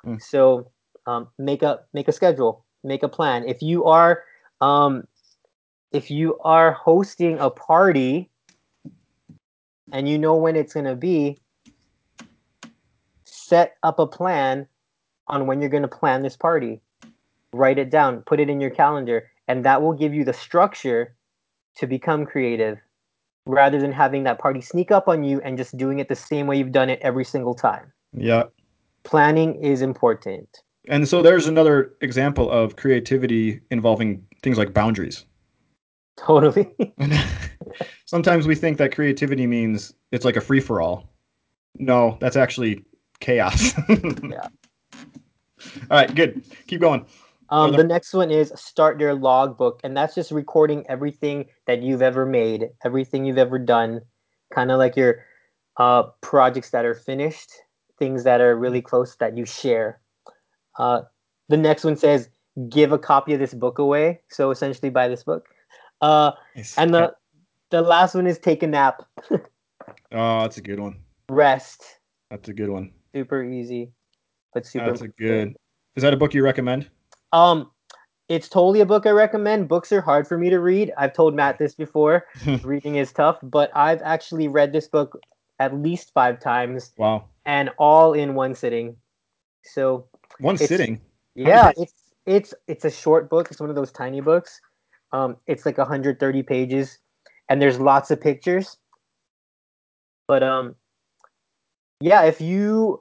Mm. 0.04 0.22
So 0.22 0.70
um, 1.06 1.28
make 1.38 1.62
a 1.62 1.80
make 1.92 2.08
a 2.08 2.12
schedule, 2.12 2.64
make 2.84 3.02
a 3.02 3.08
plan. 3.08 3.46
If 3.48 3.62
you 3.62 3.84
are 3.84 4.22
um, 4.60 5.06
if 5.92 6.10
you 6.10 6.38
are 6.40 6.72
hosting 6.72 7.38
a 7.38 7.50
party 7.50 8.30
and 9.92 10.08
you 10.08 10.18
know 10.18 10.36
when 10.36 10.56
it's 10.56 10.72
gonna 10.72 10.94
be, 10.94 11.40
set 13.24 13.76
up 13.82 13.98
a 13.98 14.06
plan 14.06 14.66
on 15.30 15.46
when 15.46 15.60
you're 15.60 15.70
gonna 15.70 15.88
plan 15.88 16.22
this 16.22 16.36
party. 16.36 16.80
Write 17.52 17.78
it 17.78 17.90
down, 17.90 18.22
put 18.22 18.40
it 18.40 18.50
in 18.50 18.60
your 18.60 18.70
calendar, 18.70 19.30
and 19.48 19.64
that 19.64 19.82
will 19.82 19.92
give 19.92 20.14
you 20.14 20.24
the 20.24 20.32
structure 20.32 21.14
to 21.76 21.86
become 21.86 22.26
creative 22.26 22.78
rather 23.46 23.80
than 23.80 23.92
having 23.92 24.24
that 24.24 24.38
party 24.38 24.60
sneak 24.60 24.90
up 24.90 25.08
on 25.08 25.24
you 25.24 25.40
and 25.40 25.56
just 25.56 25.76
doing 25.76 25.98
it 25.98 26.08
the 26.08 26.16
same 26.16 26.46
way 26.46 26.56
you've 26.58 26.72
done 26.72 26.90
it 26.90 27.00
every 27.02 27.24
single 27.24 27.54
time. 27.54 27.92
Yeah. 28.12 28.44
Planning 29.02 29.54
is 29.62 29.82
important. 29.82 30.62
And 30.88 31.08
so 31.08 31.22
there's 31.22 31.46
another 31.46 31.94
example 32.00 32.50
of 32.50 32.76
creativity 32.76 33.60
involving 33.70 34.24
things 34.42 34.58
like 34.58 34.74
boundaries. 34.74 35.24
Totally. 36.16 36.70
Sometimes 38.04 38.46
we 38.46 38.54
think 38.54 38.78
that 38.78 38.94
creativity 38.94 39.46
means 39.46 39.94
it's 40.12 40.24
like 40.24 40.36
a 40.36 40.40
free 40.40 40.60
for 40.60 40.80
all. 40.80 41.08
No, 41.78 42.18
that's 42.20 42.36
actually 42.36 42.84
chaos. 43.20 43.72
Yeah. 43.88 44.48
All 45.90 45.98
right, 45.98 46.14
good. 46.14 46.42
Keep 46.66 46.80
going. 46.80 47.06
Um, 47.50 47.72
the 47.72 47.84
next 47.84 48.14
one 48.14 48.30
is 48.30 48.52
start 48.54 49.00
your 49.00 49.14
logbook, 49.14 49.80
and 49.82 49.96
that's 49.96 50.14
just 50.14 50.30
recording 50.30 50.84
everything 50.88 51.46
that 51.66 51.82
you've 51.82 52.02
ever 52.02 52.24
made, 52.24 52.68
everything 52.84 53.24
you've 53.24 53.38
ever 53.38 53.58
done, 53.58 54.02
kind 54.54 54.70
of 54.70 54.78
like 54.78 54.96
your 54.96 55.24
uh, 55.76 56.04
projects 56.20 56.70
that 56.70 56.84
are 56.84 56.94
finished, 56.94 57.50
things 57.98 58.22
that 58.22 58.40
are 58.40 58.56
really 58.56 58.80
close 58.80 59.16
that 59.16 59.36
you 59.36 59.44
share. 59.44 60.00
Uh, 60.78 61.02
the 61.48 61.56
next 61.56 61.82
one 61.82 61.96
says 61.96 62.28
give 62.68 62.92
a 62.92 62.98
copy 62.98 63.32
of 63.34 63.40
this 63.40 63.54
book 63.54 63.78
away. 63.78 64.20
So 64.28 64.50
essentially, 64.50 64.90
buy 64.90 65.08
this 65.08 65.24
book. 65.24 65.48
Uh, 66.00 66.32
and 66.76 66.94
the 66.94 67.14
the 67.70 67.82
last 67.82 68.14
one 68.14 68.26
is 68.26 68.38
take 68.38 68.62
a 68.62 68.66
nap, 68.66 69.02
oh, 69.30 69.40
that's 70.12 70.56
a 70.56 70.62
good 70.62 70.80
one. 70.80 71.00
rest. 71.28 71.84
That's 72.30 72.48
a 72.48 72.52
good 72.52 72.68
one. 72.68 72.92
Super 73.14 73.42
easy, 73.42 73.92
but 74.54 74.66
super. 74.66 74.86
That's 74.86 75.02
a 75.02 75.08
good. 75.08 75.56
Is 75.96 76.02
that 76.02 76.12
a 76.14 76.16
book 76.16 76.34
you 76.34 76.42
recommend? 76.44 76.88
Um, 77.32 77.70
it's 78.28 78.48
totally 78.48 78.80
a 78.80 78.86
book 78.86 79.06
I 79.06 79.10
recommend. 79.10 79.68
Books 79.68 79.90
are 79.92 80.00
hard 80.00 80.26
for 80.28 80.38
me 80.38 80.50
to 80.50 80.60
read. 80.60 80.92
I've 80.96 81.12
told 81.12 81.34
Matt 81.34 81.58
this 81.58 81.74
before. 81.74 82.26
Reading 82.62 82.96
is 82.96 83.12
tough, 83.12 83.38
but 83.42 83.70
I've 83.74 84.02
actually 84.02 84.48
read 84.48 84.72
this 84.72 84.86
book 84.88 85.18
at 85.58 85.74
least 85.74 86.12
five 86.14 86.40
times 86.40 86.92
Wow. 86.96 87.24
and 87.44 87.70
all 87.78 88.12
in 88.14 88.34
one 88.34 88.54
sitting. 88.54 88.96
So 89.64 90.06
One 90.38 90.56
sitting. 90.56 91.00
yeah, 91.34 91.72
it's 91.76 91.92
it's 92.24 92.54
it's 92.66 92.84
a 92.84 92.90
short 92.90 93.28
book. 93.28 93.48
It's 93.50 93.60
one 93.60 93.68
of 93.68 93.76
those 93.76 93.92
tiny 93.92 94.20
books. 94.20 94.60
Um, 95.12 95.36
it's 95.46 95.66
like 95.66 95.76
130 95.76 96.42
pages, 96.44 96.98
and 97.48 97.60
there's 97.60 97.80
lots 97.80 98.10
of 98.10 98.20
pictures. 98.20 98.76
But 100.28 100.42
um, 100.42 100.76
yeah, 102.00 102.22
if 102.22 102.40
you 102.40 103.00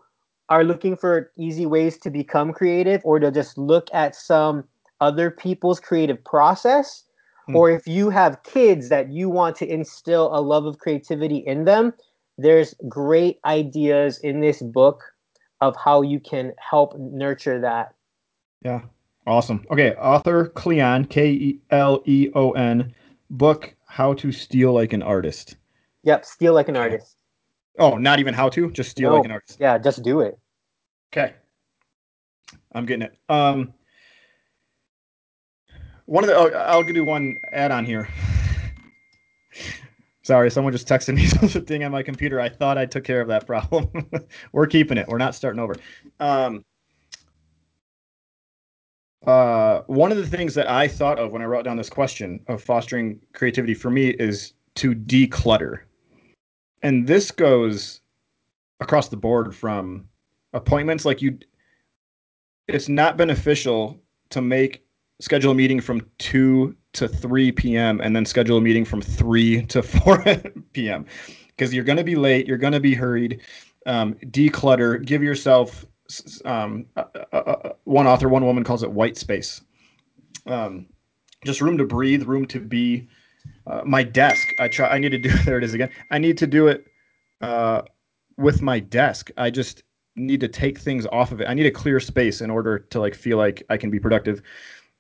are 0.50 0.64
looking 0.64 0.98
for 0.98 1.32
easy 1.38 1.66
ways 1.66 1.98
to 2.00 2.10
become 2.10 2.52
creative 2.54 3.02
or 3.04 3.20
to 3.20 3.32
just 3.32 3.58
look 3.58 3.88
at 3.94 4.16
some 4.16 4.64
other 5.00 5.32
people's 5.32 5.80
creative 5.80 6.24
process, 6.24 7.04
Hmm. 7.48 7.56
or 7.56 7.70
if 7.72 7.88
you 7.88 8.10
have 8.10 8.44
kids 8.44 8.90
that 8.90 9.12
you 9.12 9.30
want 9.30 9.56
to 9.58 9.68
instill 9.68 10.36
a 10.36 10.42
love 10.42 10.66
of 10.66 10.78
creativity 10.80 11.38
in 11.38 11.66
them, 11.66 11.94
there's 12.38 12.74
great 12.88 13.40
ideas 13.46 14.20
in 14.20 14.40
this 14.40 14.62
book 14.62 15.04
of 15.62 15.76
how 15.76 16.02
you 16.02 16.20
can 16.20 16.54
help 16.58 16.98
nurture 16.98 17.60
that. 17.62 17.94
Yeah. 18.64 18.82
Awesome. 19.28 19.66
Okay. 19.72 19.94
Author 19.96 20.48
Kleon, 20.50 21.06
K 21.06 21.30
E 21.32 21.60
L 21.70 22.02
E 22.06 22.30
O 22.34 22.52
N, 22.52 22.94
book 23.30 23.76
How 23.86 24.14
to 24.16 24.32
Steal 24.32 24.74
Like 24.74 24.94
an 24.94 25.04
Artist. 25.04 25.56
Yep, 26.04 26.26
steal 26.26 26.54
like 26.54 26.70
an 26.70 26.78
artist. 26.78 27.18
Oh, 27.80 27.98
not 27.98 28.20
even 28.20 28.34
how 28.34 28.50
to, 28.50 28.70
just 28.72 28.92
steal 28.92 29.12
No. 29.12 29.16
like 29.18 29.26
an 29.26 29.32
artist. 29.32 29.58
Yeah, 29.60 29.78
just 29.78 30.04
do 30.04 30.20
it. 30.20 30.38
Okay. 31.12 31.34
I'm 32.74 32.86
getting 32.86 33.04
it. 33.04 33.18
Um, 33.30 33.74
one 36.06 36.24
of 36.24 36.28
the, 36.30 36.36
oh, 36.36 36.50
I'll 36.50 36.84
do 36.84 37.04
one 37.04 37.38
add 37.52 37.72
on 37.72 37.86
here. 37.86 38.08
Sorry, 40.24 40.52
someone 40.52 40.74
just 40.74 40.88
texted 40.88 41.16
me 41.16 41.26
something 41.50 41.84
on 41.84 41.92
my 41.92 42.04
computer. 42.04 42.40
I 42.40 42.50
thought 42.50 42.78
I 42.78 42.86
took 42.86 43.04
care 43.04 43.22
of 43.22 43.28
that 43.30 43.48
problem. 43.48 43.90
We're 44.52 44.68
keeping 44.68 44.98
it. 44.98 45.08
We're 45.08 45.18
not 45.18 45.34
starting 45.34 45.60
over. 45.60 45.76
Um, 46.20 46.66
uh, 49.26 49.82
one 49.88 50.12
of 50.12 50.18
the 50.18 50.28
things 50.28 50.54
that 50.56 50.70
I 50.70 50.88
thought 50.88 51.18
of 51.18 51.32
when 51.32 51.42
I 51.42 51.46
wrote 51.46 51.66
down 51.66 51.78
this 51.78 51.90
question 51.90 52.40
of 52.48 52.62
fostering 52.62 53.20
creativity 53.34 53.74
for 53.74 53.90
me 53.90 54.10
is 54.10 54.54
to 54.76 54.94
declutter. 54.94 55.80
And 56.82 57.08
this 57.08 57.32
goes 57.32 58.02
across 58.80 59.10
the 59.10 59.18
board 59.18 59.56
from 59.56 60.08
appointments 60.54 61.06
like 61.06 61.22
you 61.22 61.38
it's 62.68 62.88
not 62.88 63.18
beneficial 63.18 64.00
to 64.30 64.42
make 64.42 64.86
schedule 65.20 65.52
a 65.52 65.56
meeting 65.56 65.82
from 65.82 66.06
2 66.20 66.76
to 66.94 67.08
3 67.08 67.52
p.m. 67.52 68.00
and 68.02 68.16
then 68.16 68.26
schedule 68.26 68.58
a 68.58 68.62
meeting 68.62 68.86
from 68.86 69.02
3 69.02 69.66
to 69.66 69.82
4 69.84 70.24
p.m. 70.74 71.06
because 71.48 71.74
you're 71.74 71.84
going 71.84 71.98
to 71.98 72.04
be 72.04 72.16
late, 72.16 72.48
you're 72.48 72.58
going 72.58 72.74
to 72.74 72.80
be 72.80 72.94
hurried. 72.94 73.42
Um, 73.86 74.16
declutter, 74.26 75.04
give 75.04 75.24
yourself 75.24 75.86
um, 76.46 76.86
uh, 76.96 77.04
uh, 77.34 77.74
one 77.84 78.08
author, 78.08 78.30
one 78.30 78.46
woman 78.46 78.64
calls 78.64 78.84
it 78.84 78.92
white 78.92 79.18
space. 79.18 79.62
Um, 80.46 80.88
just 81.46 81.62
room 81.62 81.78
to 81.78 81.86
breathe, 81.86 82.24
room 82.24 82.46
to 82.48 82.60
be. 82.60 83.08
Uh, 83.70 83.82
my 83.86 84.04
desk, 84.04 84.54
I 84.60 84.68
try. 84.68 84.90
I 84.90 84.98
need 84.98 85.10
to 85.10 85.18
do. 85.18 85.30
There 85.46 85.58
it 85.58 85.64
is 85.64 85.74
again. 85.74 85.90
I 86.12 86.18
need 86.18 86.38
to 86.40 86.48
do 86.48 86.68
it 86.68 86.88
uh, 87.42 87.84
with 88.38 88.62
my 88.62 88.80
desk. 88.80 89.30
I 89.38 89.50
just 89.50 89.84
need 90.16 90.40
to 90.42 90.48
take 90.48 90.80
things 90.80 91.06
off 91.12 91.32
of 91.32 91.40
it. 91.40 91.48
I 91.48 91.54
need 91.54 91.68
a 91.68 91.72
clear 91.72 92.00
space 92.00 92.42
in 92.42 92.50
order 92.50 92.80
to 92.80 93.00
like 93.00 93.16
feel 93.16 93.38
like 93.38 93.64
I 93.70 93.78
can 93.78 93.90
be 93.90 94.00
productive. 94.00 94.42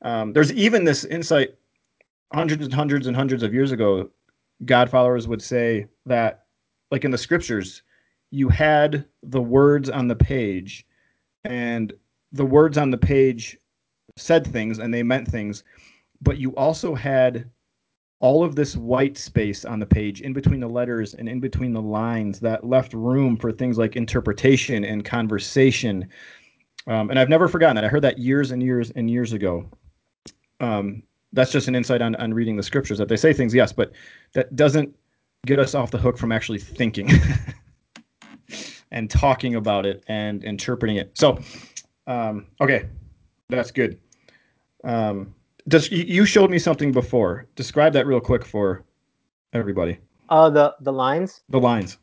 Um, 0.03 0.33
there's 0.33 0.53
even 0.53 0.85
this 0.85 1.03
insight 1.03 1.55
hundreds 2.31 2.63
and 2.63 2.73
hundreds 2.73 3.07
and 3.07 3.15
hundreds 3.15 3.43
of 3.43 3.53
years 3.53 3.71
ago. 3.71 4.09
God 4.65 4.89
followers 4.89 5.27
would 5.27 5.41
say 5.41 5.87
that, 6.05 6.45
like 6.91 7.03
in 7.03 7.11
the 7.11 7.17
scriptures, 7.17 7.81
you 8.31 8.49
had 8.49 9.05
the 9.23 9.41
words 9.41 9.89
on 9.89 10.07
the 10.07 10.15
page, 10.15 10.85
and 11.43 11.91
the 12.31 12.45
words 12.45 12.77
on 12.77 12.91
the 12.91 12.97
page 12.97 13.57
said 14.15 14.45
things 14.45 14.79
and 14.79 14.93
they 14.93 15.01
meant 15.01 15.27
things, 15.27 15.63
but 16.21 16.37
you 16.37 16.55
also 16.55 16.93
had 16.93 17.49
all 18.21 18.43
of 18.43 18.55
this 18.55 18.75
white 18.75 19.17
space 19.17 19.63
on 19.63 19.79
the 19.79 19.85
page 19.85 20.21
in 20.21 20.33
between 20.33 20.59
the 20.59 20.67
letters 20.67 21.13
and 21.13 21.29
in 21.29 21.39
between 21.39 21.73
the 21.73 21.81
lines 21.81 22.39
that 22.41 22.65
left 22.65 22.93
room 22.93 23.37
for 23.37 23.51
things 23.51 23.77
like 23.77 23.95
interpretation 23.95 24.83
and 24.83 25.05
conversation. 25.05 26.07
Um, 26.87 27.09
and 27.09 27.17
I've 27.19 27.29
never 27.29 27.47
forgotten 27.47 27.75
that. 27.75 27.85
I 27.85 27.87
heard 27.87 28.01
that 28.01 28.17
years 28.17 28.51
and 28.51 28.61
years 28.61 28.91
and 28.91 29.09
years 29.09 29.31
ago. 29.31 29.69
Um, 30.59 31.03
that's 31.31 31.51
just 31.51 31.67
an 31.67 31.75
insight 31.75 32.01
on, 32.01 32.15
on 32.15 32.33
reading 32.33 32.57
the 32.57 32.63
scriptures 32.63 32.97
that 32.97 33.07
they 33.07 33.15
say 33.15 33.31
things, 33.31 33.53
yes, 33.53 33.71
but 33.71 33.91
that 34.33 34.55
doesn't 34.55 34.93
get 35.45 35.59
us 35.59 35.73
off 35.73 35.91
the 35.91 35.97
hook 35.97 36.17
from 36.17 36.31
actually 36.31 36.59
thinking 36.59 37.09
and 38.91 39.09
talking 39.09 39.55
about 39.55 39.85
it 39.85 40.03
and 40.07 40.43
interpreting 40.43 40.97
it. 40.97 41.17
So, 41.17 41.39
um, 42.07 42.47
okay, 42.59 42.87
that's 43.47 43.71
good. 43.71 43.99
Um, 44.83 45.33
does 45.67 45.91
you- 45.91 46.25
showed 46.25 46.49
me 46.49 46.59
something 46.59 46.91
before? 46.91 47.45
Describe 47.55 47.93
that 47.93 48.07
real 48.07 48.21
quick 48.21 48.45
for 48.45 48.83
everybody. 49.53 49.99
Uh, 50.29 50.49
the 50.49 50.75
the 50.81 50.93
lines. 50.93 51.41
The 51.49 51.59
lines. 51.59 51.97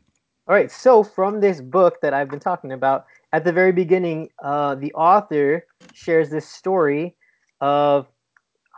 All 0.47 0.55
right. 0.55 0.71
So 0.71 1.03
from 1.03 1.39
this 1.39 1.61
book 1.61 1.99
that 2.01 2.13
I've 2.13 2.29
been 2.29 2.39
talking 2.39 2.71
about, 2.71 3.05
at 3.33 3.43
the 3.43 3.51
very 3.51 3.71
beginning, 3.71 4.29
uh, 4.41 4.75
the 4.75 4.93
author 4.93 5.65
shares 5.93 6.29
this 6.29 6.47
story 6.47 7.15
of 7.59 8.07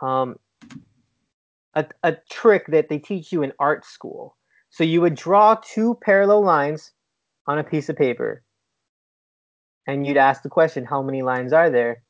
um, 0.02 0.36
a, 1.74 1.86
a 2.02 2.16
trick 2.30 2.66
that 2.68 2.88
they 2.88 2.98
teach 2.98 3.32
you 3.32 3.42
in 3.42 3.52
art 3.58 3.84
school. 3.84 4.36
So 4.70 4.84
you 4.84 5.00
would 5.00 5.14
draw 5.14 5.56
two 5.62 5.98
parallel 6.02 6.42
lines 6.42 6.92
on 7.46 7.58
a 7.58 7.64
piece 7.64 7.88
of 7.88 7.96
paper, 7.96 8.42
and 9.86 10.06
you'd 10.06 10.16
ask 10.16 10.42
the 10.42 10.48
question, 10.48 10.84
"How 10.84 11.02
many 11.02 11.22
lines 11.22 11.52
are 11.52 11.70
there?" 11.70 12.02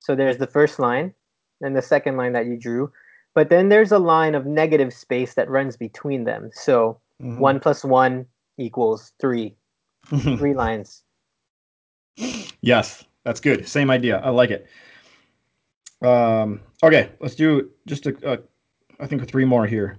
So 0.00 0.14
there's 0.14 0.38
the 0.38 0.46
first 0.46 0.78
line 0.78 1.14
and 1.62 1.76
the 1.76 1.82
second 1.82 2.16
line 2.16 2.32
that 2.32 2.46
you 2.46 2.56
drew. 2.56 2.92
But 3.34 3.48
then 3.48 3.68
there's 3.70 3.92
a 3.92 3.98
line 3.98 4.34
of 4.34 4.44
negative 4.46 4.92
space 4.92 5.34
that 5.34 5.48
runs 5.48 5.76
between 5.76 6.24
them. 6.24 6.50
So 6.52 7.00
Mhm. 7.20 7.38
one 7.38 7.60
plus 7.60 7.84
one 7.84 8.26
equals 8.58 9.12
three. 9.20 9.56
Three 10.36 10.52
lines. 10.52 11.04
yes, 12.60 13.04
that's 13.24 13.40
good. 13.40 13.68
Same 13.68 13.88
idea. 13.90 14.18
I 14.18 14.30
like 14.30 14.50
it. 14.50 14.66
Um, 16.04 16.60
okay, 16.82 17.10
let's 17.20 17.36
do 17.36 17.70
just 17.86 18.06
a, 18.06 18.32
a 18.32 18.38
I 18.98 19.06
think 19.06 19.26
three 19.28 19.44
more 19.44 19.64
here. 19.66 19.98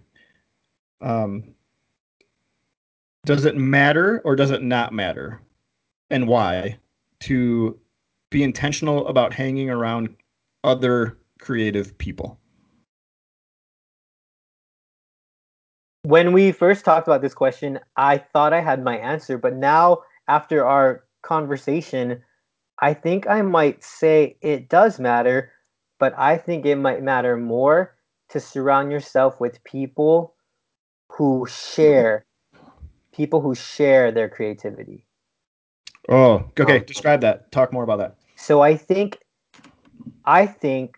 Um, 1.02 1.56
does 3.26 3.46
it 3.46 3.56
matter 3.56 4.22
or 4.26 4.36
does 4.36 4.52
it 4.52 4.62
not 4.62 4.94
matter, 4.94 5.42
and 6.10 6.28
why, 6.28 6.78
to 7.22 7.80
be 8.30 8.44
intentional 8.44 9.08
about 9.08 9.34
hanging 9.34 9.70
around 9.70 10.16
other 10.66 11.18
creative 11.44 11.98
people? 11.98 12.40
When 16.04 16.34
we 16.34 16.52
first 16.52 16.84
talked 16.84 17.08
about 17.08 17.22
this 17.22 17.34
question, 17.34 17.80
I 17.96 18.18
thought 18.18 18.54
I 18.54 18.62
had 18.62 18.84
my 18.84 18.98
answer, 18.98 19.38
but 19.38 19.56
now 19.56 20.00
after 20.28 20.66
our 20.66 21.04
conversation, 21.22 22.24
I 22.80 22.94
think 22.94 23.28
I 23.28 23.42
might 23.42 23.84
say 23.84 24.38
it 24.42 24.70
does 24.70 25.00
matter, 25.00 25.52
but 26.00 26.14
I 26.18 26.38
think 26.38 26.66
it 26.66 26.76
might 26.76 27.04
matter 27.04 27.38
more 27.38 27.96
to 28.30 28.40
surround 28.40 28.92
yourself 28.92 29.40
with 29.40 29.64
people 29.64 30.36
who 31.10 31.46
share 31.48 32.26
people 33.14 33.42
who 33.42 33.54
share 33.54 34.12
their 34.12 34.28
creativity. 34.28 35.06
Oh, 36.10 36.50
okay. 36.60 36.80
Um, 36.80 36.84
Describe 36.86 37.22
that. 37.22 37.52
Talk 37.52 37.72
more 37.72 37.84
about 37.84 38.00
that. 38.00 38.18
So 38.36 38.62
I 38.62 38.76
think 38.76 39.20
I 40.26 40.46
think 40.46 40.98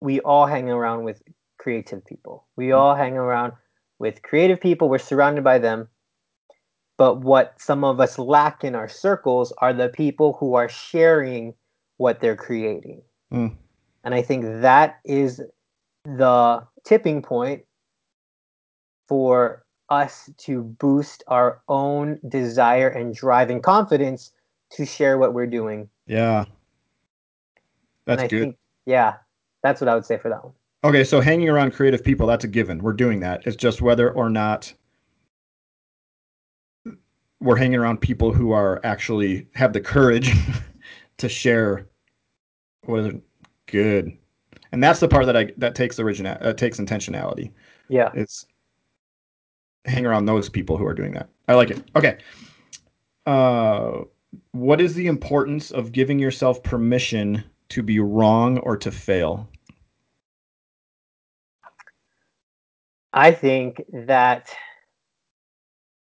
we 0.00 0.20
all 0.20 0.46
hang 0.46 0.68
around 0.68 1.04
with 1.04 1.22
creative 1.58 2.04
people. 2.04 2.46
We 2.56 2.72
all 2.72 2.94
hang 2.94 3.16
around 3.16 3.52
with 3.98 4.22
creative 4.22 4.60
people. 4.60 4.88
We're 4.88 4.98
surrounded 4.98 5.44
by 5.44 5.58
them. 5.58 5.88
But 6.96 7.20
what 7.20 7.60
some 7.60 7.82
of 7.84 8.00
us 8.00 8.18
lack 8.18 8.62
in 8.62 8.74
our 8.74 8.88
circles 8.88 9.52
are 9.58 9.72
the 9.72 9.88
people 9.88 10.34
who 10.34 10.54
are 10.54 10.68
sharing 10.68 11.54
what 11.96 12.20
they're 12.20 12.36
creating. 12.36 13.02
Mm. 13.32 13.56
And 14.04 14.14
I 14.14 14.22
think 14.22 14.44
that 14.62 15.00
is 15.04 15.40
the 16.04 16.66
tipping 16.84 17.22
point 17.22 17.64
for 19.08 19.64
us 19.88 20.30
to 20.38 20.62
boost 20.62 21.24
our 21.26 21.62
own 21.68 22.18
desire 22.28 22.88
and 22.88 23.14
drive 23.14 23.50
and 23.50 23.62
confidence 23.62 24.32
to 24.72 24.86
share 24.86 25.18
what 25.18 25.34
we're 25.34 25.46
doing. 25.46 25.88
Yeah, 26.06 26.44
that's 28.06 28.22
good. 28.22 28.42
think, 28.42 28.56
yeah, 28.86 29.14
that's 29.64 29.80
what 29.80 29.88
I 29.88 29.94
would 29.94 30.04
say 30.04 30.18
for 30.18 30.28
that 30.28 30.44
one. 30.44 30.52
Okay, 30.84 31.02
so 31.02 31.22
hanging 31.22 31.48
around 31.48 31.72
creative 31.72 32.04
people, 32.04 32.26
that's 32.26 32.44
a 32.44 32.48
given. 32.48 32.82
We're 32.82 32.92
doing 32.92 33.20
that. 33.20 33.46
It's 33.46 33.56
just 33.56 33.80
whether 33.80 34.12
or 34.12 34.28
not 34.28 34.72
we're 37.40 37.56
hanging 37.56 37.78
around 37.78 38.02
people 38.02 38.30
who 38.30 38.52
are 38.52 38.80
actually 38.84 39.48
have 39.54 39.72
the 39.72 39.80
courage 39.80 40.30
to 41.16 41.28
share 41.30 41.88
what 42.84 43.00
is 43.00 43.14
good. 43.66 44.12
And 44.70 44.84
that's 44.84 45.00
the 45.00 45.08
part 45.08 45.24
that 45.24 45.36
I 45.36 45.50
that 45.56 45.74
takes 45.74 45.98
original 45.98 46.36
uh, 46.42 46.52
takes 46.52 46.78
intentionality. 46.78 47.50
Yeah. 47.88 48.10
It's 48.14 48.44
hang 49.86 50.04
around 50.04 50.26
those 50.26 50.50
people 50.50 50.76
who 50.76 50.84
are 50.84 50.94
doing 50.94 51.12
that. 51.12 51.30
I 51.48 51.54
like 51.54 51.70
it. 51.70 51.82
Okay. 51.96 52.18
Uh 53.24 54.02
what 54.52 54.80
is 54.80 54.94
the 54.94 55.06
importance 55.06 55.70
of 55.70 55.92
giving 55.92 56.18
yourself 56.18 56.62
permission 56.62 57.42
to 57.70 57.82
be 57.82 58.00
wrong 58.00 58.58
or 58.58 58.76
to 58.76 58.90
fail? 58.90 59.48
I 63.14 63.30
think 63.30 63.80
that 63.92 64.52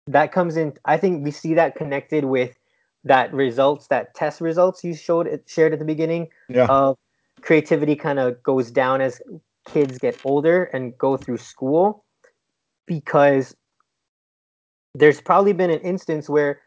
that 0.06 0.30
comes 0.30 0.56
in. 0.56 0.74
I 0.84 0.96
think 0.96 1.24
we 1.24 1.32
see 1.32 1.54
that 1.54 1.74
connected 1.74 2.24
with 2.24 2.56
that 3.02 3.34
results, 3.34 3.88
that 3.88 4.14
test 4.14 4.40
results 4.40 4.84
you 4.84 4.94
showed 4.94 5.28
shared 5.46 5.72
at 5.72 5.80
the 5.80 5.84
beginning 5.84 6.28
Yeah. 6.48 6.66
of 6.66 6.96
creativity 7.42 7.96
kind 7.96 8.18
of 8.20 8.40
goes 8.44 8.70
down 8.70 9.00
as 9.00 9.20
kids 9.66 9.98
get 9.98 10.18
older 10.24 10.64
and 10.64 10.96
go 10.96 11.16
through 11.16 11.38
school 11.38 12.04
because 12.86 13.56
there's 14.94 15.20
probably 15.20 15.52
been 15.52 15.70
an 15.70 15.80
instance 15.80 16.28
where 16.28 16.60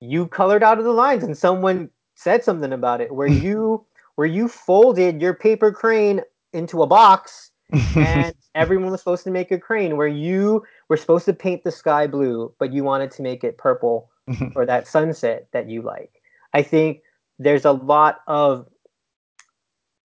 you 0.00 0.26
colored 0.26 0.62
out 0.62 0.78
of 0.78 0.84
the 0.84 0.92
lines 0.92 1.24
and 1.24 1.36
someone 1.36 1.88
said 2.16 2.44
something 2.44 2.72
about 2.72 3.00
it 3.00 3.12
where 3.14 3.26
you 3.44 3.84
where 4.16 4.26
you 4.26 4.46
folded 4.46 5.22
your 5.22 5.32
paper 5.32 5.72
crane 5.72 6.20
into 6.52 6.82
a 6.82 6.86
box 6.86 7.50
and 7.72 8.34
everyone 8.54 8.90
was 8.90 9.00
supposed 9.00 9.24
to 9.24 9.30
make 9.30 9.50
a 9.50 9.58
crane 9.58 9.96
where 9.96 10.06
you 10.08 10.64
were 10.88 10.96
supposed 10.96 11.24
to 11.26 11.32
paint 11.32 11.64
the 11.64 11.72
sky 11.72 12.06
blue, 12.06 12.52
but 12.58 12.72
you 12.72 12.84
wanted 12.84 13.10
to 13.12 13.22
make 13.22 13.44
it 13.44 13.58
purple 13.58 14.10
for 14.52 14.66
that 14.66 14.86
sunset 14.86 15.48
that 15.52 15.68
you 15.68 15.82
like. 15.82 16.22
I 16.52 16.62
think 16.62 17.00
there's 17.38 17.64
a 17.64 17.72
lot 17.72 18.20
of 18.26 18.66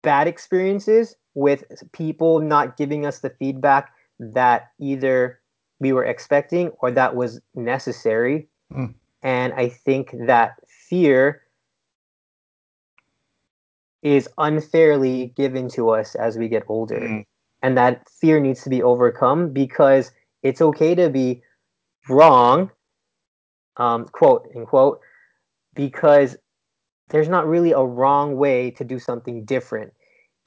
bad 0.02 0.28
experiences 0.28 1.16
with 1.34 1.64
people 1.94 2.40
not 2.40 2.78
giving 2.78 3.06
us 3.06 3.20
the 3.20 3.30
feedback 3.30 3.92
that 4.20 4.72
either 4.80 5.40
we 5.80 5.94
were 5.94 6.06
expecting 6.06 6.70
or 6.80 6.92
that 6.92 7.16
was 7.16 7.42
necessary. 7.56 8.48
Mm. 8.72 8.94
And 9.24 9.54
I 9.54 9.70
think 9.70 10.14
that 10.28 10.56
fear 10.68 11.42
is 14.02 14.28
unfairly 14.38 15.34
given 15.38 15.70
to 15.70 15.90
us 15.90 16.14
as 16.16 16.38
we 16.38 16.50
get 16.50 16.64
older 16.68 17.00
Mm. 17.00 17.26
And 17.64 17.78
that 17.78 18.08
fear 18.22 18.40
needs 18.40 18.64
to 18.64 18.70
be 18.70 18.84
overcome 18.84 19.52
because 19.54 20.12
it's 20.44 20.62
okay 20.62 20.96
to 20.96 21.10
be 21.10 21.42
wrong 22.10 22.70
um, 23.78 24.06
quote 24.06 24.48
unquote 24.56 25.00
because 25.76 26.38
there's 27.10 27.30
not 27.30 27.48
really 27.48 27.72
a 27.72 27.82
wrong 27.84 28.36
way 28.38 28.72
to 28.72 28.84
do 28.84 29.00
something 29.00 29.46
different 29.46 29.94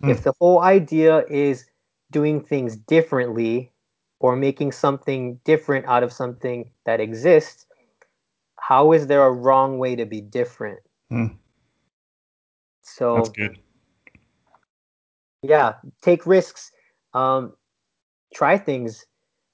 Hmm. 0.03 0.11
if 0.11 0.23
the 0.23 0.33
whole 0.41 0.61
idea 0.63 1.25
is 1.31 1.67
doing 2.11 2.43
things 2.45 2.77
differently 2.77 3.73
or 4.21 4.37
making 4.37 4.73
something 4.73 5.41
different 5.45 5.87
out 5.87 6.03
of 6.03 6.13
something 6.13 6.71
that 6.85 7.01
exists 7.01 7.67
how 8.59 8.93
is 8.93 9.07
there 9.07 9.25
a 9.25 9.33
wrong 9.33 9.79
way 9.79 9.97
to 9.97 10.07
be 10.07 10.21
different 10.21 10.81
Hmm. 11.11 11.27
so 12.83 13.17
That's 13.17 13.31
good. 13.31 13.59
yeah 15.43 15.75
take 16.03 16.27
risks 16.27 16.71
um 17.17 17.53
try 18.35 18.59
things. 18.59 19.07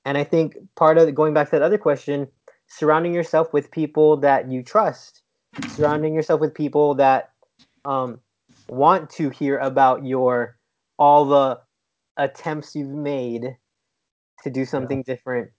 And 0.05 0.19
i 0.19 0.25
think 0.25 0.57
part 0.75 0.99
of 0.99 1.15
going 1.15 1.33
back 1.33 1.49
to 1.49 1.53
that 1.53 1.63
other 1.63 1.79
question 1.79 2.27
surrounding 2.67 3.15
yourself 3.15 3.53
with 3.53 3.71
people 3.71 4.17
that 4.17 4.51
you 4.51 4.63
trust 4.63 5.23
surrounding 5.69 6.15
yourself 6.15 6.41
with 6.41 6.55
people 6.55 6.95
that 6.97 7.31
um 7.85 8.19
want 8.69 9.11
to 9.11 9.31
hear 9.31 9.59
about 9.59 10.05
your 10.05 10.57
all 10.99 11.25
the 11.25 11.61
attempts 12.17 12.75
you've 12.75 12.89
made 12.89 13.57
to 14.43 14.51
do 14.51 14.65
something 14.65 15.03
different. 15.03 15.51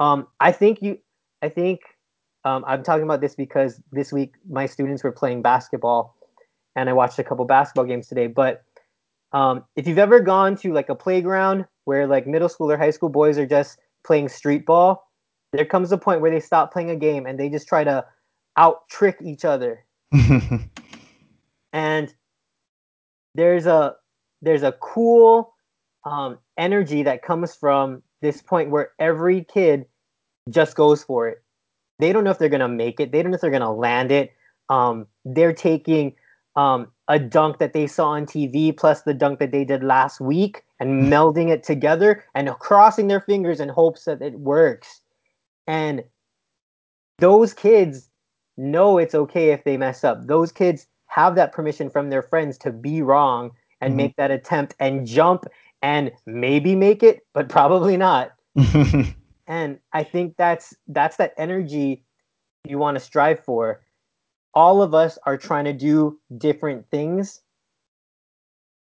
Um 0.00 0.26
i 0.40 0.52
think 0.52 0.82
you 0.82 0.98
i 1.40 1.48
think 1.48 1.80
um, 2.44 2.64
i'm 2.66 2.82
talking 2.82 3.04
about 3.04 3.20
this 3.20 3.34
because 3.34 3.80
this 3.92 4.12
week 4.12 4.34
my 4.48 4.66
students 4.66 5.04
were 5.04 5.12
playing 5.12 5.42
basketball 5.42 6.16
and 6.76 6.90
i 6.90 6.92
watched 6.92 7.18
a 7.18 7.24
couple 7.24 7.44
basketball 7.44 7.84
games 7.84 8.08
today 8.08 8.26
but 8.26 8.64
um, 9.32 9.64
if 9.76 9.86
you've 9.86 9.98
ever 9.98 10.20
gone 10.20 10.56
to 10.56 10.72
like 10.72 10.88
a 10.88 10.94
playground 10.94 11.66
where 11.84 12.06
like 12.06 12.26
middle 12.26 12.48
school 12.48 12.70
or 12.70 12.76
high 12.76 12.90
school 12.90 13.08
boys 13.08 13.38
are 13.38 13.46
just 13.46 13.78
playing 14.04 14.28
street 14.28 14.66
ball, 14.66 15.08
there 15.52 15.64
comes 15.64 15.92
a 15.92 15.98
point 15.98 16.20
where 16.20 16.30
they 16.30 16.40
stop 16.40 16.72
playing 16.72 16.90
a 16.90 16.96
game 16.96 17.26
and 17.26 17.38
they 17.38 17.48
just 17.48 17.68
try 17.68 17.84
to 17.84 18.04
out 18.56 18.88
trick 18.88 19.16
each 19.22 19.44
other. 19.44 19.84
And 21.72 22.14
there's 23.34 23.66
a 23.66 23.96
there's 24.42 24.62
a 24.62 24.72
cool 24.72 25.54
um, 26.04 26.38
energy 26.58 27.02
that 27.04 27.22
comes 27.22 27.54
from 27.54 28.02
this 28.20 28.42
point 28.42 28.70
where 28.70 28.90
every 28.98 29.44
kid 29.44 29.86
just 30.50 30.76
goes 30.76 31.02
for 31.02 31.28
it. 31.28 31.42
They 31.98 32.12
don't 32.12 32.24
know 32.24 32.30
if 32.30 32.38
they're 32.38 32.48
gonna 32.48 32.68
make 32.68 33.00
it. 33.00 33.12
They 33.12 33.22
don't 33.22 33.30
know 33.30 33.36
if 33.36 33.40
they're 33.40 33.50
gonna 33.50 33.72
land 33.72 34.12
it. 34.12 34.32
Um, 34.68 35.06
they're 35.24 35.52
taking 35.54 36.14
um, 36.56 36.88
a 37.08 37.18
dunk 37.18 37.58
that 37.58 37.72
they 37.72 37.86
saw 37.86 38.10
on 38.10 38.26
TV 38.26 38.76
plus 38.76 39.02
the 39.02 39.14
dunk 39.14 39.38
that 39.38 39.52
they 39.52 39.64
did 39.64 39.82
last 39.82 40.20
week 40.20 40.62
and 40.80 41.10
melding 41.12 41.48
it 41.48 41.62
together 41.62 42.24
and 42.34 42.48
crossing 42.58 43.08
their 43.08 43.20
fingers 43.20 43.60
in 43.60 43.68
hopes 43.68 44.04
that 44.04 44.20
it 44.22 44.38
works. 44.38 45.00
And 45.66 46.04
those 47.18 47.54
kids 47.54 48.08
know 48.56 48.98
it's 48.98 49.14
okay 49.14 49.50
if 49.50 49.64
they 49.64 49.76
mess 49.76 50.04
up. 50.04 50.26
Those 50.26 50.52
kids 50.52 50.86
have 51.06 51.34
that 51.36 51.52
permission 51.52 51.90
from 51.90 52.10
their 52.10 52.22
friends 52.22 52.58
to 52.58 52.70
be 52.70 53.02
wrong 53.02 53.52
and 53.80 53.94
Mhm. 53.94 53.96
make 53.96 54.16
that 54.16 54.30
attempt 54.30 54.74
and 54.78 55.06
jump 55.06 55.46
and 55.82 56.12
maybe 56.26 56.74
make 56.74 57.02
it, 57.02 57.26
but 57.32 57.48
probably 57.48 57.96
not. 57.96 58.32
And 59.48 59.80
I 59.92 60.04
think 60.04 60.36
that's 60.36 60.74
that's 60.86 61.16
that 61.16 61.34
energy 61.36 62.04
you 62.64 62.78
want 62.78 62.94
to 62.94 63.00
strive 63.00 63.40
for. 63.44 63.80
All 64.54 64.82
of 64.82 64.94
us 64.94 65.18
are 65.24 65.36
trying 65.38 65.64
to 65.64 65.72
do 65.72 66.18
different 66.38 66.88
things, 66.90 67.40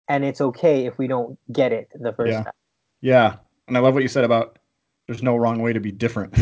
and 0.07 0.23
it's 0.25 0.41
okay 0.41 0.85
if 0.85 0.97
we 0.97 1.07
don't 1.07 1.37
get 1.51 1.71
it 1.71 1.89
the 1.93 2.13
first 2.13 2.31
Yeah. 2.31 2.43
time. 2.43 2.53
Yeah. 3.01 3.35
And 3.67 3.77
I 3.77 3.79
love 3.79 3.93
what 3.93 4.03
you 4.03 4.09
said 4.09 4.23
about 4.23 4.59
there's 5.07 5.23
no 5.23 5.35
wrong 5.35 5.61
way 5.61 5.73
to 5.73 5.79
be 5.79 5.91
different. 5.91 6.37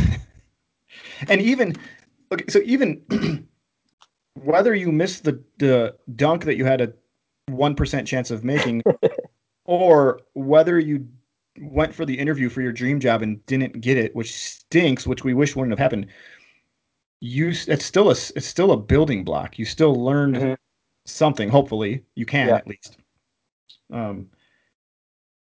and 1.28 1.42
even 1.42 1.76
okay, 2.32 2.46
so 2.50 2.60
even 2.64 3.02
whether 4.36 4.74
you 4.74 4.92
missed 4.92 5.24
the 5.24 5.44
the 5.58 5.96
dunk 6.16 6.46
that 6.46 6.56
you 6.58 6.66
had 6.66 6.82
a 6.82 6.94
one 7.48 7.76
percent 7.76 8.08
chance 8.08 8.32
of 8.32 8.44
making, 8.44 8.84
or 9.66 10.22
whether 10.34 10.80
you 10.80 11.08
went 11.62 11.94
for 11.94 12.06
the 12.06 12.18
interview 12.18 12.48
for 12.50 12.62
your 12.62 12.72
dream 12.72 13.00
job 13.00 13.22
and 13.22 13.46
didn't 13.46 13.82
get 13.82 13.98
it, 13.98 14.16
which 14.16 14.34
stinks, 14.34 15.06
which 15.06 15.24
we 15.24 15.34
wish 15.34 15.56
wouldn't 15.56 15.72
have 15.72 15.80
happened. 15.80 16.08
You 17.22 17.50
it's 17.50 17.86
still 17.86 18.08
a 18.10 18.12
it's 18.12 18.46
still 18.46 18.72
a 18.72 18.78
building 18.78 19.24
block. 19.24 19.60
You 19.60 19.66
still 19.66 19.94
learned 19.96 20.36
Mhm. 20.36 20.58
something. 21.06 21.50
Hopefully, 21.50 22.04
you 22.16 22.26
can 22.26 22.48
Yeah. 22.48 22.56
at 22.56 22.68
least. 22.68 22.98
Um. 23.92 24.30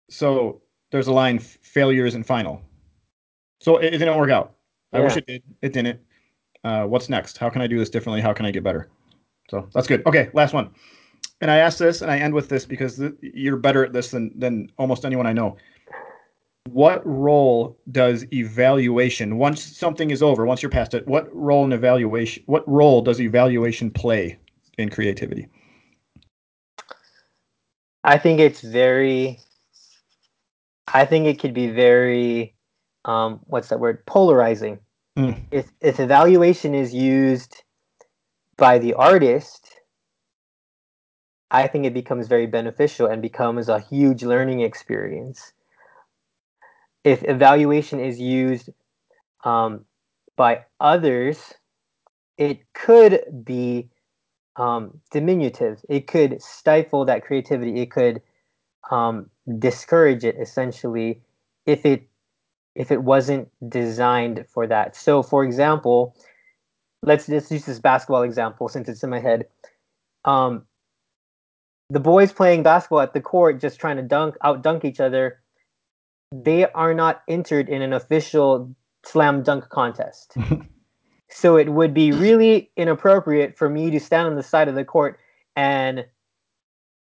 So 0.09 0.61
there's 0.91 1.07
a 1.07 1.13
line: 1.13 1.39
failure 1.39 2.05
isn't 2.05 2.24
final. 2.24 2.61
So 3.59 3.78
it, 3.78 3.93
it 3.93 3.97
didn't 3.97 4.18
work 4.18 4.30
out. 4.30 4.55
I 4.93 5.01
wish 5.01 5.18
it 5.18 5.26
did. 5.28 5.43
It 5.61 5.74
didn't. 5.74 5.99
Uh, 6.63 6.86
what's 6.86 7.09
next? 7.09 7.38
How 7.38 7.49
can 7.49 7.61
I 7.61 7.68
do 7.68 7.78
this 7.78 7.89
differently? 7.89 8.22
How 8.22 8.34
can 8.34 8.45
I 8.45 8.51
get 8.51 8.63
better? 8.63 8.89
So 9.49 9.68
that's 9.74 9.88
good. 9.88 10.05
Okay, 10.05 10.30
last 10.34 10.53
one. 10.53 10.70
And 11.41 11.51
I 11.51 11.57
ask 11.57 11.78
this, 11.78 12.01
and 12.01 12.09
I 12.09 12.18
end 12.18 12.34
with 12.34 12.49
this 12.49 12.65
because 12.65 12.97
th- 12.97 13.13
you're 13.22 13.57
better 13.57 13.86
at 13.86 13.93
this 13.93 14.11
than 14.11 14.32
than 14.39 14.72
almost 14.78 15.05
anyone 15.05 15.28
I 15.28 15.34
know. 15.34 15.57
What 16.74 17.05
role 17.05 17.78
does 17.91 18.26
evaluation 18.34 19.38
once 19.38 19.63
something 19.63 20.11
is 20.11 20.22
over, 20.22 20.45
once 20.45 20.61
you're 20.61 20.70
past 20.70 20.93
it? 20.93 21.07
What 21.07 21.34
role 21.36 21.65
in 21.65 21.74
evaluation? 21.74 22.43
What 22.45 22.68
role 22.68 23.01
does 23.01 23.22
evaluation 23.22 23.91
play 23.91 24.38
in 24.78 24.89
creativity? 24.89 25.47
I 28.03 28.18
think 28.18 28.39
it's 28.39 28.61
very. 28.61 29.39
I 30.93 31.05
think 31.05 31.28
it 31.28 31.39
could 31.39 31.53
be 31.53 31.68
very, 31.68 32.55
um, 33.03 33.41
what's 33.47 33.68
that 33.68 33.80
word? 33.80 34.05
Polarizing. 34.05 34.80
Mm. 35.18 35.43
If 35.51 35.72
if 35.82 35.99
evaluation 35.99 36.74
is 36.74 36.93
used 36.93 37.63
by 38.57 38.80
the 38.80 38.93
artist, 38.93 39.82
I 41.51 41.68
think 41.68 41.86
it 41.86 41.93
becomes 41.93 42.28
very 42.28 42.47
beneficial 42.47 43.07
and 43.07 43.22
becomes 43.22 43.70
a 43.70 43.80
huge 43.80 44.24
learning 44.24 44.61
experience. 44.61 45.53
If 47.04 47.24
evaluation 47.24 48.00
is 48.00 48.20
used 48.20 48.70
um, 49.43 49.86
by 50.36 50.66
others, 50.80 51.54
it 52.38 52.62
could 52.74 53.22
be 53.43 53.89
um, 54.56 55.00
diminutive. 55.12 55.84
It 55.89 56.08
could 56.08 56.41
stifle 56.41 57.06
that 57.06 57.24
creativity. 57.24 57.80
It 57.82 57.91
could 57.91 58.22
um, 58.91 59.30
discourage 59.60 60.24
it 60.24 60.36
essentially 60.39 61.22
if 61.66 61.86
it 61.86 62.08
if 62.76 62.91
it 62.91 63.02
wasn't 63.02 63.50
designed 63.68 64.45
for 64.54 64.68
that. 64.68 64.95
So, 64.95 65.24
for 65.24 65.43
example, 65.43 66.16
let's 67.02 67.26
just 67.26 67.50
use 67.50 67.66
this 67.66 67.80
basketball 67.80 68.22
example 68.22 68.70
since 68.70 68.88
it's 68.88 69.04
in 69.04 69.10
my 69.10 69.20
head. 69.20 69.48
Um, 70.26 70.68
the 71.89 72.00
boys 72.00 72.32
playing 72.32 72.64
basketball 72.64 73.00
at 73.00 73.14
the 73.14 73.22
court, 73.22 73.60
just 73.60 73.80
trying 73.80 73.98
to 73.98 74.04
dunk 74.04 74.36
out 74.43 74.62
dunk 74.62 74.86
each 74.86 75.00
other, 75.00 75.41
they 76.32 76.65
are 76.71 76.93
not 76.93 77.21
entered 77.28 77.69
in 77.69 77.82
an 77.82 77.93
official 77.93 78.75
slam 79.03 79.43
dunk 79.43 79.69
contest. 79.69 80.36
so 81.30 81.57
it 81.57 81.69
would 81.69 81.93
be 81.93 82.11
really 82.11 82.71
inappropriate 82.75 83.57
for 83.57 83.69
me 83.69 83.91
to 83.91 83.99
stand 83.99 84.28
on 84.28 84.36
the 84.36 84.43
side 84.43 84.67
of 84.67 84.75
the 84.75 84.86
court 84.86 85.19
and 85.55 86.05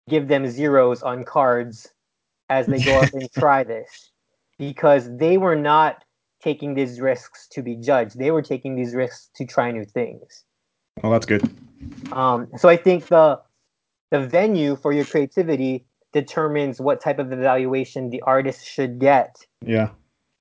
give 0.09 0.29
them 0.29 0.47
zeros 0.47 1.03
on 1.03 1.25
cards 1.25 1.89
as 2.49 2.67
they 2.67 2.83
go 2.83 2.99
up 2.99 3.13
and 3.13 3.31
try 3.39 3.63
this 3.63 4.11
because 4.59 5.09
they 5.17 5.37
were 5.37 5.57
not 5.57 6.05
taking 6.43 6.75
these 6.75 7.01
risks 7.01 7.49
to 7.49 7.63
be 7.63 7.77
judged. 7.77 8.19
They 8.19 8.31
were 8.31 8.43
taking 8.43 8.77
these 8.77 8.95
risks 8.95 9.29
to 9.37 9.45
try 9.45 9.71
new 9.71 9.85
things. 9.85 10.45
Well, 11.03 11.13
that's 11.13 11.27
good. 11.27 11.49
Um, 12.13 12.49
so 12.57 12.69
I 12.69 12.77
think 12.77 13.07
the 13.07 13.41
the 14.11 14.21
venue 14.21 14.75
for 14.75 14.93
your 14.93 15.05
creativity 15.05 15.85
determines 16.13 16.81
what 16.81 17.01
type 17.01 17.19
of 17.19 17.33
evaluation 17.33 18.11
the 18.11 18.21
artist 18.23 18.67
should 18.67 18.99
get. 18.99 19.37
Yeah, 19.65 19.91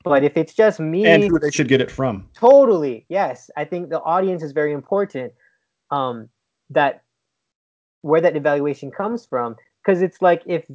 But 0.03 0.23
if 0.23 0.37
it's 0.37 0.53
just 0.53 0.79
me, 0.79 1.05
and 1.05 1.23
who 1.23 1.39
they 1.39 1.51
should 1.51 1.67
get 1.67 1.81
it 1.81 1.91
from. 1.91 2.29
totally 2.33 3.05
yes, 3.09 3.49
I 3.57 3.65
think 3.65 3.89
the 3.89 4.01
audience 4.01 4.43
is 4.43 4.51
very 4.51 4.73
important. 4.73 5.33
Um, 5.91 6.29
that 6.69 7.03
where 8.01 8.21
that 8.21 8.35
evaluation 8.35 8.91
comes 8.91 9.25
from, 9.25 9.55
because 9.83 10.01
it's 10.01 10.21
like 10.21 10.43
if 10.45 10.65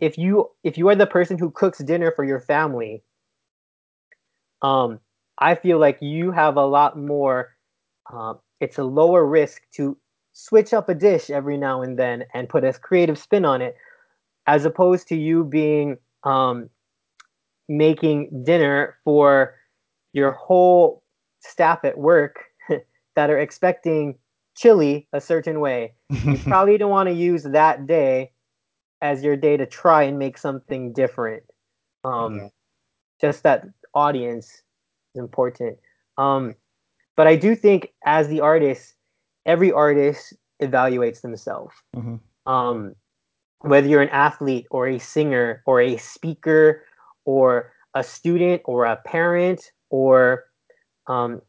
if 0.00 0.18
you 0.18 0.50
if 0.64 0.78
you 0.78 0.88
are 0.88 0.96
the 0.96 1.06
person 1.06 1.38
who 1.38 1.50
cooks 1.50 1.78
dinner 1.78 2.12
for 2.12 2.24
your 2.24 2.40
family, 2.40 3.02
um, 4.62 5.00
I 5.38 5.54
feel 5.54 5.78
like 5.78 5.98
you 6.00 6.30
have 6.32 6.56
a 6.56 6.66
lot 6.66 6.98
more. 6.98 7.56
Uh, 8.12 8.34
it's 8.60 8.78
a 8.78 8.84
lower 8.84 9.24
risk 9.26 9.62
to 9.72 9.96
switch 10.32 10.72
up 10.72 10.88
a 10.88 10.94
dish 10.94 11.30
every 11.30 11.56
now 11.56 11.82
and 11.82 11.98
then 11.98 12.24
and 12.32 12.48
put 12.48 12.64
a 12.64 12.72
creative 12.72 13.18
spin 13.18 13.44
on 13.44 13.60
it, 13.62 13.76
as 14.46 14.64
opposed 14.64 15.08
to 15.08 15.16
you 15.16 15.44
being 15.44 15.96
um, 16.24 16.68
making 17.68 18.44
dinner 18.44 18.96
for 19.04 19.54
your 20.12 20.32
whole 20.32 21.02
staff 21.40 21.84
at 21.84 21.98
work 21.98 22.44
that 23.16 23.30
are 23.30 23.38
expecting 23.38 24.18
chili 24.56 25.08
a 25.12 25.20
certain 25.20 25.60
way. 25.60 25.94
You 26.10 26.38
probably 26.44 26.78
don't 26.78 26.90
want 26.90 27.08
to 27.08 27.14
use 27.14 27.44
that 27.44 27.86
day 27.86 28.32
as 29.00 29.24
your 29.24 29.36
day 29.36 29.56
to 29.56 29.66
try 29.66 30.04
and 30.04 30.18
make 30.18 30.38
something 30.38 30.92
different. 30.92 31.42
Um, 32.04 32.36
Yeah. 32.36 32.48
Just 33.20 33.44
that 33.44 33.64
audience 33.94 34.46
is 35.14 35.20
important. 35.20 35.78
Um, 36.18 36.56
but 37.16 37.26
I 37.28 37.36
do 37.36 37.54
think 37.54 37.92
as 38.04 38.26
the 38.26 38.40
artist, 38.40 38.94
every 39.46 39.70
artist 39.70 40.34
evaluates 40.60 41.20
themselves. 41.20 41.74
Mhm. 41.94 42.20
Um, 42.46 42.96
whether 43.62 43.86
you're 43.88 44.02
an 44.02 44.08
athlete 44.10 44.66
or 44.70 44.88
a 44.88 44.98
singer 44.98 45.62
or 45.66 45.80
a 45.80 45.96
speaker 45.96 46.84
or 47.24 47.72
a 47.94 48.02
student 48.02 48.62
or 48.64 48.84
a 48.84 48.96
parent 48.96 49.72
or 49.90 50.44
um, 51.06 51.40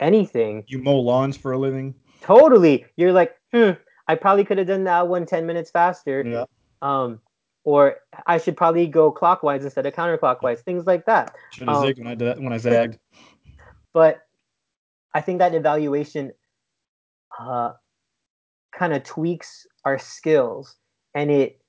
anything, 0.00 0.64
You 0.66 0.78
mow 0.78 0.98
lawns 0.98 1.36
for 1.36 1.52
a 1.52 1.58
living. 1.58 1.94
totally 2.20 2.84
you're 2.96 3.12
like 3.12 3.34
hmm 3.52 3.70
i 4.06 4.14
probably 4.14 4.44
could 4.44 4.56
have 4.58 4.66
done 4.68 4.84
that 4.84 5.08
one 5.08 5.26
10 5.26 5.44
minutes 5.44 5.70
faster 5.72 6.22
Yeah. 6.24 6.44
um 6.80 7.18
or 7.64 7.96
i 8.28 8.38
should 8.38 8.56
probably 8.56 8.86
go 8.86 9.10
clockwise 9.10 9.64
instead 9.64 9.86
of 9.86 9.92
counterclockwise 9.94 10.60
things 10.60 10.86
like 10.86 11.04
that 11.06 11.34
Should 11.50 11.66
have 11.68 11.78
Um, 11.78 11.84
zigged 11.84 11.98
when 11.98 12.06
I 12.06 12.14
did 12.14 12.28
that, 12.28 12.38
when 12.40 12.52
I 12.52 12.58
zagged. 12.58 12.98
but 13.92 14.20
i 15.14 15.20
think 15.20 15.40
that 15.40 15.52
evaluation 15.54 16.30
uh 17.40 17.72
kind 18.72 18.92
of 18.92 19.02
tweaks 19.02 19.66
our 19.84 19.98
skills 19.98 20.76
and 21.14 21.30
it 21.30 21.60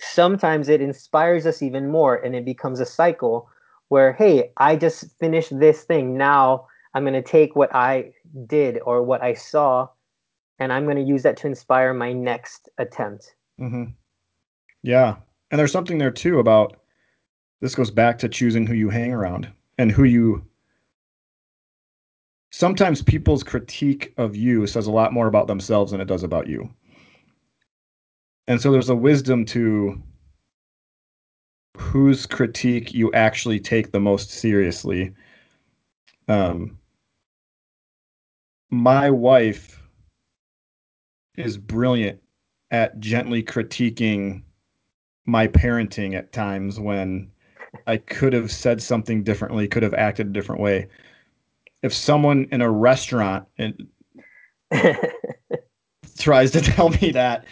sometimes 0.00 0.68
it 0.68 0.80
inspires 0.80 1.46
us 1.46 1.62
even 1.62 1.90
more 1.90 2.16
and 2.16 2.34
it 2.34 2.44
becomes 2.44 2.80
a 2.80 2.86
cycle 2.86 3.48
where 3.88 4.12
hey 4.14 4.52
i 4.56 4.74
just 4.76 5.04
finished 5.20 5.56
this 5.58 5.84
thing 5.84 6.16
now 6.16 6.66
i'm 6.94 7.04
going 7.04 7.14
to 7.14 7.22
take 7.22 7.54
what 7.56 7.74
i 7.74 8.12
did 8.46 8.78
or 8.84 9.02
what 9.02 9.22
i 9.22 9.34
saw 9.34 9.88
and 10.58 10.72
i'm 10.72 10.84
going 10.84 10.96
to 10.96 11.02
use 11.02 11.22
that 11.22 11.36
to 11.36 11.46
inspire 11.46 11.94
my 11.94 12.12
next 12.12 12.68
attempt 12.78 13.34
hmm 13.58 13.84
Yeah, 14.82 15.16
and 15.50 15.58
there's 15.58 15.72
something 15.72 15.98
there 15.98 16.10
too 16.10 16.38
about 16.40 16.76
this 17.60 17.74
goes 17.76 17.90
back 17.90 18.18
to 18.18 18.28
choosing 18.28 18.66
who 18.66 18.74
you 18.74 18.90
hang 18.90 19.12
around 19.12 19.50
and 19.78 19.92
who 19.92 20.04
you. 20.04 20.44
Sometimes 22.50 23.02
people's 23.02 23.42
critique 23.42 24.12
of 24.16 24.36
you 24.36 24.66
says 24.66 24.86
a 24.86 24.92
lot 24.92 25.12
more 25.12 25.26
about 25.28 25.46
themselves 25.46 25.92
than 25.92 26.00
it 26.00 26.06
does 26.06 26.22
about 26.22 26.46
you. 26.48 26.74
And 28.48 28.60
so 28.60 28.72
there's 28.72 28.88
a 28.88 28.94
wisdom 28.94 29.44
to 29.46 30.02
whose 31.76 32.26
critique 32.26 32.92
you 32.92 33.12
actually 33.12 33.60
take 33.60 33.92
the 33.92 34.00
most 34.00 34.30
seriously. 34.30 35.14
Um, 36.28 36.78
my 38.70 39.10
wife 39.10 39.82
is 41.36 41.56
brilliant 41.56 42.20
at 42.70 42.98
gently 43.00 43.42
critiquing 43.42 44.42
my 45.24 45.46
parenting 45.46 46.14
at 46.14 46.32
times 46.32 46.80
when 46.80 47.30
I 47.86 47.96
could 47.96 48.32
have 48.32 48.50
said 48.50 48.82
something 48.82 49.22
differently, 49.22 49.68
could 49.68 49.82
have 49.82 49.94
acted 49.94 50.26
a 50.28 50.32
different 50.32 50.60
way. 50.60 50.88
If 51.82 51.92
someone 51.92 52.48
in 52.50 52.60
a 52.60 52.70
restaurant 52.70 53.46
and 53.58 53.86
tries 56.22 56.50
to 56.52 56.60
tell 56.62 56.90
me 56.90 57.10
that, 57.12 57.46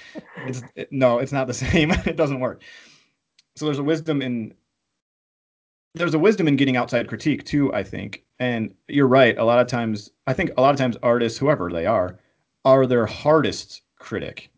it's 0.44 0.64
it- 0.76 0.92
no, 0.92 1.18
it's 1.18 1.32
not 1.32 1.46
the 1.46 1.54
same. 1.54 1.90
it 2.06 2.16
doesn't 2.16 2.40
work. 2.40 2.62
So 3.56 3.66
there's 3.66 3.78
a 3.78 3.84
wisdom 3.84 4.22
in 4.22 4.54
there's 5.94 6.14
a 6.14 6.18
wisdom 6.18 6.48
in 6.48 6.56
getting 6.56 6.76
outside 6.76 7.08
critique 7.08 7.44
too, 7.44 7.72
I 7.74 7.82
think. 7.82 8.24
And 8.38 8.74
you're 8.88 9.08
right. 9.08 9.36
A 9.38 9.44
lot 9.44 9.60
of 9.60 9.66
times, 9.66 10.10
I 10.26 10.32
think 10.32 10.50
a 10.56 10.60
lot 10.62 10.70
of 10.72 10.78
times 10.78 10.96
artists, 11.02 11.38
whoever 11.38 11.70
they 11.70 11.86
are, 11.86 12.18
are 12.64 12.86
their 12.86 13.06
hardest 13.06 13.82
critic. 13.98 14.50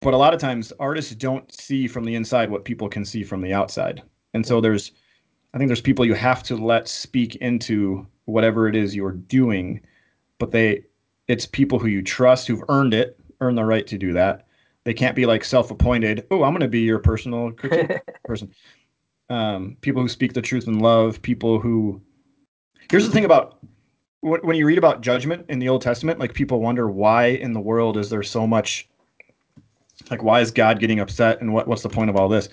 but 0.00 0.14
a 0.14 0.16
lot 0.16 0.34
of 0.34 0.40
times 0.40 0.72
artists 0.78 1.14
don't 1.14 1.52
see 1.52 1.88
from 1.88 2.04
the 2.04 2.14
inside 2.14 2.50
what 2.50 2.64
people 2.64 2.88
can 2.88 3.04
see 3.04 3.22
from 3.24 3.40
the 3.40 3.52
outside. 3.52 4.02
And 4.34 4.46
so 4.46 4.60
there's 4.60 4.92
I 5.54 5.58
think 5.58 5.68
there's 5.68 5.80
people 5.80 6.04
you 6.04 6.14
have 6.14 6.42
to 6.44 6.56
let 6.56 6.88
speak 6.88 7.36
into 7.36 8.06
whatever 8.26 8.68
it 8.68 8.76
is 8.76 8.94
you're 8.96 9.12
doing, 9.12 9.80
but 10.38 10.50
they 10.52 10.84
it's 11.28 11.46
people 11.46 11.78
who 11.78 11.88
you 11.88 12.02
trust 12.02 12.46
who've 12.46 12.64
earned 12.68 12.94
it, 12.94 13.18
earned 13.40 13.58
the 13.58 13.64
right 13.64 13.86
to 13.86 13.98
do 13.98 14.12
that. 14.12 14.46
They 14.84 14.94
can't 14.94 15.16
be 15.16 15.26
like 15.26 15.44
self-appointed. 15.44 16.26
Oh, 16.30 16.44
I'm 16.44 16.52
going 16.52 16.60
to 16.60 16.68
be 16.68 16.80
your 16.80 17.00
personal 17.00 17.52
person. 18.24 18.52
Um, 19.28 19.76
people 19.80 20.00
who 20.00 20.08
speak 20.08 20.32
the 20.32 20.42
truth 20.42 20.68
in 20.68 20.78
love. 20.78 21.20
People 21.20 21.58
who. 21.58 22.00
Here's 22.90 23.04
the 23.04 23.12
thing 23.12 23.24
about 23.24 23.58
when 24.20 24.56
you 24.56 24.66
read 24.66 24.78
about 24.78 25.00
judgment 25.00 25.46
in 25.48 25.58
the 25.58 25.68
Old 25.68 25.82
Testament. 25.82 26.20
Like 26.20 26.34
people 26.34 26.60
wonder 26.60 26.88
why 26.88 27.26
in 27.26 27.52
the 27.52 27.60
world 27.60 27.96
is 27.96 28.10
there 28.10 28.22
so 28.22 28.46
much. 28.46 28.88
Like 30.08 30.22
why 30.22 30.40
is 30.40 30.52
God 30.52 30.78
getting 30.78 31.00
upset 31.00 31.40
and 31.40 31.52
what 31.52 31.66
what's 31.66 31.82
the 31.82 31.88
point 31.88 32.10
of 32.10 32.16
all 32.16 32.28
this? 32.28 32.48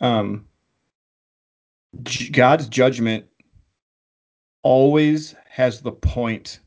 Um, 0.00 0.46
God's 2.32 2.68
judgment 2.68 3.26
always 4.62 5.34
has 5.50 5.80
the 5.80 5.92
point 5.92 6.60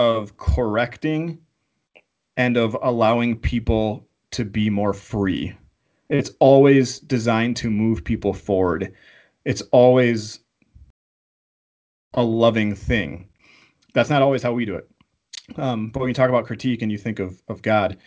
of 0.00 0.34
correcting 0.38 1.38
and 2.38 2.56
of 2.56 2.74
allowing 2.80 3.38
people 3.38 4.08
to 4.30 4.46
be 4.46 4.70
more 4.70 4.94
free. 4.94 5.54
It's 6.08 6.30
always 6.40 7.00
designed 7.00 7.58
to 7.58 7.70
move 7.70 8.02
people 8.02 8.32
forward. 8.32 8.94
It's 9.44 9.60
always 9.72 10.40
a 12.14 12.22
loving 12.22 12.74
thing. 12.74 13.28
That's 13.92 14.08
not 14.08 14.22
always 14.22 14.42
how 14.42 14.54
we 14.54 14.64
do 14.64 14.76
it. 14.76 14.90
Um, 15.56 15.90
but 15.90 16.00
when 16.00 16.08
you 16.08 16.14
talk 16.14 16.30
about 16.30 16.46
critique 16.46 16.80
and 16.80 16.90
you 16.90 16.96
think 16.96 17.18
of, 17.18 17.42
of 17.48 17.60
God, 17.60 17.98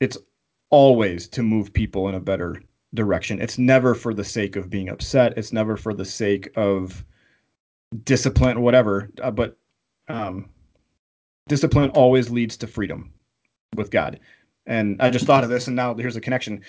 it's 0.00 0.16
always 0.70 1.28
to 1.28 1.42
move 1.42 1.70
people 1.70 2.08
in 2.08 2.14
a 2.14 2.20
better 2.20 2.62
direction. 2.94 3.42
It's 3.42 3.58
never 3.58 3.94
for 3.94 4.14
the 4.14 4.24
sake 4.24 4.56
of 4.56 4.70
being 4.70 4.88
upset. 4.88 5.36
It's 5.36 5.52
never 5.52 5.76
for 5.76 5.92
the 5.92 6.06
sake 6.06 6.48
of 6.56 7.04
discipline, 8.04 8.62
whatever. 8.62 9.10
Uh, 9.22 9.30
but 9.30 9.58
um, 10.08 10.48
discipline 11.48 11.90
always 11.90 12.30
leads 12.30 12.56
to 12.58 12.66
freedom 12.66 13.12
with 13.74 13.90
God. 13.90 14.20
And 14.66 15.00
I 15.00 15.10
just 15.10 15.26
thought 15.26 15.44
of 15.44 15.50
this, 15.50 15.66
and 15.66 15.76
now 15.76 15.94
here's 15.94 16.16
a 16.16 16.20
connection. 16.20 16.62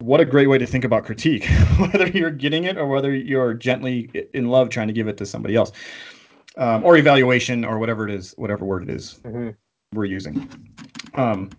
What 0.00 0.20
a 0.20 0.24
great 0.24 0.48
way 0.48 0.58
to 0.58 0.66
think 0.66 0.84
about 0.84 1.04
critique, 1.04 1.44
whether 1.78 2.08
you're 2.08 2.30
getting 2.30 2.64
it 2.64 2.76
or 2.76 2.86
whether 2.86 3.14
you're 3.14 3.54
gently 3.54 4.10
in 4.34 4.48
love 4.48 4.68
trying 4.68 4.88
to 4.88 4.92
give 4.92 5.08
it 5.08 5.16
to 5.18 5.26
somebody 5.26 5.54
else, 5.54 5.72
um, 6.56 6.84
or 6.84 6.96
evaluation, 6.96 7.64
or 7.64 7.78
whatever 7.78 8.08
it 8.08 8.14
is, 8.14 8.34
whatever 8.36 8.64
word 8.64 8.82
it 8.82 8.90
is 8.90 9.20
mm-hmm. 9.24 9.50
we're 9.94 10.04
using. 10.04 10.50
Um, 11.14 11.50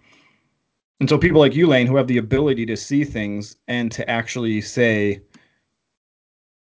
and 1.00 1.08
so 1.08 1.18
people 1.18 1.40
like 1.40 1.56
you, 1.56 1.68
Lane, 1.68 1.88
who 1.88 1.96
have 1.96 2.08
the 2.08 2.18
ability 2.18 2.66
to 2.66 2.76
see 2.76 3.04
things 3.04 3.56
and 3.68 3.92
to 3.92 4.08
actually 4.10 4.62
say, 4.62 5.22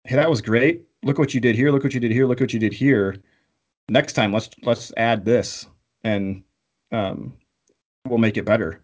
"Hey, 0.05 0.17
that 0.17 0.31
was 0.31 0.41
great. 0.41 0.85
Look 1.03 1.19
what 1.19 1.35
you 1.35 1.41
did 1.41 1.57
here. 1.57 1.71
Look 1.71 1.85
what 1.85 1.95
you 1.95 2.01
did 2.01 2.13
here. 2.13 2.27
Look 2.27 2.41
what 2.41 2.53
you 2.53 2.61
did 2.61 2.73
here." 2.73 3.17
Next 3.89 4.13
time, 4.13 4.33
let's 4.33 4.51
let's 4.63 4.93
add 4.97 5.25
this, 5.25 5.67
and 6.05 6.43
um, 6.93 7.35
we'll 8.07 8.19
make 8.19 8.37
it 8.37 8.45
better. 8.45 8.83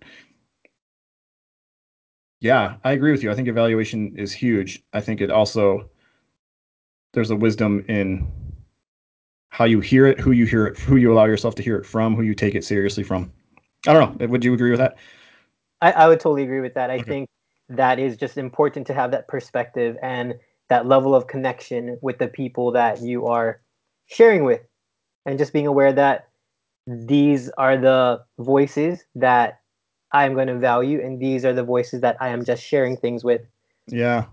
Yeah, 2.41 2.77
I 2.85 2.93
agree 2.93 3.12
with 3.12 3.23
you. 3.23 3.31
I 3.31 3.35
think 3.35 3.49
evaluation 3.49 4.14
is 4.17 4.33
huge. 4.33 4.83
I 4.93 5.01
think 5.01 5.21
it 5.21 5.31
also 5.31 5.89
there's 7.12 7.31
a 7.31 7.37
wisdom 7.37 7.85
in 7.89 8.31
how 9.49 9.64
you 9.64 9.81
hear 9.81 10.07
it, 10.07 10.21
who 10.21 10.33
you 10.33 10.45
hear 10.45 10.67
it, 10.67 10.79
who 10.79 10.97
you 10.97 11.12
allow 11.12 11.25
yourself 11.25 11.55
to 11.55 11.62
hear 11.62 11.77
it 11.77 11.87
from, 11.87 12.14
who 12.14 12.23
you 12.23 12.35
take 12.35 12.55
it 12.55 12.64
seriously 12.64 13.03
from. 13.03 13.33
I 13.87 13.93
don't 13.93 14.21
know. 14.21 14.27
Would 14.27 14.45
you 14.45 14.53
agree 14.53 14.71
with 14.71 14.81
that? 14.81 14.97
I, 15.81 15.93
I 15.93 16.09
would 16.09 16.21
totally 16.21 16.43
agree 16.43 16.61
with 16.61 16.75
that. 16.75 16.91
I 16.91 16.97
okay. 16.97 17.05
think 17.05 17.29
that 17.71 17.99
is 17.99 18.17
just 18.17 18.37
important 18.37 18.87
to 18.89 18.95
have 18.95 19.11
that 19.12 19.29
perspective 19.29 19.97
and 20.03 20.35
that 20.69 20.87
level 20.87 21.14
of 21.14 21.27
connection 21.27 21.99
with 22.03 22.19
the 22.19 22.29
people 22.29 22.73
that 22.73 23.01
you 23.01 23.27
are 23.27 23.61
sharing 24.07 24.45
with, 24.45 24.61
and 25.25 25.39
just 25.39 25.53
being 25.53 25.67
aware 25.67 25.93
that 25.93 26.29
these 26.87 27.51
are 27.59 27.77
the 27.77 28.25
voices 28.39 29.05
that 29.14 29.61
I'm 30.12 30.35
going 30.35 30.49
to 30.49 30.59
value, 30.59 31.01
and 31.03 31.21
these 31.21 31.45
are 31.45 31.53
the 31.53 31.64
voices 31.64 32.01
that 32.01 32.17
I 32.21 32.29
am 32.29 32.45
just 32.45 32.62
sharing 32.62 32.97
things 32.97 33.25
with. 33.25 33.43
Yeah, 33.89 34.27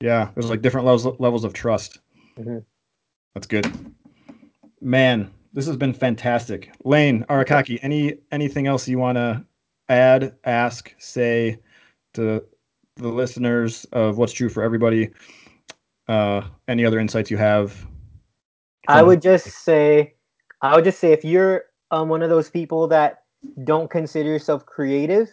yeah. 0.00 0.30
There's 0.34 0.50
like 0.50 0.62
different 0.62 0.86
levels 0.86 1.18
levels 1.20 1.44
of 1.44 1.52
trust. 1.52 1.98
Mm-hmm. 2.38 2.58
That's 3.34 3.46
good, 3.46 3.72
man. 4.80 5.30
This 5.52 5.66
has 5.66 5.76
been 5.76 5.92
fantastic, 5.92 6.72
Lane 6.84 7.24
Arakaki. 7.28 7.78
Any 7.82 8.18
anything 8.30 8.66
else 8.66 8.86
you 8.86 8.98
want 8.98 9.16
to 9.16 9.44
add, 9.88 10.36
ask, 10.44 10.94
say 10.98 11.58
to 12.14 12.44
the 13.00 13.08
listeners 13.08 13.84
of 13.92 14.18
what's 14.18 14.32
true 14.32 14.48
for 14.48 14.62
everybody? 14.62 15.10
Uh, 16.08 16.42
any 16.68 16.84
other 16.84 16.98
insights 16.98 17.30
you 17.30 17.36
have? 17.36 17.86
I 18.88 19.02
would 19.02 19.22
just 19.22 19.46
say, 19.64 20.14
I 20.62 20.74
would 20.74 20.84
just 20.84 20.98
say, 20.98 21.12
if 21.12 21.24
you're 21.24 21.64
um, 21.90 22.08
one 22.08 22.22
of 22.22 22.30
those 22.30 22.50
people 22.50 22.88
that 22.88 23.22
don't 23.64 23.90
consider 23.90 24.28
yourself 24.28 24.66
creative, 24.66 25.30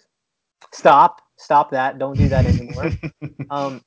stop, 0.73 1.21
stop 1.37 1.71
that. 1.71 1.97
Don't 1.97 2.17
do 2.17 2.29
that 2.29 2.45
anymore. 2.45 2.91
um, 3.49 3.83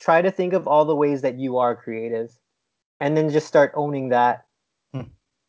try 0.00 0.20
to 0.22 0.30
think 0.30 0.52
of 0.52 0.66
all 0.66 0.84
the 0.84 0.96
ways 0.96 1.22
that 1.22 1.38
you 1.38 1.58
are 1.58 1.74
creative, 1.74 2.36
and 3.00 3.16
then 3.16 3.30
just 3.30 3.46
start 3.46 3.72
owning 3.74 4.10
that. 4.10 4.46
Hmm. 4.92 5.02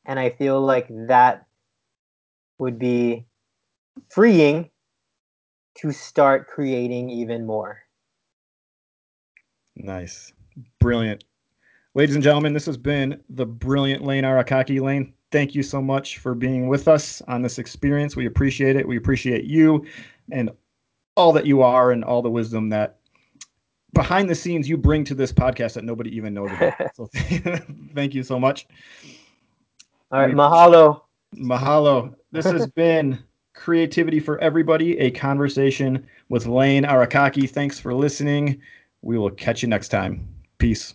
And 0.06 0.20
I 0.20 0.30
feel 0.30 0.62
like 0.62 0.88
that 1.08 1.46
would 2.58 2.80
be 2.80 3.26
freeing 4.10 4.70
to 5.76 5.92
start 5.92 6.48
creating 6.48 7.10
even 7.10 7.46
more. 7.46 7.80
Nice. 9.76 10.34
Brilliant. 10.80 11.24
Ladies 11.96 12.16
and 12.16 12.24
gentlemen, 12.24 12.54
this 12.54 12.66
has 12.66 12.78
been 12.78 13.22
the 13.30 13.46
brilliant 13.46 14.04
Lane 14.04 14.24
Arakaki. 14.24 14.82
Lane, 14.82 15.14
thank 15.32 15.56
you 15.56 15.64
so 15.64 15.82
much 15.82 16.18
for 16.20 16.36
being 16.36 16.68
with 16.68 16.88
us 16.88 17.22
on 17.28 17.42
this 17.42 17.60
experience. 17.60 18.16
We 18.16 18.26
appreciate 18.26 18.76
it. 18.76 18.88
We 18.88 18.98
appreciate 18.98 19.46
you 19.46 19.86
and 20.32 20.52
all 21.16 21.32
that 21.34 21.46
you 21.46 21.62
are 21.62 21.92
and 21.92 22.04
all 22.04 22.22
the 22.22 22.30
wisdom 22.30 22.70
that 22.70 22.98
behind 23.94 24.30
the 24.30 24.36
scenes 24.36 24.68
you 24.68 24.78
bring 24.78 25.04
to 25.06 25.16
this 25.16 25.32
podcast 25.32 25.74
that 25.74 25.84
nobody 25.84 26.16
even 26.16 26.34
knows 26.34 26.52
about. 26.52 26.74
so 26.96 27.10
thank 27.96 28.14
you 28.14 28.24
so 28.24 28.40
much. 28.40 28.68
All 30.12 30.20
right, 30.20 30.34
mahalo. 30.34 31.02
Mahalo. 31.36 32.16
This 32.32 32.46
has 32.46 32.68
been 32.68 33.24
Creativity 33.54 34.20
for 34.20 34.40
Everybody, 34.40 34.98
a 35.00 35.12
conversation 35.12 36.08
with 36.30 36.48
Lane 36.48 36.84
Arakaki. 36.84 37.50
Thanks 37.50 37.80
for 37.80 37.94
listening. 37.94 38.62
We 39.02 39.18
will 39.18 39.30
catch 39.32 39.62
you 39.62 39.68
next 39.68 39.90
time. 39.90 40.28
Peace. 40.58 40.94